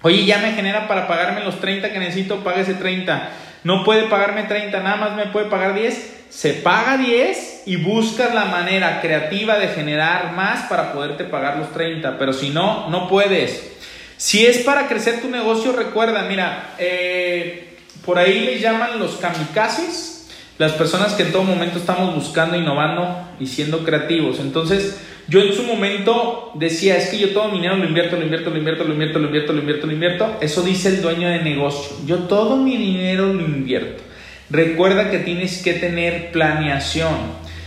Oye, 0.03 0.25
ya 0.25 0.39
me 0.39 0.53
genera 0.53 0.89
para 0.89 1.07
pagarme 1.07 1.45
los 1.45 1.61
30 1.61 1.93
que 1.93 1.99
necesito, 1.99 2.43
páguese 2.43 2.75
30. 2.75 3.31
No 3.65 3.85
puede 3.85 4.05
pagarme 4.05 4.45
30, 4.45 4.81
nada 4.81 4.97
más 4.97 5.17
me 5.17 5.27
puede 5.27 5.47
pagar 5.47 5.75
10. 5.75 6.19
Se 6.31 6.55
paga 6.55 6.97
10 6.97 7.65
y 7.67 7.77
buscas 7.77 8.35
la 8.35 8.47
manera 8.47 9.01
creativa 9.01 9.59
de 9.59 9.69
generar 9.69 10.33
más 10.33 10.69
para 10.69 10.93
poderte 10.93 11.25
pagar 11.25 11.59
los 11.59 11.73
30. 11.73 12.19
Pero 12.19 12.33
si 12.33 12.51
no, 12.51 12.89
no 12.89 13.09
puedes. 13.09 13.73
Si 14.17 14.47
es 14.47 14.59
para 14.59 14.87
crecer 14.87 15.21
tu 15.21 15.29
negocio, 15.29 15.73
recuerda, 15.73 16.23
mira, 16.23 16.75
eh, 16.79 17.77
por 18.05 18.19
ahí 18.19 18.41
le 18.41 18.59
llaman 18.59 18.99
los 18.99 19.17
kamikazes 19.17 20.20
las 20.61 20.73
personas 20.73 21.15
que 21.15 21.23
en 21.23 21.33
todo 21.33 21.43
momento 21.43 21.79
estamos 21.79 22.15
buscando, 22.15 22.55
innovando 22.55 23.31
y 23.41 23.47
siendo 23.47 23.83
creativos. 23.83 24.41
Entonces, 24.41 25.01
yo 25.27 25.41
en 25.41 25.55
su 25.55 25.63
momento 25.63 26.51
decía, 26.53 26.99
es 26.99 27.09
que 27.09 27.17
yo 27.17 27.31
todo 27.31 27.49
mi 27.49 27.57
dinero 27.57 27.79
lo 27.79 27.87
invierto, 27.87 28.17
lo 28.17 28.25
invierto, 28.25 28.51
lo 28.51 28.59
invierto, 28.59 28.85
lo 28.85 28.93
invierto, 28.93 29.19
lo 29.19 29.25
invierto, 29.25 29.53
lo 29.55 29.59
invierto, 29.59 29.87
lo 29.87 29.93
invierto. 29.95 30.37
Eso 30.43 30.61
dice 30.61 30.89
el 30.91 31.01
dueño 31.01 31.31
de 31.31 31.39
negocio. 31.43 31.97
Yo 32.05 32.25
todo 32.25 32.59
mi 32.59 32.77
dinero 32.77 33.33
lo 33.33 33.41
invierto. 33.41 34.03
Recuerda 34.51 35.11
que 35.11 35.21
tienes 35.21 35.63
que 35.63 35.73
tener 35.73 36.31
planeación. 36.31 37.15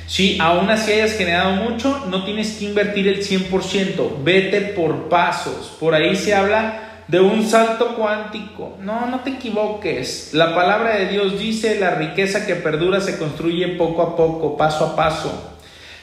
Si 0.05 0.37
aún 0.39 0.69
así 0.69 0.91
hayas 0.91 1.17
generado 1.17 1.55
mucho, 1.55 2.05
no 2.11 2.25
tienes 2.25 2.57
que 2.57 2.65
invertir 2.65 3.07
el 3.07 3.25
100%. 3.25 4.23
Vete 4.23 4.61
por 4.61 5.09
pasos. 5.09 5.75
Por 5.79 5.95
ahí 5.95 6.15
se 6.15 6.35
habla 6.35 6.82
de 7.07 7.19
un 7.19 7.43
salto 7.47 7.95
cuántico. 7.95 8.77
No, 8.81 9.07
no 9.07 9.21
te 9.21 9.31
equivoques. 9.31 10.33
La 10.33 10.55
palabra 10.55 10.95
de 10.97 11.07
Dios 11.07 11.39
dice, 11.39 11.79
la 11.79 11.91
riqueza 11.95 12.45
que 12.45 12.55
perdura 12.55 13.01
se 13.01 13.17
construye 13.17 13.67
poco 13.69 14.01
a 14.01 14.15
poco, 14.15 14.57
paso 14.57 14.85
a 14.85 14.95
paso. 14.95 15.57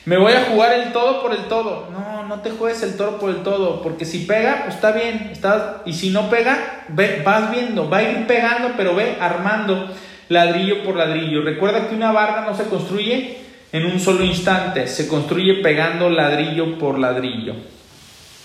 Me 0.05 0.17
voy 0.17 0.33
a 0.33 0.45
jugar 0.45 0.73
el 0.73 0.93
todo 0.93 1.23
por 1.23 1.33
el 1.33 1.45
todo. 1.45 1.89
No, 1.91 2.27
no 2.27 2.41
te 2.41 2.51
juegues 2.51 2.83
el 2.83 2.97
todo 2.97 3.19
por 3.19 3.31
el 3.31 3.43
todo, 3.43 3.83
porque 3.83 4.05
si 4.05 4.21
pega, 4.21 4.63
pues 4.65 4.77
está 4.77 4.93
bien, 4.93 5.31
está, 5.33 5.83
y 5.85 5.93
si 5.93 6.11
no 6.11 6.31
pega, 6.31 6.85
ve, 6.89 7.23
vas 7.25 7.51
viendo, 7.51 7.91
va 7.91 7.99
a 7.99 8.03
ir 8.03 8.27
pegando, 8.27 8.73
pero 8.77 8.95
ve 8.95 9.17
armando 9.21 9.91
ladrillo 10.29 10.85
por 10.85 10.97
ladrillo. 10.97 11.43
Recuerda 11.43 11.89
que 11.89 11.95
una 11.95 12.13
barra 12.13 12.43
no 12.43 12.57
se 12.57 12.65
construye 12.65 13.39
en 13.73 13.85
un 13.85 14.01
solo 14.01 14.25
instante, 14.25 14.87
se 14.87 15.07
construye 15.07 15.55
pegando 15.63 16.09
ladrillo 16.09 16.79
por 16.79 16.99
ladrillo. 16.99 17.55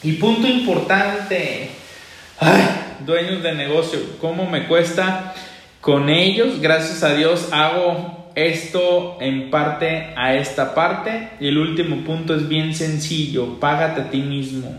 Y 0.04 0.14
punto 0.14 0.48
importante, 0.48 1.70
Dueños 3.06 3.44
de 3.44 3.54
negocio, 3.54 4.00
¿cómo 4.20 4.50
me 4.50 4.68
cuesta? 4.68 5.34
Con 5.80 6.10
ellos, 6.10 6.60
gracias 6.60 7.04
a 7.04 7.16
Dios, 7.16 7.50
hago 7.52 8.32
esto 8.36 9.18
en 9.22 9.50
parte 9.50 10.14
a 10.18 10.36
esta 10.36 10.76
parte. 10.76 11.30
Y 11.40 11.48
el 11.48 11.58
último 11.58 12.04
punto 12.04 12.36
es 12.36 12.48
bien 12.48 12.74
sencillo, 12.74 13.60
págate 13.60 14.02
a 14.02 14.10
ti 14.10 14.22
mismo. 14.22 14.76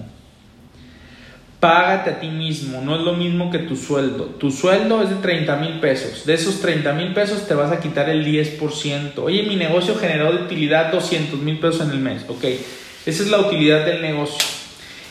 Págate 1.60 2.10
a 2.10 2.20
ti 2.20 2.28
mismo, 2.28 2.82
no 2.82 2.96
es 2.96 3.02
lo 3.02 3.14
mismo 3.14 3.50
que 3.50 3.60
tu 3.60 3.76
sueldo. 3.76 4.24
Tu 4.24 4.50
sueldo 4.50 5.02
es 5.02 5.08
de 5.08 5.16
30 5.16 5.56
mil 5.56 5.80
pesos. 5.80 6.26
De 6.26 6.34
esos 6.34 6.60
30 6.60 6.92
mil 6.92 7.14
pesos 7.14 7.48
te 7.48 7.54
vas 7.54 7.72
a 7.72 7.80
quitar 7.80 8.10
el 8.10 8.26
10%. 8.26 9.12
Oye, 9.18 9.44
mi 9.44 9.56
negocio 9.56 9.96
generó 9.96 10.32
de 10.32 10.42
utilidad 10.42 10.92
200 10.92 11.40
mil 11.40 11.58
pesos 11.58 11.80
en 11.80 11.90
el 11.90 11.98
mes. 11.98 12.24
Ok, 12.28 12.44
esa 13.06 13.22
es 13.22 13.30
la 13.30 13.40
utilidad 13.40 13.86
del 13.86 14.02
negocio. 14.02 14.55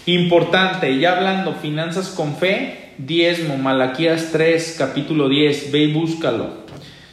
Importante, 0.06 1.00
ya 1.00 1.18
hablando, 1.18 1.54
finanzas 1.54 2.10
con 2.10 2.36
fe, 2.36 2.92
diezmo, 3.00 3.58
Malaquías 3.58 4.30
3, 4.32 4.76
capítulo 4.78 5.30
10, 5.30 5.72
ve 5.72 5.80
y 5.80 5.94
búscalo. 5.94 6.66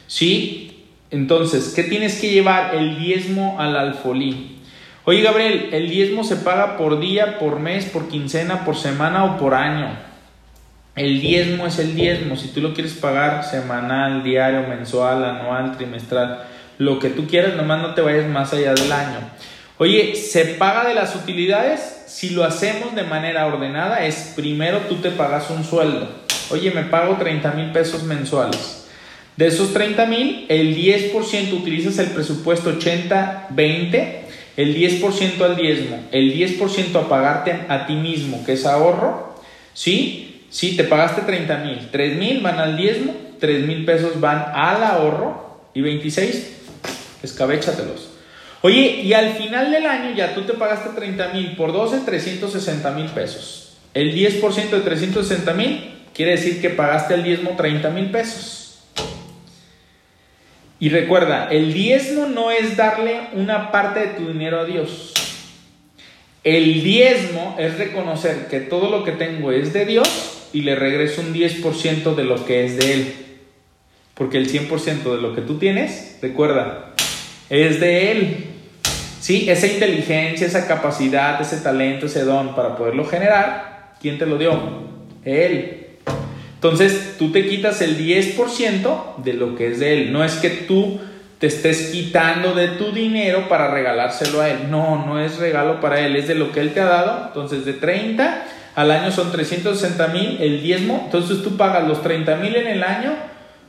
¿Sí? 0.05 0.85
Entonces, 1.09 1.73
¿qué 1.75 1.83
tienes 1.83 2.19
que 2.19 2.29
llevar? 2.29 2.75
El 2.75 2.99
diezmo 2.99 3.59
al 3.59 3.75
alfolí. 3.75 4.59
Oye, 5.05 5.21
Gabriel, 5.21 5.69
¿el 5.71 5.89
diezmo 5.89 6.23
se 6.23 6.35
paga 6.35 6.77
por 6.77 6.99
día, 6.99 7.39
por 7.39 7.59
mes, 7.59 7.85
por 7.85 8.09
quincena, 8.09 8.63
por 8.63 8.75
semana 8.75 9.25
o 9.25 9.37
por 9.37 9.53
año? 9.53 9.89
El 10.95 11.19
diezmo 11.19 11.65
es 11.65 11.79
el 11.79 11.95
diezmo. 11.95 12.35
Si 12.35 12.49
tú 12.49 12.61
lo 12.61 12.73
quieres 12.73 12.93
pagar 12.93 13.43
semanal, 13.43 14.23
diario, 14.23 14.67
mensual, 14.67 15.25
anual, 15.25 15.75
trimestral, 15.77 16.43
lo 16.77 16.99
que 16.99 17.09
tú 17.09 17.25
quieras, 17.27 17.55
nomás 17.55 17.81
no 17.81 17.95
te 17.95 18.01
vayas 18.01 18.29
más 18.29 18.53
allá 18.53 18.73
del 18.73 18.91
año. 18.91 19.17
Oye, 19.79 20.15
¿se 20.15 20.45
paga 20.45 20.87
de 20.87 20.93
las 20.93 21.15
utilidades? 21.15 22.03
Si 22.05 22.29
lo 22.29 22.43
hacemos 22.43 22.93
de 22.93 23.03
manera 23.03 23.47
ordenada, 23.47 24.05
es 24.05 24.33
primero 24.35 24.81
tú 24.87 24.97
te 24.97 25.09
pagas 25.09 25.49
un 25.49 25.63
sueldo. 25.63 26.09
Oye, 26.51 26.69
me 26.71 26.83
pago 26.83 27.17
30 27.17 27.51
mil 27.53 27.71
pesos 27.71 28.03
mensuales. 28.03 28.85
De 29.35 29.47
esos 29.47 29.73
30 29.73 30.05
mil, 30.05 30.45
el 30.47 30.75
10% 30.77 31.53
utilizas 31.53 31.97
el 31.97 32.11
presupuesto 32.11 32.77
80-20, 32.77 34.17
el 34.57 34.75
10% 34.75 35.41
al 35.41 35.55
diezmo, 35.55 36.03
el 36.11 36.35
10% 36.35 36.95
a 36.95 37.09
pagarte 37.09 37.65
a 37.67 37.87
ti 37.87 37.95
mismo, 37.95 38.45
que 38.45 38.53
es 38.53 38.67
ahorro. 38.67 39.33
¿Sí? 39.73 40.45
Sí, 40.51 40.77
te 40.77 40.83
pagaste 40.83 41.21
30 41.21 41.57
mil. 41.57 41.89
3 41.91 42.17
mil 42.19 42.41
van 42.41 42.59
al 42.59 42.77
diezmo, 42.77 43.15
3 43.39 43.65
mil 43.65 43.85
pesos 43.85 44.21
van 44.21 44.45
al 44.53 44.83
ahorro 44.83 45.61
y 45.73 45.81
26, 45.81 46.57
escabéchatelos. 47.23 48.12
Oye, 48.65 49.01
y 49.03 49.11
al 49.11 49.33
final 49.33 49.71
del 49.71 49.85
año 49.85 50.15
ya 50.15 50.33
tú 50.33 50.43
te 50.43 50.53
pagaste 50.53 50.91
30 50.95 51.33
mil 51.33 51.53
por 51.57 51.73
12, 51.73 51.99
360 52.05 52.91
mil 52.91 53.07
pesos. 53.07 53.77
El 53.93 54.15
10% 54.15 54.69
de 54.69 54.79
360 54.79 55.53
mil 55.53 55.91
quiere 56.13 56.31
decir 56.31 56.61
que 56.61 56.69
pagaste 56.69 57.13
al 57.13 57.23
diezmo 57.23 57.57
30 57.57 57.89
mil 57.89 58.09
pesos. 58.09 58.85
Y 60.79 60.87
recuerda, 60.87 61.49
el 61.51 61.73
diezmo 61.73 62.25
no 62.27 62.51
es 62.51 62.77
darle 62.77 63.27
una 63.33 63.69
parte 63.69 63.99
de 63.99 64.07
tu 64.13 64.29
dinero 64.29 64.61
a 64.61 64.65
Dios. 64.65 65.11
El 66.45 66.83
diezmo 66.83 67.57
es 67.59 67.77
reconocer 67.77 68.47
que 68.47 68.61
todo 68.61 68.89
lo 68.89 69.03
que 69.03 69.11
tengo 69.11 69.51
es 69.51 69.73
de 69.73 69.85
Dios 69.85 70.49
y 70.53 70.61
le 70.61 70.75
regreso 70.75 71.19
un 71.19 71.33
10% 71.33 72.15
de 72.15 72.23
lo 72.23 72.45
que 72.45 72.63
es 72.63 72.77
de 72.77 72.93
Él. 72.93 73.13
Porque 74.13 74.37
el 74.37 74.49
100% 74.49 75.15
de 75.15 75.21
lo 75.21 75.35
que 75.35 75.41
tú 75.41 75.57
tienes, 75.57 76.17
recuerda, 76.21 76.93
es 77.49 77.81
de 77.81 78.11
Él. 78.11 78.52
¿Sí? 79.23 79.49
Esa 79.49 79.67
inteligencia, 79.67 80.45
esa 80.45 80.67
capacidad, 80.67 81.39
ese 81.39 81.55
talento, 81.61 82.07
ese 82.07 82.25
don 82.25 82.53
para 82.55 82.75
poderlo 82.75 83.05
generar, 83.05 83.93
¿quién 84.01 84.17
te 84.17 84.25
lo 84.25 84.37
dio? 84.37 84.51
Él. 85.23 85.87
Entonces 86.55 87.15
tú 87.17 87.31
te 87.31 87.47
quitas 87.47 87.81
el 87.81 87.97
10% 87.97 89.15
de 89.23 89.31
lo 89.31 89.55
que 89.55 89.67
es 89.67 89.79
de 89.79 89.93
Él. 89.93 90.11
No 90.11 90.25
es 90.25 90.33
que 90.33 90.49
tú 90.49 90.99
te 91.39 91.47
estés 91.47 91.91
quitando 91.93 92.53
de 92.53 92.67
tu 92.67 92.91
dinero 92.91 93.47
para 93.47 93.71
regalárselo 93.71 94.41
a 94.41 94.49
Él. 94.49 94.69
No, 94.69 95.05
no 95.05 95.17
es 95.17 95.37
regalo 95.37 95.79
para 95.79 96.01
Él, 96.01 96.17
es 96.17 96.27
de 96.27 96.35
lo 96.35 96.51
que 96.51 96.59
Él 96.59 96.73
te 96.73 96.81
ha 96.81 96.85
dado. 96.85 97.27
Entonces 97.27 97.63
de 97.63 97.71
30 97.71 98.43
al 98.75 98.91
año 98.91 99.09
son 99.09 99.31
360 99.31 100.05
mil 100.09 100.37
el 100.41 100.61
diezmo. 100.61 101.03
Entonces 101.05 101.41
tú 101.43 101.55
pagas 101.55 101.87
los 101.87 102.01
30 102.01 102.35
mil 102.35 102.57
en 102.57 102.67
el 102.67 102.83
año 102.83 103.13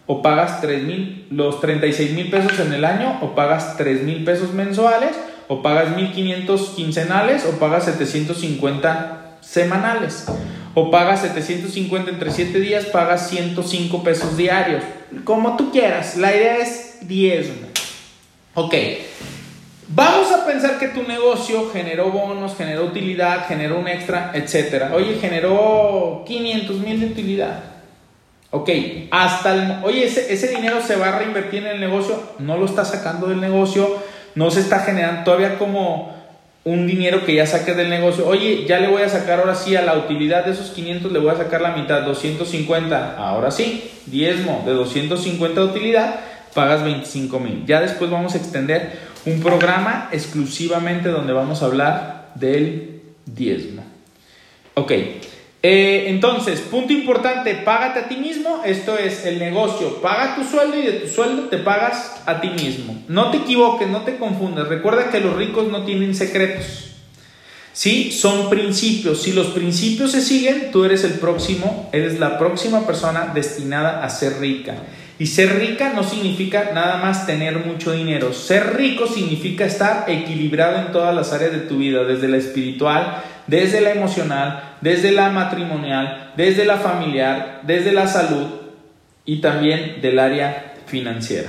o 0.06 0.20
pagas 0.20 0.60
3 0.60 0.82
mil, 0.82 1.28
los 1.30 1.60
36 1.60 2.10
mil 2.10 2.28
pesos 2.28 2.58
en 2.58 2.72
el 2.72 2.84
año 2.84 3.20
o 3.22 3.36
pagas 3.36 3.76
3 3.76 4.02
mil 4.02 4.24
pesos 4.24 4.52
mensuales 4.52 5.12
o 5.48 5.62
pagas 5.62 5.94
1500 5.96 6.70
quincenales 6.70 7.44
o 7.46 7.52
pagas 7.58 7.84
750 7.84 9.38
semanales. 9.40 10.26
O 10.74 10.90
pagas 10.90 11.20
750 11.20 12.10
entre 12.10 12.30
7 12.30 12.58
días, 12.58 12.86
pagas 12.86 13.28
105 13.28 14.02
pesos 14.02 14.36
diarios. 14.36 14.82
Como 15.22 15.56
tú 15.56 15.70
quieras. 15.70 16.16
La 16.16 16.34
idea 16.34 16.58
es 16.58 16.98
10. 17.02 17.52
Ok. 18.54 18.74
Vamos 19.88 20.32
a 20.32 20.46
pensar 20.46 20.78
que 20.78 20.88
tu 20.88 21.02
negocio 21.02 21.70
generó 21.70 22.10
bonos, 22.10 22.56
generó 22.56 22.86
utilidad, 22.86 23.46
generó 23.46 23.78
un 23.78 23.86
extra, 23.86 24.32
etc. 24.34 24.92
Oye, 24.94 25.18
generó 25.20 26.24
500 26.26 26.76
mil 26.78 27.00
de 27.00 27.06
utilidad. 27.06 27.60
Ok, 28.50 28.70
hasta 29.10 29.52
el... 29.52 29.84
Oye, 29.84 30.04
ese, 30.06 30.32
ese 30.32 30.48
dinero 30.48 30.80
se 30.80 30.96
va 30.96 31.08
a 31.08 31.18
reinvertir 31.18 31.66
en 31.66 31.74
el 31.74 31.80
negocio. 31.80 32.20
No 32.38 32.56
lo 32.56 32.66
está 32.66 32.84
sacando 32.84 33.26
del 33.26 33.40
negocio 33.40 33.98
no 34.34 34.50
se 34.50 34.60
está 34.60 34.80
generando 34.80 35.24
todavía 35.24 35.58
como 35.58 36.14
un 36.64 36.86
dinero 36.86 37.24
que 37.24 37.34
ya 37.34 37.46
saques 37.46 37.76
del 37.76 37.90
negocio. 37.90 38.26
Oye, 38.26 38.64
ya 38.66 38.80
le 38.80 38.88
voy 38.88 39.02
a 39.02 39.08
sacar 39.08 39.40
ahora 39.40 39.54
sí 39.54 39.76
a 39.76 39.82
la 39.82 39.96
utilidad 39.98 40.44
de 40.44 40.52
esos 40.52 40.70
500, 40.70 41.12
le 41.12 41.18
voy 41.18 41.30
a 41.30 41.36
sacar 41.36 41.60
la 41.60 41.76
mitad, 41.76 42.02
250. 42.02 43.16
Ahora 43.18 43.50
sí, 43.50 43.90
diezmo 44.06 44.62
de 44.66 44.72
250 44.72 45.60
de 45.60 45.66
utilidad, 45.66 46.20
pagas 46.54 46.82
25 46.82 47.38
mil. 47.38 47.64
Ya 47.66 47.80
después 47.80 48.10
vamos 48.10 48.34
a 48.34 48.38
extender 48.38 48.98
un 49.26 49.40
programa 49.40 50.08
exclusivamente 50.12 51.10
donde 51.10 51.32
vamos 51.32 51.62
a 51.62 51.66
hablar 51.66 52.30
del 52.34 53.02
diezmo. 53.26 53.84
Ok, 54.74 54.92
eh, 55.66 56.10
entonces, 56.10 56.60
punto 56.60 56.92
importante, 56.92 57.54
págate 57.54 58.00
a 58.00 58.06
ti 58.06 58.18
mismo, 58.18 58.60
esto 58.66 58.98
es 58.98 59.24
el 59.24 59.38
negocio, 59.38 60.02
paga 60.02 60.34
tu 60.34 60.44
sueldo 60.44 60.78
y 60.78 60.82
de 60.82 60.92
tu 60.92 61.08
sueldo 61.08 61.44
te 61.44 61.56
pagas 61.56 62.20
a 62.26 62.42
ti 62.42 62.50
mismo. 62.50 63.02
No 63.08 63.30
te 63.30 63.38
equivoques, 63.38 63.88
no 63.88 64.02
te 64.02 64.18
confundas, 64.18 64.68
recuerda 64.68 65.08
que 65.08 65.20
los 65.20 65.34
ricos 65.34 65.68
no 65.68 65.86
tienen 65.86 66.14
secretos. 66.14 66.90
Sí, 67.72 68.12
son 68.12 68.50
principios. 68.50 69.22
Si 69.22 69.32
los 69.32 69.46
principios 69.48 70.12
se 70.12 70.20
siguen, 70.20 70.70
tú 70.70 70.84
eres 70.84 71.02
el 71.02 71.14
próximo, 71.14 71.88
eres 71.94 72.20
la 72.20 72.38
próxima 72.38 72.86
persona 72.86 73.32
destinada 73.34 74.04
a 74.04 74.10
ser 74.10 74.40
rica. 74.40 74.76
Y 75.18 75.28
ser 75.28 75.58
rica 75.58 75.94
no 75.94 76.04
significa 76.04 76.72
nada 76.74 76.98
más 76.98 77.26
tener 77.26 77.64
mucho 77.64 77.92
dinero. 77.92 78.34
Ser 78.34 78.76
rico 78.76 79.06
significa 79.06 79.64
estar 79.64 80.04
equilibrado 80.08 80.78
en 80.78 80.92
todas 80.92 81.14
las 81.14 81.32
áreas 81.32 81.52
de 81.52 81.60
tu 81.60 81.78
vida, 81.78 82.04
desde 82.04 82.28
la 82.28 82.36
espiritual, 82.36 83.22
desde 83.46 83.80
la 83.80 83.92
emocional, 83.92 84.76
desde 84.80 85.12
la 85.12 85.30
matrimonial, 85.30 86.32
desde 86.36 86.64
la 86.64 86.76
familiar, 86.76 87.60
desde 87.62 87.92
la 87.92 88.06
salud 88.08 88.46
y 89.24 89.40
también 89.40 90.00
del 90.00 90.18
área 90.18 90.74
financiera. 90.86 91.48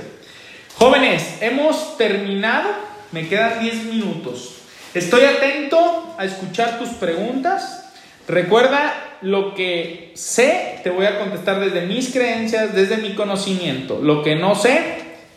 Jóvenes, 0.78 1.38
hemos 1.42 1.98
terminado, 1.98 2.70
me 3.12 3.28
quedan 3.28 3.60
10 3.60 3.86
minutos. 3.86 4.56
Estoy 4.94 5.24
atento 5.26 6.16
a 6.18 6.26
escuchar 6.26 6.80
tus 6.80 6.90
preguntas. 6.90 7.92
Recuerda 8.28 8.94
lo 9.22 9.54
que 9.56 10.12
sé, 10.16 10.80
te 10.84 10.90
voy 10.90 11.06
a 11.06 11.20
contestar 11.20 11.60
desde 11.60 11.86
mis 11.86 12.12
creencias, 12.12 12.74
desde 12.74 12.98
mi 12.98 13.14
conocimiento. 13.14 14.00
Lo 14.02 14.24
que 14.24 14.36
no 14.36 14.56
sé, 14.56 14.82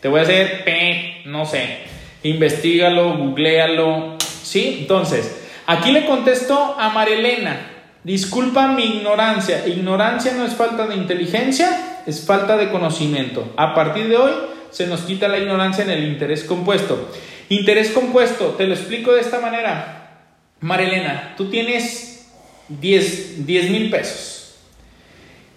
te 0.00 0.08
voy 0.08 0.20
a 0.20 0.22
hacer, 0.22 0.64
no 1.26 1.46
sé. 1.46 1.78
Investígalo, 2.22 3.16
googlealo. 3.16 4.16
¿Sí? 4.42 4.78
Entonces, 4.80 5.47
Aquí 5.70 5.92
le 5.92 6.06
contesto 6.06 6.76
a 6.78 6.88
Marilena, 6.88 7.60
disculpa 8.02 8.68
mi 8.68 8.84
ignorancia, 8.84 9.68
ignorancia 9.68 10.32
no 10.32 10.46
es 10.46 10.54
falta 10.54 10.86
de 10.86 10.94
inteligencia, 10.94 12.02
es 12.06 12.24
falta 12.24 12.56
de 12.56 12.70
conocimiento. 12.70 13.52
A 13.54 13.74
partir 13.74 14.08
de 14.08 14.16
hoy 14.16 14.32
se 14.70 14.86
nos 14.86 15.02
quita 15.02 15.28
la 15.28 15.38
ignorancia 15.38 15.84
en 15.84 15.90
el 15.90 16.04
interés 16.04 16.44
compuesto. 16.44 17.10
Interés 17.50 17.90
compuesto, 17.90 18.54
te 18.56 18.66
lo 18.66 18.72
explico 18.72 19.12
de 19.12 19.20
esta 19.20 19.40
manera. 19.40 20.22
Marilena, 20.60 21.34
tú 21.36 21.50
tienes 21.50 22.30
10 22.70 23.36
mil 23.70 23.90
pesos. 23.90 24.54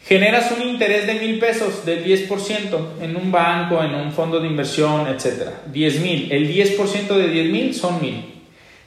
Generas 0.03 0.51
un 0.51 0.68
interés 0.68 1.07
de 1.07 1.14
mil 1.14 1.39
pesos 1.39 1.86
del 1.86 2.03
10% 2.03 3.01
en 3.01 3.16
un 3.16 3.32
banco, 3.32 3.82
en 3.82 3.95
un 3.95 4.12
fondo 4.12 4.41
de 4.41 4.47
inversión, 4.49 5.07
etc. 5.07 5.51
10 5.72 5.99
mil. 6.01 6.30
El 6.34 6.53
10% 6.53 7.07
de 7.16 7.28
10 7.30 7.49
mil 7.49 7.74
son 7.74 8.01
mil. 8.01 8.30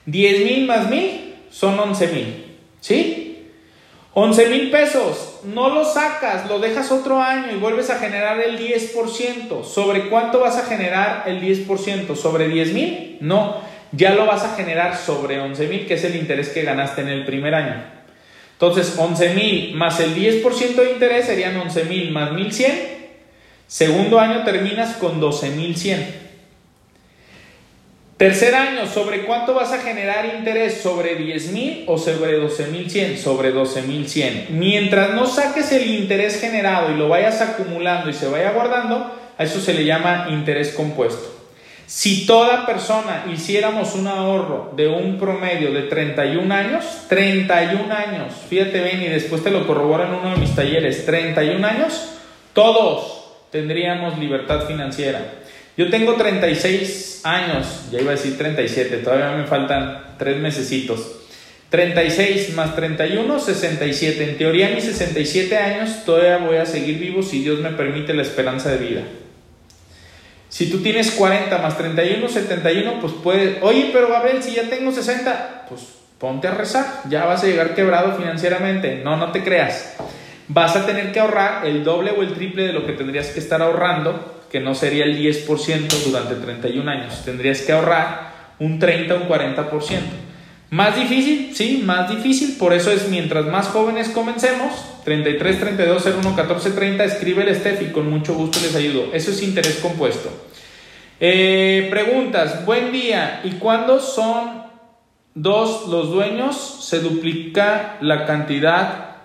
10 0.07 0.45
mil 0.45 0.67
más 0.67 0.91
mil 0.91 1.35
son 1.51 1.79
11 1.79 2.09
mil. 2.09 2.45
¿Sí? 2.81 3.49
11 4.15 4.49
mil 4.49 4.71
pesos. 4.71 5.41
No 5.45 5.71
lo 5.71 5.85
sacas, 5.85 6.49
lo 6.49 6.61
dejas 6.61 6.91
otro 6.93 7.21
año 7.21 7.53
y 7.53 7.59
vuelves 7.59 7.91
a 7.91 7.99
generar 7.99 8.41
el 8.41 8.59
10%. 8.59 9.65
¿Sobre 9.65 10.09
cuánto 10.09 10.41
vas 10.41 10.57
a 10.57 10.67
generar 10.67 11.25
el 11.27 11.41
10%? 11.41 12.15
¿Sobre 12.17 12.49
10 12.49 12.73
mil? 12.73 13.19
No, 13.21 13.57
ya 13.93 14.15
lo 14.15 14.27
vas 14.27 14.45
a 14.45 14.55
generar 14.55 14.97
sobre 14.97 15.41
11 15.41 15.67
mil, 15.67 15.87
que 15.87 15.95
es 15.95 16.05
el 16.05 16.17
interés 16.17 16.49
que 16.49 16.63
ganaste 16.63 17.03
en 17.03 17.09
el 17.09 17.25
primer 17.25 17.55
año. 17.55 17.85
Entonces, 18.53 18.95
11 18.97 19.35
mil 19.35 19.75
más 19.75 19.99
el 20.01 20.15
10% 20.15 20.75
de 20.75 20.93
interés 20.93 21.27
serían 21.27 21.57
11 21.57 21.85
mil 21.85 22.11
más 22.13 22.33
1100. 22.33 22.95
Segundo 23.67 24.21
año 24.21 24.45
terminas 24.45 24.97
con 24.97 25.19
12 25.21 25.51
mil 25.51 25.77
100. 25.77 26.24
Tercer 28.17 28.55
año, 28.55 28.87
¿sobre 28.87 29.23
cuánto 29.23 29.55
vas 29.55 29.73
a 29.73 29.81
generar 29.81 30.25
interés? 30.37 30.81
¿Sobre 30.81 31.17
10 31.17 31.51
mil 31.51 31.85
o 31.89 31.99
sobre 31.99 32.39
12 32.39 32.69
mil 32.69 32.89
100? 32.89 33.19
Sobre 33.19 33.51
12 33.51 33.83
mil 33.83 34.09
100. 34.09 34.47
Mientras 34.51 35.15
no 35.15 35.27
saques 35.27 35.73
el 35.73 35.91
interés 35.91 36.41
generado 36.41 36.93
y 36.93 36.97
lo 36.97 37.09
vayas 37.09 37.41
acumulando 37.41 38.09
y 38.09 38.12
se 38.12 38.29
vaya 38.29 38.53
guardando, 38.53 39.12
a 39.37 39.43
eso 39.43 39.61
se 39.61 39.75
le 39.75 39.85
llama 39.85 40.29
interés 40.31 40.75
compuesto. 40.75 41.35
Si 41.87 42.25
toda 42.25 42.67
persona 42.67 43.25
hiciéramos 43.33 43.97
un 43.97 44.07
ahorro 44.07 44.73
de 44.77 44.87
un 44.87 45.19
promedio 45.19 45.73
de 45.73 45.83
31 45.83 46.55
años, 46.55 46.85
31 47.09 47.93
años, 47.93 48.33
fíjate 48.49 48.81
bien 48.81 49.03
y 49.03 49.09
después 49.09 49.43
te 49.43 49.51
lo 49.51 49.67
corroboro 49.67 50.05
en 50.05 50.15
uno 50.15 50.31
de 50.31 50.37
mis 50.37 50.55
talleres, 50.55 51.05
31 51.05 51.67
años, 51.67 52.12
todos 52.53 53.25
tendríamos 53.51 54.19
libertad 54.19 54.67
financiera. 54.69 55.43
Yo 55.77 55.91
tengo 55.91 56.14
36 56.14 57.22
años, 57.25 57.66
ya 57.91 58.01
iba 58.01 58.12
a 58.12 58.14
decir 58.14 58.39
37, 58.39 58.99
todavía 58.99 59.33
me 59.33 59.47
faltan 59.47 60.14
3 60.18 60.39
mesecitos. 60.39 61.25
36 61.70 62.55
más 62.55 62.77
31, 62.77 63.41
67. 63.41 64.31
En 64.31 64.39
teoría, 64.39 64.68
mis 64.68 64.85
67 64.85 65.57
años 65.57 66.05
todavía 66.05 66.39
voy 66.39 66.59
a 66.59 66.66
seguir 66.66 67.01
vivo 67.01 67.20
si 67.20 67.43
Dios 67.43 67.59
me 67.59 67.70
permite 67.70 68.14
la 68.14 68.22
esperanza 68.22 68.70
de 68.70 68.77
vida. 68.77 69.03
Si 70.49 70.70
tú 70.70 70.79
tienes 70.79 71.11
40 71.11 71.59
más 71.59 71.77
31, 71.77 72.29
71, 72.29 73.01
pues 73.01 73.12
puedes. 73.25 73.61
Oye, 73.62 73.91
pero 73.93 74.09
Gabriel, 74.09 74.41
si 74.41 74.55
ya 74.55 74.70
tengo 74.70 74.93
60, 74.93 75.66
pues 75.68 75.81
ponte 76.18 76.47
a 76.47 76.53
rezar. 76.53 76.87
Ya 77.09 77.25
vas 77.25 77.43
a 77.43 77.47
llegar 77.47 77.75
quebrado 77.75 78.16
financieramente. 78.16 79.01
No, 79.03 79.16
no 79.16 79.33
te 79.33 79.43
creas. 79.43 79.97
Vas 80.47 80.77
a 80.77 80.87
tener 80.87 81.11
que 81.11 81.18
ahorrar 81.18 81.66
el 81.66 81.83
doble 81.83 82.12
o 82.12 82.22
el 82.22 82.35
triple 82.35 82.68
de 82.68 82.72
lo 82.72 82.87
que 82.87 82.93
tendrías 82.93 83.31
que 83.31 83.41
estar 83.41 83.61
ahorrando 83.61 84.43
no 84.61 84.75
sería 84.75 85.05
el 85.05 85.19
10% 85.19 86.05
durante 86.05 86.35
31 86.37 86.91
años. 86.91 87.25
Tendrías 87.25 87.61
que 87.61 87.73
ahorrar 87.73 88.55
un 88.59 88.79
30 88.79 89.15
o 89.15 89.23
un 89.23 89.29
40%. 89.29 89.71
Más 90.71 90.97
difícil, 90.97 91.55
sí, 91.55 91.83
más 91.85 92.11
difícil. 92.11 92.57
Por 92.59 92.73
eso 92.73 92.91
es 92.91 93.09
mientras 93.09 93.47
más 93.47 93.69
jóvenes 93.69 94.09
comencemos, 94.09 94.73
33, 95.05 95.61
32, 95.61 96.07
01, 96.07 96.37
14, 96.37 96.71
30, 96.71 97.05
escribe 97.05 97.49
el 97.49 97.55
Steph 97.55 97.93
con 97.93 98.11
mucho 98.11 98.35
gusto 98.35 98.59
les 98.61 98.75
ayudo. 98.75 99.11
Eso 99.13 99.31
es 99.31 99.43
interés 99.43 99.77
compuesto. 99.77 100.31
Eh, 101.21 101.87
preguntas, 101.91 102.65
buen 102.67 102.91
día. 102.91 103.41
¿Y 103.45 103.53
cuándo 103.53 104.01
son 104.01 104.65
dos 105.35 105.87
los 105.89 106.11
dueños? 106.11 106.57
¿Se 106.89 106.99
duplica 107.01 107.97
la 108.01 108.27
cantidad 108.27 109.17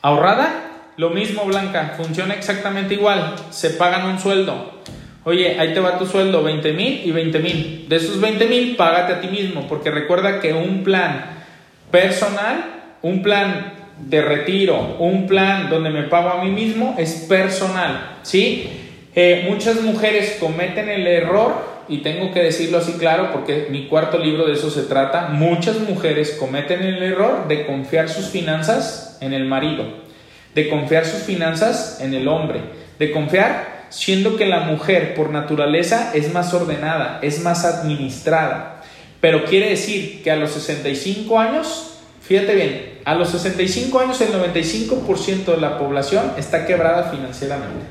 ahorrada? 0.00 0.67
Lo 0.98 1.10
mismo, 1.10 1.44
Blanca, 1.44 1.94
funciona 1.96 2.34
exactamente 2.34 2.94
igual. 2.94 3.36
Se 3.50 3.70
pagan 3.70 4.06
un 4.06 4.18
sueldo. 4.18 4.80
Oye, 5.22 5.56
ahí 5.60 5.72
te 5.72 5.78
va 5.78 5.96
tu 5.96 6.06
sueldo, 6.06 6.42
20 6.42 6.72
mil 6.72 7.02
y 7.04 7.12
20 7.12 7.38
mil. 7.38 7.86
De 7.88 7.96
esos 7.96 8.20
20 8.20 8.46
mil, 8.48 8.74
págate 8.74 9.12
a 9.12 9.20
ti 9.20 9.28
mismo, 9.28 9.68
porque 9.68 9.92
recuerda 9.92 10.40
que 10.40 10.52
un 10.52 10.82
plan 10.82 11.44
personal, 11.92 12.96
un 13.02 13.22
plan 13.22 13.74
de 14.00 14.22
retiro, 14.22 14.96
un 14.98 15.28
plan 15.28 15.70
donde 15.70 15.90
me 15.90 16.02
pago 16.02 16.30
a 16.30 16.42
mí 16.42 16.50
mismo, 16.50 16.96
es 16.98 17.26
personal. 17.28 18.16
¿Sí? 18.22 18.68
Eh, 19.14 19.46
muchas 19.48 19.80
mujeres 19.82 20.38
cometen 20.40 20.88
el 20.88 21.06
error, 21.06 21.78
y 21.88 21.98
tengo 21.98 22.32
que 22.32 22.42
decirlo 22.42 22.78
así 22.78 22.94
claro, 22.94 23.30
porque 23.32 23.68
mi 23.70 23.86
cuarto 23.86 24.18
libro 24.18 24.46
de 24.46 24.54
eso 24.54 24.68
se 24.68 24.82
trata. 24.82 25.28
Muchas 25.28 25.78
mujeres 25.78 26.36
cometen 26.40 26.82
el 26.82 27.00
error 27.04 27.46
de 27.46 27.66
confiar 27.66 28.08
sus 28.08 28.26
finanzas 28.30 29.16
en 29.20 29.32
el 29.32 29.44
marido 29.44 30.07
de 30.54 30.68
confiar 30.68 31.04
sus 31.04 31.22
finanzas 31.22 31.98
en 32.00 32.14
el 32.14 32.28
hombre, 32.28 32.60
de 32.98 33.10
confiar 33.12 33.78
siendo 33.90 34.36
que 34.36 34.46
la 34.46 34.60
mujer 34.60 35.14
por 35.14 35.30
naturaleza 35.30 36.12
es 36.14 36.32
más 36.32 36.52
ordenada, 36.54 37.20
es 37.22 37.40
más 37.42 37.64
administrada. 37.64 38.82
Pero 39.20 39.44
quiere 39.44 39.70
decir 39.70 40.22
que 40.22 40.30
a 40.30 40.36
los 40.36 40.52
65 40.52 41.38
años, 41.38 41.98
fíjate 42.22 42.54
bien, 42.54 42.98
a 43.04 43.14
los 43.14 43.30
65 43.30 43.98
años 43.98 44.20
el 44.20 44.32
95% 44.32 45.44
de 45.46 45.56
la 45.56 45.78
población 45.78 46.32
está 46.36 46.66
quebrada 46.66 47.10
financieramente. 47.10 47.86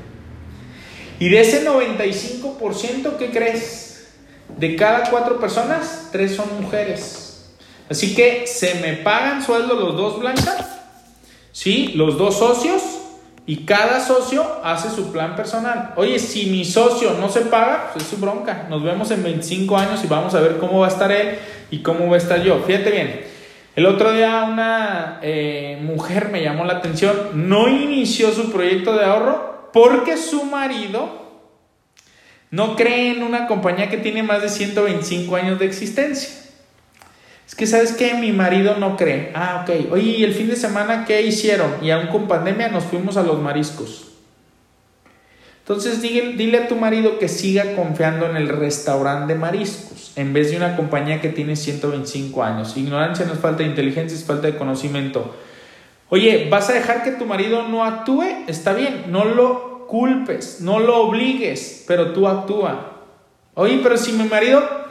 Y 1.18 1.28
de 1.28 1.40
ese 1.40 1.66
95%, 1.68 3.16
¿qué 3.18 3.30
crees? 3.30 4.08
De 4.56 4.76
cada 4.76 5.10
cuatro 5.10 5.40
personas, 5.40 6.08
tres 6.12 6.36
son 6.36 6.62
mujeres. 6.62 7.50
Así 7.90 8.14
que 8.14 8.46
se 8.46 8.74
me 8.76 8.94
pagan 8.94 9.44
sueldo 9.44 9.74
los 9.74 9.96
dos 9.96 10.20
blancas 10.20 10.77
¿Sí? 11.52 11.92
Los 11.94 12.18
dos 12.18 12.38
socios 12.38 12.82
y 13.46 13.64
cada 13.64 14.04
socio 14.04 14.44
hace 14.62 14.90
su 14.90 15.10
plan 15.10 15.34
personal. 15.34 15.94
Oye, 15.96 16.18
si 16.18 16.50
mi 16.50 16.66
socio 16.66 17.14
no 17.18 17.30
se 17.30 17.40
paga, 17.42 17.90
pues 17.92 18.04
es 18.04 18.10
su 18.10 18.18
bronca. 18.18 18.66
Nos 18.68 18.82
vemos 18.82 19.10
en 19.10 19.22
25 19.22 19.76
años 19.76 20.04
y 20.04 20.06
vamos 20.06 20.34
a 20.34 20.40
ver 20.40 20.58
cómo 20.58 20.80
va 20.80 20.86
a 20.86 20.90
estar 20.90 21.10
él 21.10 21.38
y 21.70 21.78
cómo 21.78 22.08
va 22.08 22.16
a 22.16 22.18
estar 22.18 22.42
yo. 22.42 22.62
Fíjate 22.66 22.90
bien. 22.90 23.20
El 23.74 23.86
otro 23.86 24.12
día 24.12 24.44
una 24.44 25.18
eh, 25.22 25.78
mujer 25.80 26.30
me 26.30 26.42
llamó 26.42 26.64
la 26.64 26.74
atención, 26.74 27.48
no 27.48 27.68
inició 27.68 28.32
su 28.32 28.50
proyecto 28.50 28.92
de 28.92 29.04
ahorro 29.04 29.70
porque 29.72 30.16
su 30.16 30.44
marido 30.44 31.28
no 32.50 32.76
cree 32.76 33.12
en 33.12 33.22
una 33.22 33.46
compañía 33.46 33.88
que 33.88 33.98
tiene 33.98 34.22
más 34.22 34.42
de 34.42 34.48
125 34.48 35.36
años 35.36 35.58
de 35.58 35.66
existencia. 35.66 36.47
Es 37.48 37.54
que, 37.54 37.66
¿sabes 37.66 37.92
qué? 37.94 38.12
Mi 38.12 38.30
marido 38.30 38.76
no 38.76 38.94
cree. 38.98 39.32
Ah, 39.34 39.64
ok. 39.64 39.92
Oye, 39.92 40.18
¿y 40.18 40.24
el 40.24 40.34
fin 40.34 40.48
de 40.48 40.56
semana 40.56 41.06
qué 41.06 41.22
hicieron? 41.22 41.82
Y 41.82 41.90
aún 41.90 42.08
con 42.08 42.28
pandemia 42.28 42.68
nos 42.68 42.84
fuimos 42.84 43.16
a 43.16 43.22
los 43.22 43.40
mariscos. 43.40 44.08
Entonces 45.60 46.02
dile, 46.02 46.34
dile, 46.34 46.58
a 46.58 46.68
tu 46.68 46.76
marido 46.76 47.18
que 47.18 47.26
siga 47.28 47.74
confiando 47.74 48.26
en 48.26 48.36
el 48.36 48.48
restaurante 48.48 49.32
de 49.32 49.38
mariscos 49.38 50.12
en 50.16 50.34
vez 50.34 50.50
de 50.50 50.58
una 50.58 50.76
compañía 50.76 51.22
que 51.22 51.30
tiene 51.30 51.56
125 51.56 52.42
años. 52.42 52.76
Ignorancia 52.76 53.24
no 53.24 53.32
es 53.32 53.38
falta 53.38 53.62
de 53.62 53.70
inteligencia, 53.70 54.16
es 54.16 54.24
falta 54.24 54.46
de 54.46 54.56
conocimiento. 54.56 55.34
Oye, 56.10 56.48
¿vas 56.50 56.68
a 56.68 56.74
dejar 56.74 57.02
que 57.02 57.12
tu 57.12 57.24
marido 57.24 57.66
no 57.66 57.84
actúe? 57.84 58.24
Está 58.46 58.74
bien, 58.74 59.06
no 59.08 59.24
lo 59.24 59.86
culpes, 59.86 60.60
no 60.60 60.80
lo 60.80 61.02
obligues, 61.02 61.84
pero 61.86 62.12
tú 62.12 62.28
actúa. 62.28 63.04
Oye, 63.54 63.80
pero 63.82 63.96
si 63.96 64.12
mi 64.12 64.24
marido 64.24 64.87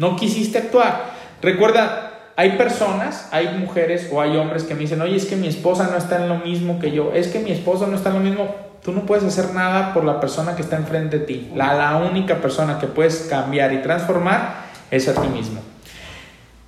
no 0.00 0.16
quisiste 0.16 0.56
actuar. 0.56 1.12
Recuerda, 1.42 2.32
hay 2.34 2.52
personas, 2.52 3.28
hay 3.32 3.58
mujeres 3.58 4.08
o 4.10 4.22
hay 4.22 4.34
hombres 4.38 4.62
que 4.62 4.74
me 4.74 4.80
dicen, 4.80 5.02
oye, 5.02 5.14
es 5.14 5.26
que 5.26 5.36
mi 5.36 5.46
esposa 5.46 5.88
no 5.90 5.98
está 5.98 6.22
en 6.22 6.30
lo 6.30 6.38
mismo 6.38 6.80
que 6.80 6.90
yo, 6.90 7.12
es 7.14 7.28
que 7.28 7.38
mi 7.38 7.52
esposo 7.52 7.86
no 7.86 7.96
está 7.96 8.08
en 8.08 8.14
lo 8.14 8.20
mismo. 8.20 8.54
Tú 8.82 8.92
no 8.92 9.04
puedes 9.04 9.24
hacer 9.24 9.52
nada 9.52 9.92
por 9.92 10.04
la 10.04 10.18
persona 10.18 10.56
que 10.56 10.62
está 10.62 10.76
enfrente 10.76 11.18
de 11.18 11.26
ti. 11.26 11.50
La, 11.54 11.98
única 11.98 12.36
persona 12.36 12.78
que 12.78 12.86
puedes 12.86 13.26
cambiar 13.28 13.74
y 13.74 13.82
transformar 13.82 14.64
es 14.90 15.06
a 15.06 15.20
ti 15.20 15.28
mismo. 15.28 15.60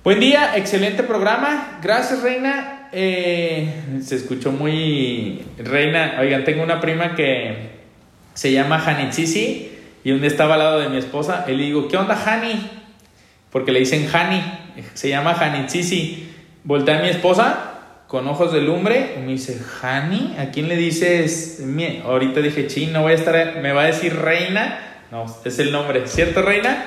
Buen 0.03 0.19
día, 0.19 0.55
excelente 0.55 1.01
programa. 1.01 1.79
Gracias, 1.81 2.21
Reina. 2.21 2.89
Eh, 2.91 3.99
se 4.03 4.15
escuchó 4.17 4.51
muy. 4.51 5.43
Reina, 5.57 6.17
oigan, 6.19 6.43
tengo 6.43 6.61
una 6.61 6.79
prima 6.79 7.15
que 7.15 7.71
se 8.35 8.51
llama 8.51 8.77
Hanitzisi 8.77 9.71
y 10.03 10.11
un 10.11 10.19
día 10.19 10.27
estaba 10.27 10.53
al 10.53 10.59
lado 10.59 10.79
de 10.81 10.89
mi 10.89 10.97
esposa 10.97 11.45
y 11.47 11.53
le 11.53 11.63
digo, 11.63 11.87
¿qué 11.87 11.97
onda, 11.97 12.15
Hani? 12.15 12.82
Porque 13.53 13.71
le 13.71 13.79
dicen 13.79 14.09
Hani, 14.13 14.43
se 14.93 15.07
llama 15.07 15.31
Hanitzisi. 15.31 16.29
Voltea 16.65 16.99
a 16.99 17.01
mi 17.01 17.07
esposa 17.07 17.69
con 18.07 18.27
ojos 18.27 18.51
de 18.51 18.61
lumbre 18.61 19.15
me 19.25 19.31
dice, 19.31 19.59
Hani, 19.81 20.35
¿a 20.37 20.51
quién 20.51 20.67
le 20.67 20.75
dices? 20.75 21.63
Ahorita 22.03 22.41
dije, 22.41 22.67
ching, 22.67 22.91
no 22.91 23.03
voy 23.03 23.13
a 23.13 23.15
estar, 23.15 23.61
me 23.61 23.71
va 23.71 23.83
a 23.83 23.85
decir 23.85 24.15
Reina. 24.15 24.79
No, 25.11 25.25
es 25.45 25.57
el 25.59 25.71
nombre, 25.71 26.05
¿cierto, 26.07 26.41
Reina? 26.41 26.83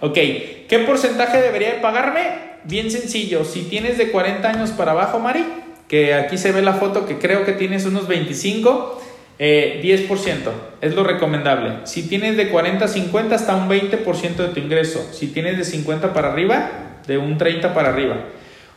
Ok, 0.00 0.14
¿qué 0.14 0.84
porcentaje 0.84 1.40
debería 1.40 1.74
de 1.74 1.80
pagarme? 1.80 2.46
bien 2.66 2.90
sencillo. 2.90 3.44
Si 3.44 3.62
tienes 3.62 3.98
de 3.98 4.10
40 4.10 4.48
años 4.48 4.70
para 4.70 4.92
abajo, 4.92 5.18
Mari, 5.18 5.44
que 5.88 6.14
aquí 6.14 6.36
se 6.38 6.52
ve 6.52 6.62
la 6.62 6.74
foto 6.74 7.06
que 7.06 7.18
creo 7.18 7.44
que 7.44 7.52
tienes 7.52 7.86
unos 7.86 8.08
25, 8.08 9.02
10% 9.38 9.38
eh, 9.38 10.52
es 10.80 10.94
lo 10.94 11.04
recomendable. 11.04 11.78
Si 11.84 12.08
tienes 12.08 12.36
de 12.36 12.48
40 12.48 12.84
a 12.84 12.88
50, 12.88 13.34
hasta 13.34 13.54
un 13.54 13.68
20% 13.68 14.36
de 14.36 14.48
tu 14.48 14.60
ingreso. 14.60 15.10
Si 15.12 15.28
tienes 15.28 15.58
de 15.58 15.64
50 15.64 16.12
para 16.12 16.32
arriba, 16.32 16.70
de 17.06 17.18
un 17.18 17.38
30 17.38 17.74
para 17.74 17.90
arriba. 17.90 18.16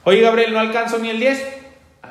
Oye, 0.03 0.21
Gabriel, 0.21 0.53
no 0.53 0.59
alcanzo 0.59 0.99
ni 0.99 1.09
el 1.09 1.19
10, 1.19 1.43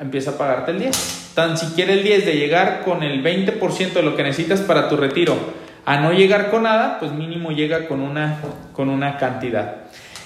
empieza 0.01 0.31
a 0.31 0.37
pagarte 0.37 0.71
el 0.71 0.79
10. 0.79 1.31
Tan 1.35 1.57
siquiera 1.57 1.93
el 1.93 2.03
10 2.03 2.25
de 2.25 2.33
llegar 2.33 2.81
con 2.83 3.03
el 3.03 3.23
20% 3.23 3.93
de 3.93 4.01
lo 4.01 4.15
que 4.15 4.23
necesitas 4.23 4.61
para 4.61 4.89
tu 4.89 4.97
retiro 4.97 5.37
a 5.89 5.97
no 5.97 6.13
llegar 6.13 6.51
con 6.51 6.63
nada, 6.63 6.99
pues 6.99 7.11
mínimo 7.11 7.51
llega 7.51 7.87
con 7.87 8.01
una, 8.01 8.37
con 8.73 8.89
una 8.89 9.17
cantidad. 9.17 9.77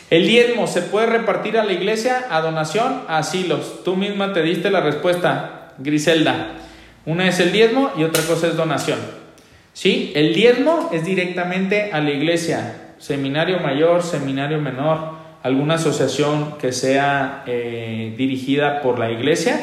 El 0.09 0.28
diezmo 0.28 0.67
se 0.67 0.82
puede 0.82 1.07
repartir 1.07 1.57
a 1.57 1.63
la 1.63 1.71
iglesia, 1.71 2.26
a 2.30 2.41
donación, 2.41 3.03
a 3.07 3.19
asilos. 3.19 3.82
Tú 3.86 3.95
misma 3.95 4.34
te 4.34 4.41
diste 4.41 4.69
la 4.69 4.82
respuesta, 4.82 5.71
Griselda. 5.78 6.51
Una 7.05 7.27
es 7.27 7.39
el 7.39 7.51
diezmo 7.51 7.91
y 7.97 8.03
otra 8.03 8.23
cosa 8.23 8.47
es 8.47 8.55
donación. 8.55 8.99
¿Sí? 9.73 10.11
El 10.15 10.33
diezmo 10.33 10.89
es 10.93 11.03
directamente 11.03 11.91
a 11.91 11.99
la 11.99 12.11
iglesia, 12.11 12.93
seminario 12.99 13.59
mayor, 13.59 14.03
seminario 14.03 14.59
menor, 14.61 15.13
alguna 15.41 15.75
asociación 15.75 16.57
que 16.59 16.71
sea 16.71 17.43
eh, 17.47 18.13
dirigida 18.17 18.81
por 18.81 18.99
la 18.99 19.11
iglesia, 19.11 19.59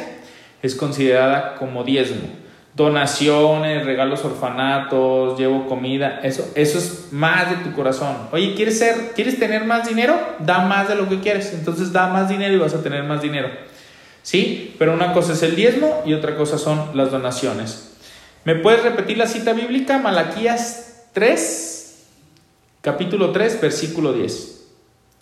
es 0.62 0.74
considerada 0.74 1.54
como 1.54 1.84
diezmo 1.84 2.40
donaciones, 2.74 3.84
regalos 3.84 4.24
orfanatos, 4.24 5.38
llevo 5.38 5.66
comida, 5.66 6.20
eso, 6.22 6.50
eso 6.54 6.78
es 6.78 7.08
más 7.10 7.50
de 7.50 7.56
tu 7.56 7.74
corazón. 7.74 8.16
Oye, 8.32 8.54
¿quieres 8.54 8.78
ser, 8.78 9.12
quieres 9.14 9.38
tener 9.38 9.64
más 9.64 9.88
dinero? 9.88 10.18
Da 10.38 10.60
más 10.60 10.88
de 10.88 10.94
lo 10.94 11.08
que 11.08 11.20
quieres. 11.20 11.52
Entonces 11.52 11.92
da 11.92 12.08
más 12.08 12.28
dinero 12.28 12.54
y 12.54 12.58
vas 12.58 12.74
a 12.74 12.82
tener 12.82 13.02
más 13.04 13.22
dinero. 13.22 13.48
¿Sí? 14.22 14.74
Pero 14.78 14.92
una 14.92 15.12
cosa 15.12 15.32
es 15.32 15.42
el 15.42 15.56
diezmo 15.56 16.02
y 16.06 16.14
otra 16.14 16.36
cosa 16.36 16.58
son 16.58 16.96
las 16.96 17.10
donaciones. 17.10 17.92
¿Me 18.44 18.54
puedes 18.54 18.82
repetir 18.82 19.18
la 19.18 19.26
cita 19.26 19.52
bíblica? 19.52 19.98
Malaquías 19.98 21.06
3, 21.12 22.06
capítulo 22.80 23.32
3, 23.32 23.60
versículo 23.60 24.12
10. 24.12 24.64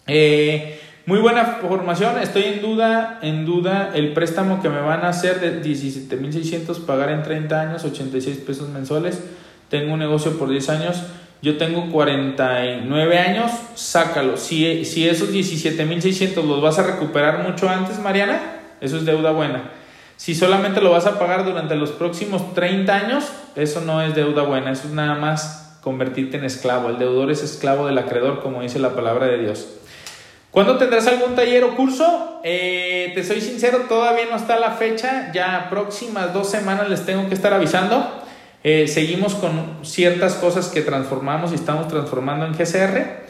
Eh, 0.07 0.81
muy 1.07 1.21
buena 1.21 1.45
formación. 1.63 2.19
Estoy 2.19 2.45
en 2.45 2.61
duda, 2.61 3.19
en 3.23 3.47
duda 3.47 3.93
el 3.95 4.13
préstamo 4.13 4.61
que 4.61 4.69
me 4.69 4.81
van 4.81 5.05
a 5.05 5.09
hacer 5.09 5.41
de 5.41 5.63
17.600 5.63 6.85
pagar 6.85 7.11
en 7.11 7.23
30 7.23 7.61
años, 7.61 7.85
86 7.85 8.37
pesos 8.39 8.69
mensuales. 8.69 9.23
Tengo 9.71 9.95
un 9.95 9.99
negocio 9.99 10.39
por 10.39 10.51
10 10.51 10.69
años. 10.69 11.03
Yo 11.41 11.57
tengo 11.57 11.91
49 11.91 13.19
años, 13.19 13.51
sácalo. 13.75 14.37
Si, 14.37 14.85
si 14.85 15.09
esos 15.09 15.33
17.600 15.33 16.45
los 16.45 16.61
vas 16.61 16.79
a 16.79 16.83
recuperar 16.83 17.43
mucho 17.43 17.69
antes, 17.69 17.99
Mariana, 18.01 18.58
eso 18.81 18.97
es 18.97 19.05
deuda 19.05 19.31
buena. 19.33 19.71
Si 20.17 20.35
solamente 20.35 20.81
lo 20.81 20.91
vas 20.91 21.07
a 21.07 21.19
pagar 21.19 21.45
durante 21.45 21.77
los 21.77 21.91
próximos 21.93 22.55
30 22.55 22.93
años, 22.93 23.25
eso 23.55 23.81
no 23.81 24.03
es 24.03 24.15
deuda 24.15 24.43
buena, 24.43 24.73
eso 24.73 24.89
es 24.89 24.95
nada 24.95 25.15
más 25.15 25.79
convertirte 25.81 26.37
en 26.37 26.45
esclavo. 26.45 26.89
El 26.89 26.99
deudor 26.99 27.31
es 27.31 27.43
esclavo 27.43 27.87
del 27.87 27.99
acreedor, 27.99 28.43
como 28.43 28.63
dice 28.63 28.79
la 28.79 28.95
palabra 28.95 29.27
de 29.27 29.39
Dios. 29.39 29.69
¿Cuándo 30.51 30.77
tendrás 30.77 31.07
algún 31.07 31.37
taller 31.37 31.63
o 31.63 31.77
curso? 31.77 32.41
Eh, 32.43 33.13
te 33.15 33.23
soy 33.23 33.41
sincero, 33.41 33.83
todavía 33.89 34.25
no 34.31 34.37
está 34.37 34.59
la 34.59 34.73
fecha, 34.73 35.31
ya 35.33 35.69
próximas 35.71 36.33
dos 36.33 36.51
semanas 36.51 36.89
les 36.89 37.07
tengo 37.07 37.29
que 37.29 37.35
estar 37.35 37.53
avisando. 37.53 38.25
Eh, 38.65 38.89
seguimos 38.89 39.35
con 39.35 39.79
ciertas 39.83 40.35
cosas 40.35 40.69
que 40.69 40.83
transformamos 40.83 41.53
y 41.53 41.55
estamos 41.55 41.87
transformando 41.87 42.45
en 42.45 42.55
GCR. 42.55 43.28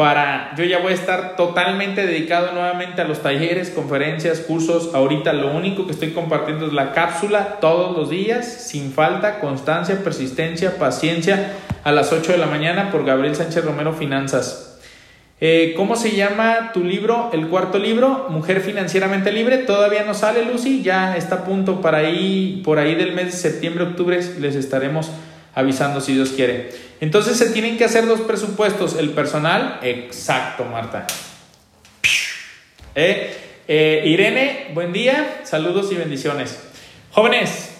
Para, 0.00 0.54
yo 0.56 0.64
ya 0.64 0.78
voy 0.78 0.92
a 0.92 0.94
estar 0.94 1.36
totalmente 1.36 2.06
dedicado 2.06 2.52
nuevamente 2.52 3.02
a 3.02 3.04
los 3.04 3.20
talleres, 3.20 3.68
conferencias, 3.68 4.40
cursos. 4.40 4.94
Ahorita 4.94 5.34
lo 5.34 5.54
único 5.54 5.84
que 5.84 5.92
estoy 5.92 6.12
compartiendo 6.12 6.66
es 6.68 6.72
la 6.72 6.92
cápsula 6.94 7.58
todos 7.60 7.94
los 7.94 8.08
días, 8.08 8.50
sin 8.50 8.94
falta, 8.94 9.40
constancia, 9.40 10.02
persistencia, 10.02 10.78
paciencia, 10.78 11.52
a 11.84 11.92
las 11.92 12.14
8 12.14 12.32
de 12.32 12.38
la 12.38 12.46
mañana 12.46 12.90
por 12.90 13.04
Gabriel 13.04 13.36
Sánchez 13.36 13.62
Romero 13.62 13.92
Finanzas. 13.92 14.80
Eh, 15.38 15.74
¿Cómo 15.76 15.96
se 15.96 16.16
llama 16.16 16.72
tu 16.72 16.82
libro? 16.82 17.28
El 17.34 17.48
cuarto 17.48 17.78
libro, 17.78 18.28
Mujer 18.30 18.62
Financieramente 18.62 19.30
Libre. 19.32 19.58
Todavía 19.58 20.04
no 20.04 20.14
sale, 20.14 20.46
Lucy. 20.46 20.80
Ya 20.82 21.14
está 21.14 21.34
a 21.34 21.44
punto 21.44 21.82
para 21.82 21.98
ahí, 21.98 22.62
por 22.64 22.78
ahí 22.78 22.94
del 22.94 23.12
mes 23.12 23.26
de 23.26 23.32
septiembre, 23.32 23.84
octubre. 23.84 24.18
Les 24.38 24.54
estaremos 24.54 25.10
avisando 25.54 26.00
si 26.00 26.14
Dios 26.14 26.30
quiere. 26.30 26.70
Entonces 27.00 27.36
se 27.36 27.50
tienen 27.50 27.78
que 27.78 27.84
hacer 27.84 28.06
dos 28.06 28.20
presupuestos. 28.20 28.96
El 28.96 29.10
personal, 29.10 29.78
exacto, 29.82 30.64
Marta. 30.64 31.06
Eh, 32.94 33.36
eh, 33.68 34.02
Irene, 34.06 34.70
buen 34.74 34.92
día. 34.92 35.40
Saludos 35.44 35.90
y 35.92 35.94
bendiciones. 35.94 36.60
Jóvenes, 37.12 37.70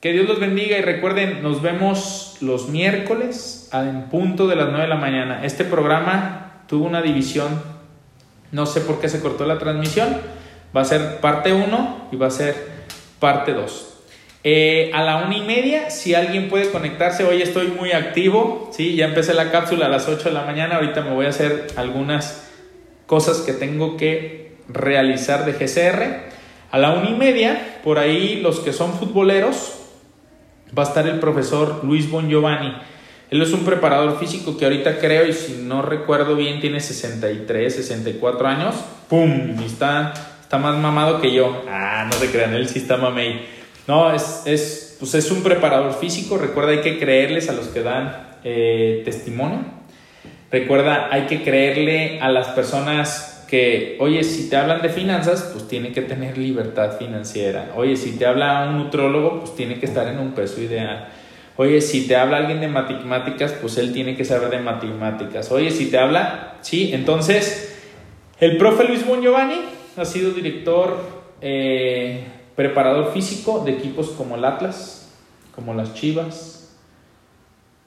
que 0.00 0.12
Dios 0.12 0.26
los 0.26 0.40
bendiga 0.40 0.78
y 0.78 0.82
recuerden, 0.82 1.42
nos 1.42 1.60
vemos 1.60 2.38
los 2.40 2.68
miércoles 2.68 3.68
en 3.72 4.08
punto 4.08 4.48
de 4.48 4.56
las 4.56 4.68
9 4.68 4.82
de 4.82 4.88
la 4.88 4.96
mañana. 4.96 5.44
Este 5.44 5.64
programa 5.64 6.62
tuvo 6.66 6.86
una 6.86 7.02
división, 7.02 7.62
no 8.50 8.64
sé 8.64 8.80
por 8.80 9.00
qué 9.00 9.08
se 9.08 9.20
cortó 9.20 9.44
la 9.44 9.58
transmisión, 9.58 10.16
va 10.74 10.80
a 10.80 10.84
ser 10.86 11.18
parte 11.20 11.52
1 11.52 12.08
y 12.12 12.16
va 12.16 12.28
a 12.28 12.30
ser 12.30 12.54
parte 13.18 13.52
2. 13.52 13.89
Eh, 14.42 14.90
a 14.94 15.02
la 15.02 15.18
una 15.18 15.36
y 15.36 15.42
media, 15.42 15.90
si 15.90 16.14
alguien 16.14 16.48
puede 16.48 16.70
conectarse, 16.70 17.24
hoy 17.24 17.42
estoy 17.42 17.68
muy 17.68 17.92
activo, 17.92 18.70
¿sí? 18.72 18.96
ya 18.96 19.04
empecé 19.04 19.34
la 19.34 19.50
cápsula 19.50 19.86
a 19.86 19.88
las 19.90 20.08
8 20.08 20.30
de 20.30 20.34
la 20.34 20.44
mañana, 20.44 20.76
ahorita 20.76 21.02
me 21.02 21.12
voy 21.12 21.26
a 21.26 21.28
hacer 21.28 21.66
algunas 21.76 22.48
cosas 23.04 23.38
que 23.38 23.52
tengo 23.52 23.98
que 23.98 24.52
realizar 24.68 25.44
de 25.44 25.52
GCR. 25.52 26.30
A 26.70 26.78
la 26.78 26.92
una 26.92 27.10
y 27.10 27.14
media, 27.14 27.80
por 27.84 27.98
ahí 27.98 28.40
los 28.40 28.60
que 28.60 28.72
son 28.72 28.94
futboleros, 28.94 29.74
va 30.76 30.84
a 30.84 30.86
estar 30.86 31.06
el 31.06 31.18
profesor 31.18 31.84
Luis 31.84 32.08
Bon 32.08 32.28
Giovanni. 32.28 32.72
Él 33.30 33.42
es 33.42 33.52
un 33.52 33.64
preparador 33.64 34.18
físico 34.18 34.56
que 34.56 34.64
ahorita 34.64 34.98
creo, 34.98 35.26
y 35.26 35.32
si 35.32 35.62
no 35.62 35.82
recuerdo 35.82 36.34
bien, 36.34 36.60
tiene 36.60 36.80
63, 36.80 37.74
64 37.74 38.48
años. 38.48 38.74
¡Pum! 39.08 39.60
Y 39.60 39.64
está, 39.64 40.14
está 40.40 40.58
más 40.58 40.78
mamado 40.78 41.20
que 41.20 41.32
yo. 41.32 41.64
Ah, 41.68 42.06
no 42.06 42.12
se 42.12 42.30
crean, 42.30 42.54
él 42.54 42.68
sí 42.68 42.78
está 42.78 42.96
mamey. 42.96 43.59
No, 43.90 44.14
es, 44.14 44.42
es, 44.44 44.96
pues 45.00 45.16
es 45.16 45.32
un 45.32 45.42
preparador 45.42 45.94
físico. 45.94 46.38
Recuerda, 46.38 46.70
hay 46.70 46.80
que 46.80 47.00
creerles 47.00 47.48
a 47.48 47.54
los 47.54 47.66
que 47.66 47.82
dan 47.82 48.36
eh, 48.44 49.02
testimonio. 49.04 49.64
Recuerda, 50.52 51.08
hay 51.10 51.22
que 51.22 51.42
creerle 51.42 52.20
a 52.20 52.30
las 52.30 52.46
personas 52.50 53.44
que, 53.50 53.96
oye, 53.98 54.22
si 54.22 54.48
te 54.48 54.54
hablan 54.54 54.80
de 54.80 54.90
finanzas, 54.90 55.50
pues 55.52 55.66
tiene 55.66 55.90
que 55.90 56.02
tener 56.02 56.38
libertad 56.38 56.98
financiera. 56.98 57.72
Oye, 57.74 57.96
si 57.96 58.12
te 58.12 58.26
habla 58.26 58.68
un 58.68 58.78
nutrólogo, 58.78 59.40
pues 59.40 59.56
tiene 59.56 59.80
que 59.80 59.86
estar 59.86 60.06
en 60.06 60.20
un 60.20 60.34
peso 60.34 60.60
ideal. 60.60 61.08
Oye, 61.56 61.80
si 61.80 62.06
te 62.06 62.14
habla 62.14 62.36
alguien 62.36 62.60
de 62.60 62.68
matemáticas, 62.68 63.56
pues 63.60 63.76
él 63.76 63.92
tiene 63.92 64.16
que 64.16 64.24
saber 64.24 64.50
de 64.50 64.60
matemáticas. 64.60 65.50
Oye, 65.50 65.72
si 65.72 65.90
te 65.90 65.98
habla, 65.98 66.58
sí, 66.60 66.92
entonces 66.94 67.76
el 68.38 68.56
profe 68.56 68.84
Luis 68.84 69.04
Bon 69.04 69.20
Giovanni 69.20 69.62
ha 69.96 70.04
sido 70.04 70.30
director, 70.30 70.96
eh, 71.40 72.22
preparador 72.60 73.12
físico 73.14 73.62
de 73.64 73.72
equipos 73.72 74.10
como 74.10 74.36
el 74.36 74.44
Atlas, 74.44 75.08
como 75.54 75.72
las 75.72 75.94
Chivas, 75.94 76.60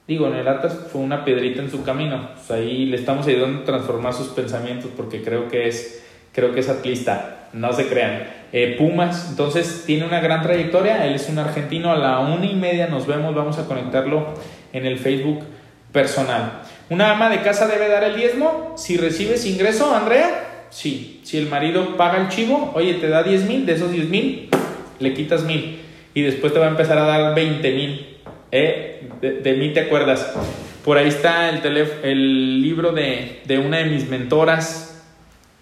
Digo, 0.06 0.26
en 0.26 0.34
el 0.34 0.48
Atlas 0.48 0.76
fue 0.92 1.00
una 1.00 1.24
piedrita 1.24 1.62
en 1.62 1.70
su 1.70 1.82
camino. 1.82 2.28
Pues 2.34 2.50
ahí 2.50 2.86
le 2.86 2.96
estamos 2.96 3.26
ayudando 3.26 3.62
a 3.62 3.64
transformar 3.64 4.12
sus 4.12 4.28
pensamientos 4.28 4.90
porque 4.94 5.22
creo 5.22 5.48
que 5.48 5.66
es, 5.66 6.04
creo 6.32 6.52
que 6.52 6.60
es 6.60 6.68
atlista. 6.68 7.48
No 7.54 7.72
se 7.72 7.86
crean. 7.86 8.24
Eh, 8.52 8.74
Pumas, 8.76 9.28
entonces 9.30 9.84
tiene 9.86 10.04
una 10.04 10.20
gran 10.20 10.42
trayectoria. 10.42 11.06
Él 11.06 11.14
es 11.14 11.30
un 11.30 11.38
argentino. 11.38 11.90
A 11.90 11.96
la 11.96 12.18
una 12.18 12.44
y 12.44 12.54
media 12.54 12.88
nos 12.88 13.06
vemos. 13.06 13.34
Vamos 13.34 13.58
a 13.58 13.66
conectarlo 13.66 14.34
en 14.74 14.84
el 14.84 14.98
Facebook 14.98 15.42
personal. 15.90 16.64
¿Una 16.90 17.12
ama 17.12 17.30
de 17.30 17.40
casa 17.40 17.66
debe 17.66 17.88
dar 17.88 18.04
el 18.04 18.16
diezmo? 18.16 18.74
Si 18.76 18.98
recibes 18.98 19.46
ingreso, 19.46 19.94
Andrea, 19.94 20.66
sí. 20.68 21.22
Si 21.24 21.38
el 21.38 21.48
marido 21.48 21.96
paga 21.96 22.18
el 22.18 22.28
chivo, 22.28 22.72
oye, 22.74 22.94
te 22.94 23.08
da 23.08 23.22
10 23.22 23.44
mil, 23.44 23.64
de 23.64 23.72
esos 23.72 23.90
10 23.90 24.10
mil, 24.10 24.50
le 24.98 25.14
quitas 25.14 25.44
mil. 25.44 25.80
Y 26.14 26.22
después 26.22 26.52
te 26.52 26.58
va 26.58 26.66
a 26.66 26.70
empezar 26.70 26.98
a 26.98 27.04
dar 27.04 27.34
20 27.34 27.72
mil. 27.72 28.06
¿Eh? 28.52 29.08
De, 29.20 29.52
mí 29.54 29.72
te 29.72 29.80
acuerdas. 29.80 30.32
Por 30.84 30.98
ahí 30.98 31.08
está 31.08 31.48
el, 31.48 31.76
el 32.02 32.62
libro 32.62 32.92
de, 32.92 33.40
de 33.44 33.58
una 33.58 33.78
de 33.78 33.86
mis 33.86 34.08
mentoras, 34.08 35.02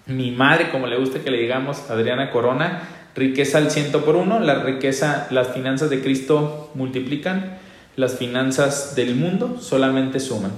mi 0.06 0.30
madre, 0.30 0.70
como 0.70 0.86
le 0.86 0.96
gusta 0.96 1.20
que 1.20 1.30
le 1.30 1.38
digamos, 1.38 1.90
Adriana 1.90 2.30
Corona, 2.30 2.82
riqueza 3.14 3.58
al 3.58 3.70
ciento 3.70 4.04
por 4.04 4.16
uno, 4.16 4.40
la 4.40 4.62
riqueza, 4.62 5.28
las 5.30 5.48
finanzas 5.48 5.90
de 5.90 6.02
Cristo 6.02 6.70
multiplican, 6.74 7.58
las 7.96 8.18
finanzas 8.18 8.94
del 8.96 9.14
mundo 9.14 9.58
solamente 9.60 10.18
suman. 10.18 10.52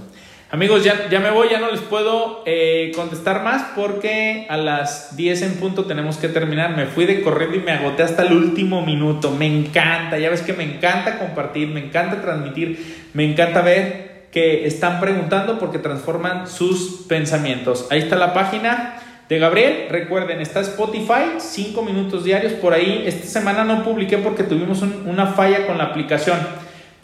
Amigos, 0.55 0.84
ya, 0.84 1.09
ya 1.11 1.18
me 1.18 1.32
voy, 1.32 1.48
ya 1.50 1.59
no 1.59 1.68
les 1.68 1.80
puedo 1.80 2.44
eh, 2.46 2.92
contestar 2.94 3.42
más 3.42 3.72
porque 3.74 4.46
a 4.48 4.57
las 4.57 5.16
10 5.16 5.42
en 5.42 5.55
punto 5.55 5.86
tenemos 5.86 6.16
que 6.16 6.28
terminar. 6.28 6.76
Me 6.76 6.86
fui 6.86 7.07
de 7.07 7.22
corriendo 7.22 7.57
y 7.57 7.61
me 7.61 7.72
agoté 7.72 8.05
hasta 8.05 8.22
el 8.22 8.34
último 8.34 8.86
minuto. 8.86 9.32
Me 9.32 9.48
encanta, 9.48 10.16
ya 10.16 10.30
ves 10.30 10.42
que 10.42 10.52
me 10.52 10.62
encanta 10.62 11.18
compartir, 11.18 11.70
me 11.70 11.80
encanta 11.80 12.22
transmitir, 12.22 13.09
me 13.14 13.28
encanta 13.28 13.62
ver 13.62 14.28
que 14.30 14.64
están 14.64 15.00
preguntando 15.00 15.59
porque 15.59 15.80
transforman 15.80 16.46
sus 16.46 17.05
pensamientos. 17.09 17.88
Ahí 17.90 17.98
está 17.98 18.14
la 18.14 18.32
página 18.32 19.02
de 19.28 19.40
Gabriel. 19.40 19.88
Recuerden, 19.90 20.40
está 20.40 20.61
Spotify, 20.61 21.34
5 21.36 21.82
minutos 21.82 22.22
diarios 22.22 22.52
por 22.52 22.74
ahí. 22.74 23.02
Esta 23.07 23.26
semana 23.26 23.64
no 23.64 23.82
publiqué 23.82 24.18
porque 24.18 24.44
tuvimos 24.44 24.82
una 24.82 25.26
falla 25.26 25.66
con 25.66 25.78
la 25.78 25.86
aplicación 25.86 26.38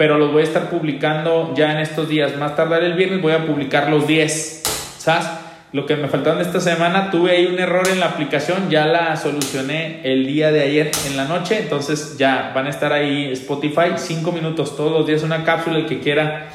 pero 0.01 0.16
los 0.16 0.32
voy 0.32 0.40
a 0.40 0.44
estar 0.44 0.70
publicando 0.70 1.53
ya 1.55 1.72
en 1.72 1.80
estos 1.80 2.09
días. 2.09 2.34
Más 2.38 2.57
tardar 2.57 2.82
el 2.82 2.94
viernes 2.94 3.20
voy 3.20 3.32
a 3.32 3.44
publicar 3.44 3.90
los 3.90 4.07
10. 4.07 4.62
¿Sabes? 4.96 5.28
Lo 5.74 5.84
que 5.84 5.94
me 5.94 6.09
faltaron 6.09 6.40
esta 6.40 6.59
semana, 6.59 7.11
tuve 7.11 7.32
ahí 7.32 7.44
un 7.44 7.59
error 7.59 7.86
en 7.86 8.01
la 8.01 8.07
aplicación, 8.07 8.70
ya 8.70 8.86
la 8.86 9.14
solucioné 9.18 10.01
el 10.03 10.26
día 10.26 10.53
de 10.53 10.62
ayer 10.62 10.90
en 11.07 11.18
la 11.18 11.26
noche, 11.26 11.59
entonces 11.59 12.16
ya 12.16 12.51
van 12.55 12.66
a 12.66 12.70
estar 12.70 12.94
ahí 12.94 13.30
Spotify, 13.32 13.92
5 13.94 14.32
minutos 14.32 14.74
todos 14.74 14.90
los 14.90 15.07
días, 15.07 15.22
una 15.22 15.44
cápsula 15.44 15.76
el 15.76 15.84
que 15.84 16.01
quiera 16.01 16.48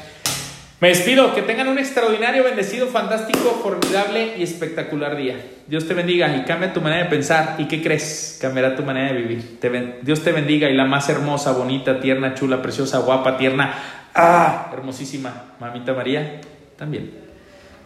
me 0.78 0.88
despido, 0.88 1.34
que 1.34 1.40
tengan 1.40 1.68
un 1.68 1.78
extraordinario, 1.78 2.44
bendecido, 2.44 2.86
fantástico, 2.88 3.60
formidable 3.62 4.34
y 4.36 4.42
espectacular 4.42 5.16
día. 5.16 5.36
Dios 5.66 5.88
te 5.88 5.94
bendiga 5.94 6.36
y 6.36 6.44
cambia 6.44 6.74
tu 6.74 6.82
manera 6.82 7.04
de 7.04 7.08
pensar. 7.10 7.56
¿Y 7.58 7.66
qué 7.66 7.82
crees? 7.82 8.38
Cambiará 8.42 8.76
tu 8.76 8.82
manera 8.82 9.12
de 9.12 9.22
vivir. 9.22 9.58
Dios 10.02 10.22
te 10.22 10.32
bendiga 10.32 10.68
y 10.68 10.74
la 10.74 10.84
más 10.84 11.08
hermosa, 11.08 11.52
bonita, 11.52 11.98
tierna, 11.98 12.34
chula, 12.34 12.60
preciosa, 12.60 12.98
guapa, 12.98 13.38
tierna, 13.38 13.74
¡ah! 14.14 14.70
hermosísima, 14.74 15.54
mamita 15.58 15.94
María, 15.94 16.40
también. 16.76 17.10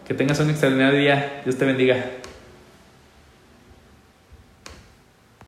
Que 0.05 0.13
tengas 0.13 0.41
un 0.41 0.49
extraordinario 0.49 0.99
día. 0.99 1.41
Dios 1.45 1.57
te 1.57 1.63
bendiga. 1.63 1.95